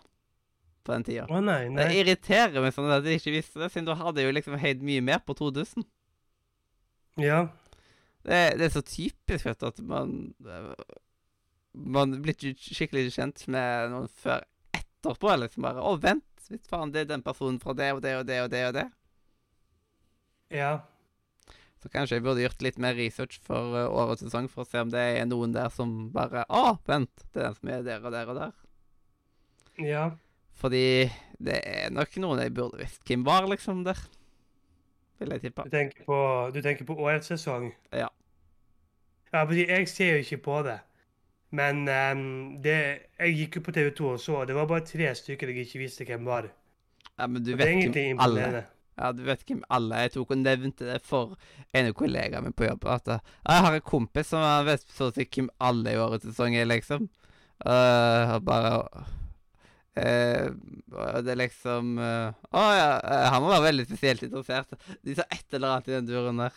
på 0.87 0.95
den 0.95 1.07
tida. 1.09 1.25
Å 1.27 1.41
nei, 1.43 1.65
nei. 1.67 1.89
Det 1.89 1.97
irriterer 1.99 2.63
meg 2.63 2.77
sånn 2.77 2.93
at 2.95 3.09
jeg 3.11 3.19
ikke 3.19 3.35
visste 3.35 3.65
det, 3.65 3.73
siden 3.75 3.89
du 3.91 3.97
hadde 3.99 4.23
jo 4.23 4.37
liksom 4.39 4.55
heid 4.63 4.87
mye 4.87 5.03
mer 5.03 5.19
på 5.27 5.35
2000. 5.39 5.83
Ja. 7.23 7.49
Det, 8.23 8.41
det 8.59 8.69
er 8.69 8.75
så 8.75 8.85
typisk 8.87 9.49
vet 9.49 9.61
du, 9.63 9.67
at 9.67 9.81
man 9.83 10.13
eh, 10.47 10.73
Man 11.73 12.19
blir 12.23 12.37
ikke 12.37 12.75
skikkelig 12.77 13.15
kjent 13.17 13.47
med 13.51 13.91
noen 13.95 14.11
før 14.23 14.45
etterpå. 14.77 15.33
liksom 15.41 15.65
bare, 15.67 15.83
Å, 15.83 15.97
vent! 15.99 16.29
Visst 16.51 16.69
faen, 16.69 16.93
det 16.93 17.05
er 17.05 17.13
den 17.15 17.25
personen 17.25 17.61
fra 17.63 17.73
det 17.75 17.93
og 17.95 18.03
det 18.05 18.17
og 18.19 18.27
det 18.29 18.41
og 18.45 18.51
det 18.53 18.63
og 18.69 18.75
det. 18.77 18.89
Ja. 20.53 20.73
Så 21.83 21.89
kanskje 21.91 22.19
jeg 22.19 22.25
burde 22.27 22.45
gjort 22.45 22.63
litt 22.63 22.79
mer 22.83 22.95
research 22.95 23.41
for 23.43 23.75
uh, 23.75 23.87
årets 23.89 24.23
sesong 24.23 24.51
for 24.53 24.63
å 24.63 24.69
se 24.69 24.83
om 24.85 24.91
det 24.93 25.03
er 25.17 25.25
noen 25.27 25.55
der 25.55 25.73
som 25.73 26.13
bare 26.15 26.45
Å, 26.47 26.77
vent! 26.87 27.25
Det 27.33 27.41
er 27.41 27.49
den 27.49 27.57
som 27.59 27.73
er 27.73 27.87
der 27.89 28.05
og 28.05 28.15
der 28.15 28.31
og 28.31 28.39
der. 28.39 28.53
Ja. 29.83 30.05
Fordi 30.61 30.85
det 31.43 31.59
er 31.67 31.95
nok 31.95 32.15
noen 32.23 32.45
jeg 32.45 32.55
burde 32.55 32.79
visst 32.83 33.03
hvem 33.09 33.25
var, 33.27 33.49
liksom, 33.51 33.83
der. 33.89 33.99
Vil 35.19 35.35
jeg 35.37 35.41
tippe. 35.41 35.67
Du 35.67 35.75
tenker 35.77 36.07
på, 36.07 36.19
du 36.55 36.61
tenker 36.63 36.89
på 36.89 36.97
årets 36.99 37.31
sesong? 37.33 37.71
Ja. 37.93 38.09
Ja, 39.33 39.45
fordi 39.45 39.69
jeg 39.69 39.89
ser 39.89 40.17
jo 40.17 40.25
ikke 40.25 40.43
på 40.45 40.63
det. 40.67 40.79
Men 41.53 41.85
um, 41.89 42.61
det, 42.65 42.77
jeg 43.19 43.35
gikk 43.37 43.57
jo 43.57 43.65
på 43.67 43.73
TV 43.77 43.91
2 43.97 44.07
og 44.09 44.21
så, 44.21 44.37
og 44.41 44.47
det 44.49 44.57
var 44.57 44.69
bare 44.69 44.85
tre 44.89 45.11
stykker 45.15 45.53
jeg 45.53 45.67
ikke 45.67 45.83
visste 45.83 46.07
hvem 46.09 46.25
var. 46.27 46.49
Ja, 47.19 47.27
men 47.27 47.45
du 47.45 47.53
Og 47.53 47.59
vet 47.61 47.93
hvem 47.93 48.21
alle. 48.21 48.65
Ja, 48.99 49.13
du 49.13 49.23
vet 49.25 49.45
hvem 49.49 49.63
alle 49.73 50.03
Jeg 50.05 50.13
tok 50.13 50.31
og 50.31 50.39
nevnte 50.39 50.89
det 50.89 51.01
for 51.05 51.37
en 51.73 51.89
av 51.89 51.95
kollegaene 51.97 52.45
mine 52.47 52.57
på 52.57 52.69
jobb. 52.69 52.87
At 52.89 53.09
eh, 53.09 53.25
jeg 53.49 53.65
har 53.67 53.77
en 53.77 53.89
kompis 53.89 54.33
som 54.33 54.45
vet 54.67 54.85
så 54.93 55.11
å 55.11 55.17
si 55.17 55.29
hvem 55.29 55.51
alle 55.61 55.93
i 55.93 56.01
årets 56.01 56.29
sesong 56.29 56.57
er, 56.57 56.69
liksom. 56.69 57.09
Uh, 57.63 58.39
bare 58.43 59.05
eh, 59.97 60.49
Det 61.23 61.33
er 61.35 61.41
liksom 61.41 61.99
eh, 61.99 62.33
oh, 62.53 62.71
ja, 62.77 63.01
eh, 63.05 63.27
han 63.33 63.43
må 63.43 63.49
være 63.53 63.67
veldig 63.71 63.87
spesielt 63.91 64.23
interessert. 64.23 64.73
De 65.05 65.15
sa 65.15 65.27
et 65.31 65.55
eller 65.59 65.69
annet 65.77 65.89
i 65.89 65.97
den 65.99 66.07
duren 66.09 66.39
der. 66.45 66.53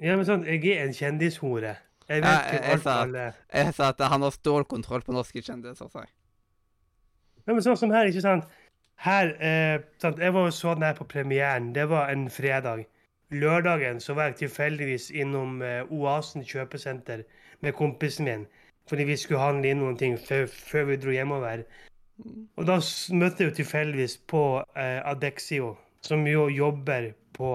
Ja, 0.00 0.16
men 0.16 0.24
sånn, 0.24 0.46
jeg 0.48 0.64
er 0.72 0.86
en 0.86 0.94
kjendishore. 0.96 1.76
Jeg 2.10 2.22
vet 2.22 2.24
Ja, 2.24 2.38
jeg- 2.52 2.62
jeg 2.70 2.80
sa- 2.80 3.02
alle 3.02 3.34
Jeg 3.54 3.74
sa 3.74 3.88
at 3.88 4.00
han 4.00 4.22
har 4.22 4.30
stålkontroll 4.30 5.02
på 5.06 5.12
norske 5.12 5.42
kjendiser, 5.42 5.90
sa 5.90 5.98
jeg. 6.00 6.08
Ja, 7.46 7.52
men 7.54 7.62
sånn 7.62 7.76
som 7.78 7.90
her, 7.90 8.06
ikke 8.10 8.20
sant? 8.24 8.44
Her, 9.00 9.30
eh, 9.40 9.78
sant? 9.98 10.18
Jeg 10.18 10.32
var 10.32 10.50
så 10.50 10.74
den 10.74 10.82
her 10.82 10.94
på 10.94 11.06
premieren. 11.08 11.72
Det 11.72 11.86
var 11.88 12.08
en 12.10 12.28
fredag. 12.28 12.84
Lørdagen 13.32 14.00
så 14.02 14.14
var 14.14 14.24
jeg 14.30 14.36
tilfeldigvis 14.50 15.10
innom 15.14 15.62
eh, 15.62 15.84
Oasen 15.90 16.42
kjøpesenter 16.44 17.22
med 17.62 17.74
kompisen 17.74 18.24
min. 18.24 18.46
Fordi 18.88 19.04
vi 19.06 19.16
skulle 19.16 19.38
handle 19.40 19.70
inn 19.70 19.78
noen 19.78 19.96
ting 19.98 20.16
før, 20.18 20.46
før 20.50 20.84
vi 20.88 20.96
dro 20.96 21.10
hjemover. 21.14 21.64
Og 22.56 22.66
da 22.66 22.76
møtte 23.16 23.44
jeg 23.44 23.50
jo 23.50 23.56
tilfeldigvis 23.62 24.16
på 24.28 24.42
eh, 24.76 25.00
Adexio, 25.10 25.76
som 26.02 26.26
jo 26.26 26.48
jobber 26.48 27.12
på 27.36 27.52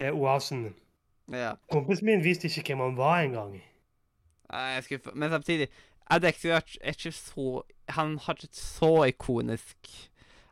eh, 0.00 0.12
Oasen. 0.14 0.74
Ja. 1.32 1.54
Kompisen 1.72 2.06
min 2.08 2.22
visste 2.24 2.48
ikke 2.48 2.72
hvem 2.72 2.80
han 2.86 2.96
var 2.96 3.22
engang. 3.26 3.58
Nei, 4.52 4.80
skulle, 4.80 5.12
men 5.14 5.30
samtidig 5.30 5.68
Adexio 6.10 6.50
er 6.54 6.60
ikke- 6.92 7.12
så 7.12 7.62
Han 7.88 8.18
har 8.18 8.34
ikke 8.34 8.44
et 8.44 8.56
så 8.56 9.04
ikonisk 9.08 9.76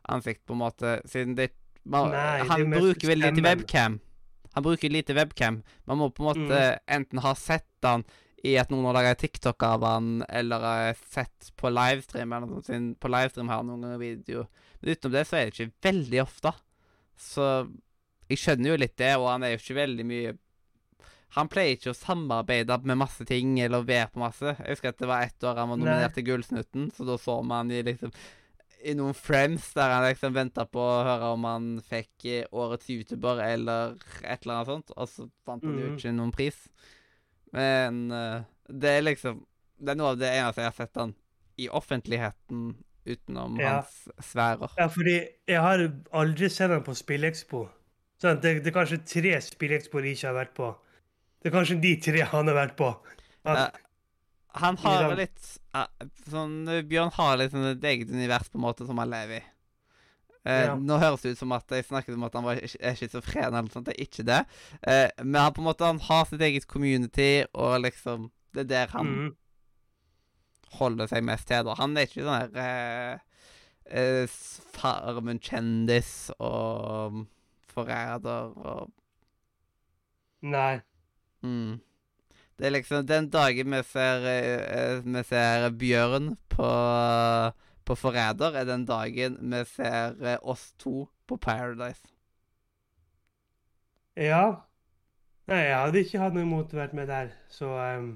ansikt, 0.09 0.45
på 0.45 0.53
en 0.53 0.59
måte, 0.59 1.01
siden 1.05 1.35
det 1.37 1.51
man, 1.85 2.11
Nei, 2.11 2.43
Han 2.47 2.59
det 2.71 2.79
bruker 2.79 3.07
veldig 3.07 3.31
lite 3.33 3.43
webcam. 3.43 3.99
Han 4.53 4.63
bruker 4.63 4.89
lite 4.89 5.13
webcam. 5.13 5.63
Man 5.85 5.97
må 5.97 6.09
på 6.09 6.23
en 6.23 6.29
måte 6.33 6.79
enten 6.87 7.19
ha 7.19 7.33
sett 7.35 7.65
han 7.83 8.03
i 8.47 8.53
at 8.61 8.69
noen 8.71 8.85
har 8.87 8.95
laga 8.97 9.15
TikTok 9.19 9.63
av 9.67 9.83
han, 9.87 10.09
eller 10.29 10.63
har 10.63 10.97
sett 11.11 11.51
på 11.59 11.71
livestream, 11.73 12.31
eller 12.33 12.47
noe 12.47 12.63
sånt. 12.63 12.95
På 13.03 13.11
livestream 13.11 13.49
har 13.51 13.59
han 13.61 13.67
noen 13.73 13.83
ganger 13.87 14.01
video. 14.01 14.45
Men 14.79 14.93
utenom 14.95 15.15
det 15.17 15.25
så 15.27 15.37
er 15.39 15.45
det 15.49 15.55
ikke 15.57 15.73
veldig 15.89 16.21
ofte. 16.23 16.53
Så 17.17 17.45
jeg 18.29 18.39
skjønner 18.41 18.71
jo 18.73 18.79
litt 18.81 18.97
det, 18.99 19.13
og 19.19 19.27
han 19.31 19.43
er 19.47 19.55
jo 19.55 19.61
ikke 19.63 19.79
veldig 19.83 20.05
mye 20.07 20.35
Han 21.35 21.49
pleier 21.51 21.75
ikke 21.75 21.91
å 21.91 21.97
samarbeide 21.97 22.77
med 22.87 22.97
masse 23.01 23.25
ting 23.27 23.57
eller 23.59 23.83
være 23.83 24.07
på 24.13 24.21
masse. 24.21 24.53
Jeg 24.61 24.71
husker 24.77 24.93
at 24.93 25.01
det 25.01 25.09
var 25.09 25.25
ett 25.27 25.43
år 25.43 25.57
han 25.59 25.69
var 25.73 25.77
nominert 25.81 26.13
til 26.15 26.23
Gullsnutten, 26.29 26.85
så 26.95 27.03
da 27.05 27.17
så 27.19 27.35
man 27.43 27.69
i 27.75 27.81
liksom 27.83 28.13
i 28.87 28.93
noen 28.95 29.13
frames 29.17 29.65
der 29.75 29.89
han 29.91 30.05
liksom 30.05 30.35
venta 30.37 30.63
på 30.69 30.79
å 30.79 31.03
høre 31.03 31.31
om 31.33 31.43
han 31.49 31.65
fikk 31.83 32.25
eh, 32.29 32.45
årets 32.53 32.87
YouTuber 32.93 33.41
eller 33.43 33.95
et 34.23 34.45
eller 34.45 34.53
annet 34.55 34.69
sånt, 34.71 34.93
og 34.95 35.09
så 35.11 35.25
fant 35.49 35.65
han 35.65 35.75
jo 35.81 35.87
Mhm. 35.89 35.97
ikke 35.97 36.13
noen 36.15 36.31
pris. 36.31 36.61
Men 37.55 38.11
uh, 38.11 38.43
det 38.67 38.97
er 38.97 39.05
liksom 39.05 39.45
Det 39.77 39.93
er 39.93 39.97
noe 39.99 40.15
av 40.15 40.19
det 40.19 40.29
eneste 40.33 40.63
jeg 40.63 40.71
har 40.71 40.77
sett 40.77 40.99
han 40.99 41.13
i 41.57 41.67
offentligheten 41.73 42.75
utenom 43.07 43.59
Ja. 43.61 43.77
hans 43.77 44.07
sfærer. 44.21 44.73
Ja, 44.77 44.87
fordi 44.93 45.15
jeg 45.47 45.61
har 45.61 45.83
aldri 46.11 46.49
sett 46.49 46.73
han 46.73 46.83
på 46.85 46.93
Spillekspo. 46.97 47.63
Sånn, 48.21 48.41
det, 48.41 48.63
det 48.65 48.71
er 48.71 48.75
kanskje 48.75 48.99
tre 49.05 49.35
Spillekspoer 49.41 50.05
jeg 50.09 50.17
ikke 50.17 50.27
har 50.31 50.37
vært 50.37 50.53
på. 50.57 50.71
Det 51.41 51.49
er 51.49 51.55
kanskje 51.55 51.77
de 51.81 51.93
tre 52.01 52.25
han 52.33 52.49
har 52.51 52.57
vært 52.57 52.75
på. 52.77 52.89
At, 53.47 53.77
uh, 53.77 53.83
Han 54.61 54.77
har 54.81 55.13
litt 55.17 55.51
uh, 55.77 55.85
sånn 56.29 56.57
Bjørn 56.89 57.13
har 57.15 57.37
litt 57.37 57.53
sånn 57.53 57.69
et 57.71 57.85
eget 57.93 58.09
univers 58.11 58.49
på 58.49 58.57
en 58.57 58.65
måte 58.65 58.89
som 58.89 58.97
han 58.97 59.13
lever 59.13 59.39
i. 59.39 59.45
Eh, 60.47 60.65
Ja. 60.69 60.75
Nå 60.79 60.97
høres 61.01 61.25
det 61.25 61.33
ut 61.35 61.41
som 61.41 61.51
at 61.57 61.73
jeg 61.75 61.85
snakket 61.89 62.15
om 62.15 62.23
at 62.27 62.37
han 62.39 62.45
var, 62.47 62.61
er 62.63 62.95
schizofren, 62.95 63.43
eller 63.49 63.65
noe 63.67 63.73
sånt. 63.73 63.89
Det 63.89 63.95
er 63.97 64.05
ikke 64.07 64.23
det. 64.27 64.39
Eh, 64.87 65.09
men 65.23 65.41
han 65.41 65.53
på 65.57 65.61
en 65.63 65.67
måte 65.67 65.85
han 65.89 65.99
har 66.07 66.23
sitt 66.29 66.41
eget 66.47 66.67
community, 66.71 67.43
og 67.53 67.81
liksom 67.83 68.29
Det 68.55 68.63
er 68.63 68.69
der 68.71 68.93
han 68.95 69.07
mm, 69.11 69.31
holder 70.79 71.07
seg 71.11 71.23
mest 71.27 71.47
til. 71.49 71.65
da. 71.67 71.75
Han 71.77 71.97
er 71.97 72.07
ikke 72.07 72.23
sånn 72.23 72.39
her 72.41 72.61
eh, 72.63 73.19
eh, 73.91 74.37
Farmen-kjendis 74.77 76.13
og 76.39 77.25
forræder 77.73 78.55
og 78.57 78.89
nei. 80.41 80.79
Mm. 81.43 81.77
Det 82.57 82.65
er 82.65 82.73
liksom 82.73 83.05
den 83.05 83.29
dagen 83.29 83.69
vi 83.75 83.83
ser, 83.85 84.25
eh, 84.25 84.63
eh, 84.79 85.01
vi 85.05 85.23
ser 85.29 85.67
Bjørn 85.77 86.31
på, 86.49 86.71
på 87.87 87.95
Forræder, 87.95 88.55
er 88.59 88.67
den 88.67 88.85
dagen 88.87 89.37
vi 89.51 89.63
ser 89.71 90.15
eh, 90.21 90.39
oss 90.41 90.71
to 90.81 91.07
på 91.27 91.37
Paradise. 91.41 92.03
Ja. 94.17 94.63
Nei, 95.47 95.61
jeg 95.63 95.77
hadde 95.79 96.01
ikke 96.03 96.21
hatt 96.21 96.35
noe 96.35 96.43
imot 96.43 96.73
å 96.75 96.81
være 96.81 96.97
med 96.99 97.11
der, 97.11 97.35
så 97.51 97.69
um... 97.99 98.15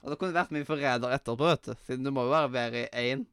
Og 0.00 0.08
da 0.08 0.16
kunne 0.16 0.32
du 0.32 0.38
vært 0.38 0.54
med 0.54 0.64
i 0.64 0.66
Forræder 0.68 1.12
etterpå, 1.12 1.44
vet 1.44 1.66
du. 1.68 1.74
Siden 1.84 2.06
du 2.08 2.10
må 2.16 2.24
jo 2.24 2.32
være 2.32 2.86
i 2.88 3.12
én. 3.12 3.26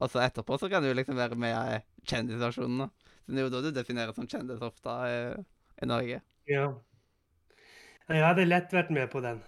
Og 0.00 0.08
så 0.08 0.22
etterpå 0.24 0.56
så 0.56 0.70
kan 0.72 0.84
du 0.84 0.88
liksom 0.96 1.18
være 1.18 1.36
med 1.38 1.52
i 1.52 2.06
kjendisversjonene. 2.08 2.86
Så 3.20 3.34
det 3.34 3.42
er 3.42 3.46
jo 3.46 3.52
da 3.52 3.60
du 3.60 3.68
definerer 3.76 4.16
som 4.16 4.28
kjendis 4.30 4.64
ofte 4.64 4.94
i, 5.10 5.18
i 5.82 5.88
Norge. 5.88 6.22
ja. 6.48 6.66
Jeg 8.06 8.22
hadde 8.22 8.44
lett 8.46 8.70
vært 8.70 8.92
med 8.94 9.08
på 9.10 9.20
den. 9.20 9.40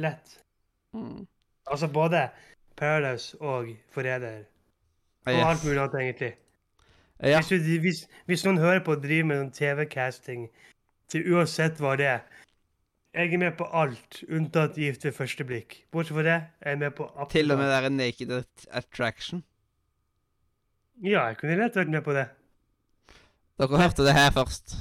Lett. 0.00 0.38
Mm. 0.96 1.26
Altså 1.68 1.90
både 1.92 2.22
Paradise 2.78 3.36
og 3.42 3.68
Forræder. 3.92 4.44
Og 5.26 5.32
Yes. 5.34 5.44
alt 5.44 5.64
mulig 5.66 5.80
annet, 5.82 5.94
egentlig. 6.00 6.32
Ja. 7.22 7.40
Hvis, 7.40 7.48
du, 7.48 7.80
hvis, 7.82 8.00
hvis 8.30 8.44
noen 8.46 8.58
hører 8.62 8.80
på 8.86 8.94
og 8.94 9.02
driver 9.02 9.24
med 9.26 9.50
TV-casting, 9.52 10.46
til 11.10 11.24
uansett 11.34 11.80
hva 11.82 11.96
det 11.98 12.06
er 12.06 12.20
Jeg 13.14 13.32
er 13.34 13.38
med 13.40 13.54
på 13.58 13.64
alt, 13.74 14.20
unntatt 14.30 14.76
Gift 14.78 15.04
ved 15.04 15.12
første 15.16 15.44
blikk. 15.48 15.78
Bortsett 15.90 16.14
fra 16.14 16.22
det, 16.22 16.34
jeg 16.64 16.72
er 16.72 16.76
med 16.76 16.92
på 16.94 17.06
absolutt 17.08 17.30
Til 17.32 17.50
og 17.54 17.58
med 17.58 17.66
det 17.70 17.76
er 17.78 17.86
en 17.88 17.96
Naked 17.96 18.34
Attraction. 18.70 19.40
Ja, 21.02 21.24
jeg 21.30 21.38
kunne 21.40 21.56
lett 21.58 21.76
vært 21.78 21.90
med 21.90 22.04
på 22.06 22.14
det. 22.14 22.26
Dere 23.58 23.80
hørte 23.80 24.04
det 24.06 24.14
her 24.14 24.30
først. 24.36 24.76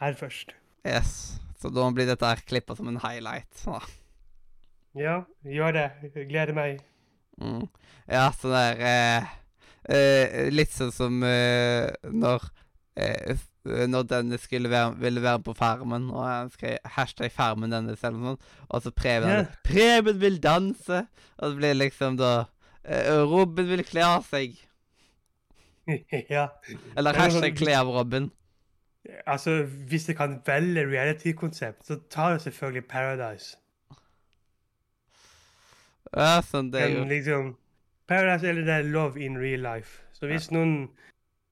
Her 0.00 0.16
først. 0.18 0.54
Yes. 0.86 1.12
Så 1.60 1.70
da 1.70 1.86
blir 1.94 2.08
dette 2.08 2.26
her 2.26 2.42
klippa 2.48 2.74
som 2.78 2.88
en 2.90 2.98
highlight. 3.04 3.62
Ja. 3.66 3.78
Ja, 4.96 5.20
gjør 5.44 5.74
det. 5.76 5.88
Jeg 6.14 6.28
gleder 6.30 6.56
meg. 6.56 6.80
Mm. 7.40 7.66
Ja, 8.08 8.30
sånn 8.32 8.54
der 8.54 8.78
eh, 8.80 9.32
eh, 9.92 10.46
Litt 10.54 10.72
sånn 10.72 10.92
som 10.94 11.18
eh, 11.26 11.90
når 12.08 12.46
eh, 12.96 13.42
Når 13.90 14.06
denne 14.08 14.38
skulle 14.40 14.70
være, 14.72 14.94
ville 15.02 15.20
være 15.20 15.42
på 15.44 15.52
Farmen, 15.58 16.06
og 16.14 16.22
han 16.24 16.52
skrev 16.54 16.78
hashtag 16.96 17.34
Farmen 17.34 17.74
denne' 17.74 17.96
selv, 17.98 18.22
sånt, 18.22 18.46
og 18.70 18.84
så 18.84 18.92
Preben 18.94 19.28
yeah. 19.28 19.50
Preben 19.66 20.20
vil 20.22 20.38
danse! 20.40 21.02
Og 21.36 21.50
det 21.50 21.58
blir 21.58 21.76
liksom 21.76 22.16
da 22.20 22.32
eh, 22.86 23.10
Robin 23.26 23.68
vil 23.68 23.84
kle 23.84 24.06
av 24.06 24.24
seg. 24.30 24.54
ja. 26.36 26.46
Eller 26.96 27.12
er 27.12 27.24
hashtag 27.26 27.50
sånn- 27.50 27.60
kle 27.60 27.76
av 27.76 27.90
Robin. 27.92 28.30
Altså, 29.26 29.60
hvis 29.90 30.08
jeg 30.08 30.16
kan 30.18 30.40
velge 30.46 30.86
reality-konsept, 30.88 31.84
så 31.86 31.98
tar 32.10 32.36
jeg 32.36 32.46
selvfølgelig 32.48 32.86
Paradise. 32.90 33.58
Ja, 36.16 36.40
sånn 36.42 36.70
det 36.72 36.80
er 36.82 36.92
jo 36.94 37.04
Men 37.04 37.12
liksom 37.12 37.48
Paradise 38.08 38.48
eller 38.48 38.64
det 38.64 38.74
er 38.80 38.88
Love 38.88 39.20
in 39.20 39.36
real 39.38 39.60
life. 39.60 40.00
Så 40.16 40.28
hvis 40.30 40.48
noen 40.54 40.88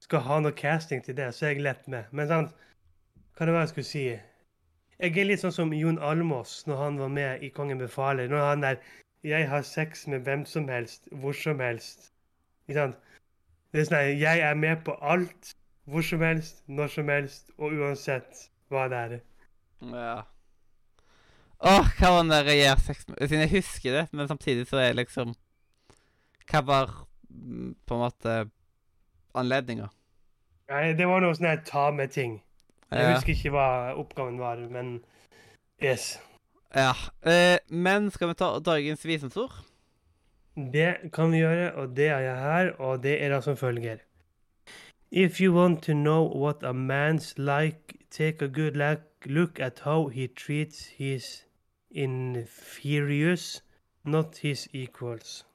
skal 0.01 0.23
ha 0.25 0.39
noe 0.41 0.55
casting 0.55 1.03
til 1.05 1.17
det, 1.17 1.27
så 1.35 1.45
er 1.45 1.55
jeg 1.55 1.65
lett 1.65 1.87
med. 1.91 2.07
Men 2.15 2.29
sant, 2.31 2.55
hva 3.35 3.45
det 3.45 3.53
var 3.53 3.65
jeg 3.65 3.73
skulle 3.73 3.89
si? 3.89 4.05
Jeg 4.95 5.17
er 5.19 5.27
litt 5.27 5.43
sånn 5.43 5.53
som 5.53 5.73
Jon 5.75 5.99
Almås 5.99 6.61
når 6.69 6.79
han 6.81 6.99
var 7.01 7.11
med 7.11 7.43
i 7.43 7.51
Kongen 7.53 7.81
befaler. 7.81 8.29
Når 8.31 8.45
han 8.49 8.61
der 8.63 8.77
'Jeg 9.25 9.49
har 9.49 9.61
sex 9.61 10.07
med 10.07 10.21
hvem 10.21 10.45
som 10.45 10.67
helst, 10.67 11.07
hvor 11.11 11.33
som 11.33 11.59
helst'. 11.59 12.11
Ikke 12.67 12.79
sant? 12.79 12.95
Det 13.73 13.81
er 13.81 13.85
sånn 13.85 14.19
Jeg 14.19 14.39
er 14.39 14.53
med 14.53 14.83
på 14.85 14.97
alt, 15.01 15.55
hvor 15.85 16.01
som 16.01 16.21
helst, 16.21 16.63
når 16.67 16.87
som 16.87 17.09
helst, 17.09 17.51
og 17.57 17.73
uansett 17.73 18.49
hva 18.69 18.87
det 18.87 18.97
er. 18.97 19.19
Ja. 19.81 20.21
Åh, 21.65 21.87
hva 21.97 22.09
var 22.13 22.19
den 22.21 22.29
der 22.29 22.49
jeg 22.51 22.59
gjør 22.61 22.81
sex 22.85 22.99
Siden 23.07 23.39
jeg 23.41 23.49
husker 23.55 23.95
det, 23.99 24.03
men 24.13 24.27
samtidig 24.29 24.67
så 24.69 24.77
er 24.77 24.91
det 24.93 24.99
liksom 25.01 25.33
Hva 26.51 26.61
var 26.67 26.91
mm, 27.29 27.71
på 27.87 27.95
en 27.97 28.03
måte 28.03 28.35
anledninga? 29.35 29.87
Nei, 30.69 30.93
det 30.97 31.07
var 31.09 31.21
noe 31.21 31.35
sånn 31.37 31.49
her 31.49 31.59
ta 31.65 31.87
med-ting. 31.93 32.39
Jeg 32.91 33.01
Ja. 33.01 33.15
husker 33.15 33.33
ikke 33.33 33.51
hva 33.53 33.67
oppgaven 33.97 34.37
var, 34.39 34.57
men 34.71 35.03
yes. 35.83 36.19
ja. 36.73 36.93
Eh, 37.25 37.57
men 37.69 38.09
skal 38.11 38.29
vi 38.31 38.37
ta 38.39 38.47
dagens 38.59 39.05
visdomsord? 39.05 39.51
Det 40.55 41.11
kan 41.13 41.31
vi 41.33 41.41
gjøre, 41.43 41.73
og 41.75 41.95
det 41.97 42.07
er 42.09 42.19
jeg 42.19 42.37
her, 42.39 42.71
og 42.79 43.03
det 43.03 43.17
er 43.21 43.29
da 43.29 43.41
som 43.41 43.57
følger. 43.57 43.97
If 45.11 45.41
you 45.41 45.53
want 45.53 45.83
to 45.83 45.93
know 45.93 46.25
what 46.25 46.63
a 46.63 46.71
man's 46.73 47.33
like, 47.37 47.93
take 48.09 48.41
a 48.41 48.47
good 48.47 48.75
look 49.25 49.59
at 49.59 49.79
how 49.83 50.07
he 50.07 50.27
treats 50.27 50.87
his 50.97 51.44
inferiors, 51.95 53.63
not 54.03 54.37
his 54.43 54.67
equals. 54.73 55.45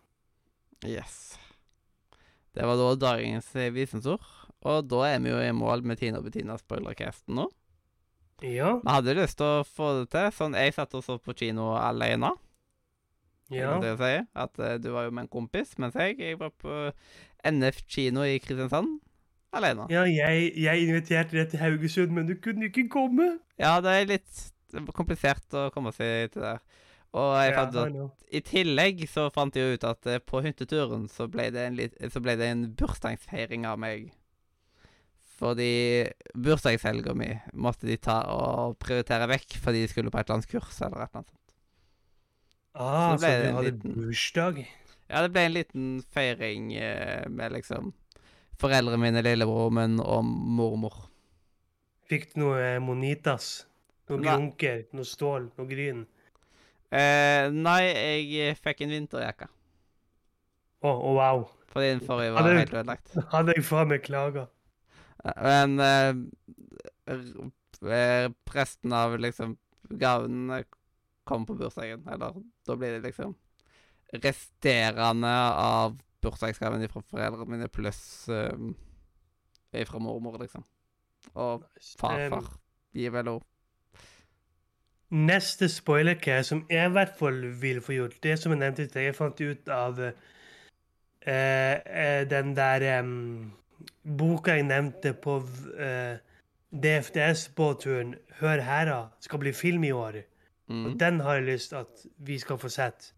Yes. 0.87 1.37
Det 2.57 2.67
var 2.67 2.79
da 2.81 2.95
dagens 2.99 3.53
visensord. 3.75 4.25
Og 4.61 4.85
da 4.91 5.05
er 5.09 5.21
vi 5.25 5.33
jo 5.33 5.41
i 5.41 5.53
mål 5.57 5.85
med 5.87 6.01
Tina 6.01 6.21
og 6.21 6.27
Bettina 6.29 6.57
spoilercasten 6.61 7.39
nå. 7.39 7.47
Ja, 8.41 8.79
Vi 8.81 8.89
hadde 8.89 9.17
lyst 9.19 9.37
til 9.41 9.61
å 9.61 9.65
få 9.69 9.91
det 9.99 10.11
til. 10.15 10.31
Sånn, 10.33 10.57
jeg 10.57 10.73
satt 10.77 10.97
og 10.97 11.05
så 11.05 11.19
på 11.21 11.37
kino 11.37 11.75
alene. 11.77 12.33
ja. 13.53 13.77
Det 13.83 13.95
å 13.95 14.01
si. 14.01 14.15
At 14.33 14.61
uh, 14.61 14.77
du 14.81 14.91
var 14.95 15.09
jo 15.09 15.15
med 15.17 15.27
en 15.27 15.33
kompis, 15.33 15.77
mens 15.79 15.97
jeg, 15.97 16.17
jeg 16.21 16.41
var 16.41 16.53
på 16.57 16.91
NF 17.45 17.85
kino 17.89 18.25
i 18.25 18.39
Kristiansand 18.41 18.99
alene. 19.53 19.87
Ja, 19.93 20.07
jeg, 20.09 20.53
jeg 20.57 20.87
inviterte 20.87 21.37
deg 21.37 21.53
til 21.53 21.61
Haugesund, 21.61 22.15
men 22.17 22.29
du 22.29 22.37
kunne 22.41 22.69
ikke 22.71 22.87
komme. 22.93 23.33
Ja, 23.61 23.79
det 23.85 23.97
er 23.97 24.11
litt 24.15 24.45
komplisert 24.97 25.57
å 25.57 25.69
komme 25.75 25.93
seg 25.97 26.31
til 26.35 26.43
der. 26.47 26.61
Og 27.13 27.33
jeg 27.43 27.55
fant 27.57 27.75
ut 27.75 27.95
Ja, 27.95 28.05
at 28.07 28.35
I 28.39 28.41
tillegg 28.47 29.01
så 29.11 29.25
fant 29.35 29.57
jeg 29.59 29.75
ut 29.79 29.85
at 29.89 30.07
eh, 30.07 30.21
på 30.23 30.43
hytteturen 30.45 31.09
så 31.11 31.27
ble 31.27 31.49
det 31.51 31.65
en, 31.67 31.75
lit, 31.81 31.97
så 32.15 32.21
ble 32.23 32.37
det 32.39 32.47
en 32.53 32.67
bursdagsfeiring 32.79 33.67
av 33.67 33.81
meg. 33.83 34.13
Fordi 35.41 36.07
bursdagshelga 36.37 37.15
mi 37.17 37.31
måtte 37.57 37.89
de 37.89 37.97
ta 37.97 38.21
og 38.31 38.77
prioritere 38.83 39.27
vekk 39.31 39.57
fordi 39.65 39.83
de 39.87 39.89
skulle 39.91 40.13
på 40.13 40.21
et 40.21 40.29
eller 40.29 40.39
annet 40.39 40.51
kurs 40.53 40.81
eller 40.85 41.01
et 41.03 41.09
eller 41.11 41.23
annet. 41.23 41.31
sånt. 41.33 41.37
Ah, 42.75 43.17
Så 43.17 43.23
så 43.23 43.27
det 43.27 43.33
du 43.43 43.49
en 43.49 43.55
hadde 43.57 43.71
liten- 43.73 43.95
bursdag? 43.97 44.61
Ja, 45.11 45.23
det 45.25 45.33
ble 45.35 45.41
en 45.49 45.53
liten 45.57 45.87
feiring 46.15 46.69
eh, 46.79 47.25
med 47.29 47.53
liksom 47.57 47.93
foreldrene 48.61 49.01
mine, 49.03 49.23
lillebroren 49.25 49.75
min 49.75 50.01
og 50.05 50.23
mormor. 50.25 51.09
Fikk 52.07 52.35
du 52.35 52.41
noe 52.45 52.79
monitas? 52.85 53.65
Noe 54.11 54.21
grunker? 54.27 54.83
Noe 54.97 55.07
stål? 55.09 55.51
Noe 55.59 55.69
gryn? 55.71 56.05
Eh, 56.91 57.47
nei, 57.55 57.83
jeg 58.27 58.57
fikk 58.59 58.81
en 58.85 58.95
vinterjakke. 58.97 59.47
Å, 60.83 60.91
å, 60.91 61.13
wow. 61.15 61.45
Fordi 61.71 61.93
den 61.93 62.01
forrige 62.03 62.33
var 62.35 62.49
det- 62.49 62.57
helt 62.59 62.75
ødelagt. 62.81 63.13
Hadde 63.31 63.55
jeg 63.55 63.65
faen 63.69 63.89
meg 63.93 64.03
klaga. 64.03 64.49
Men 65.37 65.79
eh, 65.85 66.15
r- 67.13 67.51
eh, 67.93 68.29
av 68.93 69.19
liksom 69.21 69.57
gaven 70.01 70.51
eh, 70.57 70.65
kom 71.29 71.47
på 71.47 71.55
bursdagen. 71.61 72.03
Eller 72.11 72.35
da 72.67 72.77
blir 72.77 72.97
det 72.97 73.05
liksom 73.07 73.37
resterende 74.25 75.31
av 75.55 75.99
bursdagsgaven 76.25 76.89
fra 76.91 77.03
foreldrene 77.07 77.47
mine 77.55 77.69
pluss 77.73 78.29
uh, 78.29 78.51
fra 79.87 80.01
mormor, 80.03 80.41
liksom. 80.43 80.65
Og 81.39 81.63
farfar 82.01 82.49
gir 82.97 83.13
vel 83.15 83.37
òg. 83.37 83.45
Neste 85.11 85.67
spoilercare 85.69 86.45
som 86.47 86.63
jeg 86.71 86.87
i 86.87 86.93
hvert 86.95 87.17
fall 87.19 87.41
vil 87.61 87.81
få 87.83 87.97
gjort, 87.97 88.19
det 88.23 88.37
som 88.39 88.53
jeg 88.55 88.61
nevnte 88.61 88.85
i 88.85 88.91
sted 88.91 89.09
jeg 89.09 89.17
fant 89.19 89.41
ut 89.43 89.71
av 89.75 89.99
uh, 89.99 90.11
uh, 91.27 92.21
den 92.31 92.53
der 92.55 92.87
um, 93.01 93.51
boka 94.07 94.55
jeg 94.55 94.69
nevnte 94.69 95.15
på 95.19 95.41
uh, 95.43 96.15
DFDS-båtturen, 96.71 98.15
Hør 98.39 98.63
her, 98.65 98.85
da, 98.87 99.01
skal 99.21 99.43
bli 99.43 99.53
film 99.53 99.85
i 99.85 99.91
år. 99.93 100.23
Og 100.71 100.93
Mm. 100.93 100.99
den 100.99 101.21
har 101.21 101.35
jeg 101.35 101.45
lyst 101.45 101.73
at 101.75 102.07
vi 102.23 102.39
skal 102.39 102.59
få 102.59 102.69
sett 102.71 103.09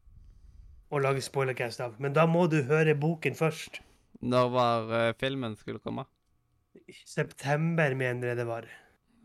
og 0.91 1.03
lage 1.05 1.21
spoilercast 1.21 1.81
av. 1.85 1.99
Men 2.01 2.15
da 2.17 2.25
må 2.27 2.47
du 2.49 2.63
høre 2.65 2.95
boken 2.97 3.35
først. 3.37 3.83
Når 4.23 4.49
var 4.55 5.13
filmen 5.21 5.57
skulle 5.57 5.79
komme? 5.79 6.07
September, 7.05 7.95
mener 7.95 8.29
jeg 8.29 8.37
det 8.37 8.47
var. 8.47 8.65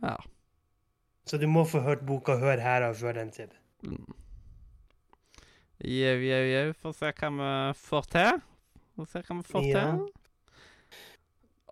Ja. 0.03 0.17
Så 1.27 1.37
du 1.41 1.47
må 1.51 1.65
få 1.67 1.81
hørt 1.83 2.05
boka 2.07 2.37
Hør 2.39 2.61
her 2.63 2.85
av 2.87 2.95
før 2.99 3.17
den 3.19 3.31
tid. 3.35 3.51
Mm. 3.83 4.05
Jau, 5.83 6.15
jau, 6.23 6.43
jau. 6.49 6.67
Få 6.81 6.93
se 6.95 7.11
hva 7.11 7.31
vi 7.37 7.49
får 7.83 8.07
til. 8.15 8.39
Få 8.97 9.05
se 9.11 9.21
hva 9.27 9.35
vi 9.41 9.47
får 9.51 9.67
Ja. 9.67 9.81
til. 9.81 10.05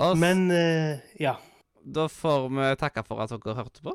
Og 0.05 0.17
Men 0.19 0.49
uh, 0.51 0.99
ja. 1.21 1.37
da 1.87 2.07
får 2.11 2.49
vi 2.51 2.67
takke 2.81 3.03
for 3.07 3.23
at 3.23 3.31
dere 3.31 3.55
hørte 3.55 3.81
på. 3.85 3.93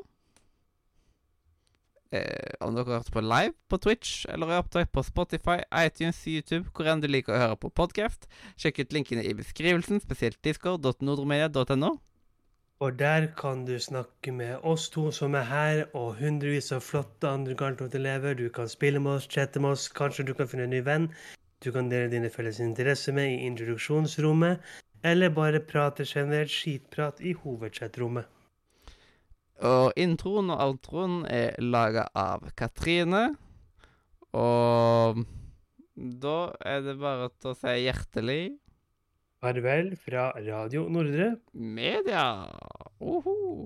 Eh, 2.11 2.55
om 2.59 2.73
dere 2.75 2.97
hørte 2.97 3.13
på 3.13 3.21
live 3.23 3.53
på 3.71 3.77
Twitch 3.79 4.25
eller 4.27 4.49
er 4.51 4.59
opptatt 4.59 4.89
på 4.91 5.03
Spotify, 5.05 5.61
iTunes, 5.71 6.17
YouTube, 6.27 6.67
hvor 6.75 6.89
enn 6.91 6.99
du 6.99 7.07
liker 7.07 7.37
å 7.37 7.39
høre 7.39 7.55
på 7.61 7.69
podkast, 7.71 8.25
sjekk 8.59 8.81
ut 8.83 8.91
linkene 8.97 9.23
i 9.23 9.31
beskrivelsen, 9.37 10.01
spesielt 10.03 10.41
discord.nordromedia.no. 10.43 11.93
Og 12.81 12.97
der 12.97 13.27
kan 13.37 13.65
du 13.65 13.75
snakke 13.79 14.31
med 14.33 14.63
oss 14.65 14.87
to 14.89 15.11
som 15.13 15.35
er 15.37 15.45
her, 15.45 15.83
og 15.93 16.15
hundrevis 16.17 16.71
av 16.73 16.81
flotte 16.81 17.29
andre 17.29 17.53
Garntoft-elever. 17.53 18.33
Du 18.33 18.47
kan 18.49 18.69
spille 18.69 18.99
med 18.99 19.19
oss, 19.19 19.27
chatte 19.29 19.61
med 19.61 19.75
oss, 19.75 19.83
kanskje 19.93 20.25
du 20.25 20.33
kan 20.33 20.49
finne 20.49 20.65
en 20.65 20.73
ny 20.73 20.79
venn. 20.87 21.05
Du 21.61 21.69
kan 21.75 21.91
dele 21.91 22.09
dine 22.09 22.31
felles 22.33 22.57
interesser 22.59 23.13
med 23.13 23.35
i 23.35 23.45
introduksjonsrommet, 23.45 24.65
eller 25.05 25.29
bare 25.29 25.61
prate 25.61 26.07
generelt 26.09 26.49
skitprat 26.49 27.21
i 27.21 27.35
hovedchatrommet. 27.37 28.25
Og 29.61 29.93
introen 29.93 30.49
og 30.49 30.65
outroen 30.65 31.21
er 31.29 31.53
laga 31.61 32.07
av 32.17 32.49
Katrine. 32.57 33.27
Og 34.33 35.21
da 35.93 36.37
er 36.65 36.81
det 36.87 36.97
bare 36.97 37.29
til 37.37 37.53
å 37.53 37.57
si 37.61 37.77
hjertelig 37.83 38.41
Farvel 39.41 39.95
fra 39.97 40.29
Radio 40.37 40.87
Nordre. 40.87 41.39
media. 41.53 42.45
Oho. 42.99 43.65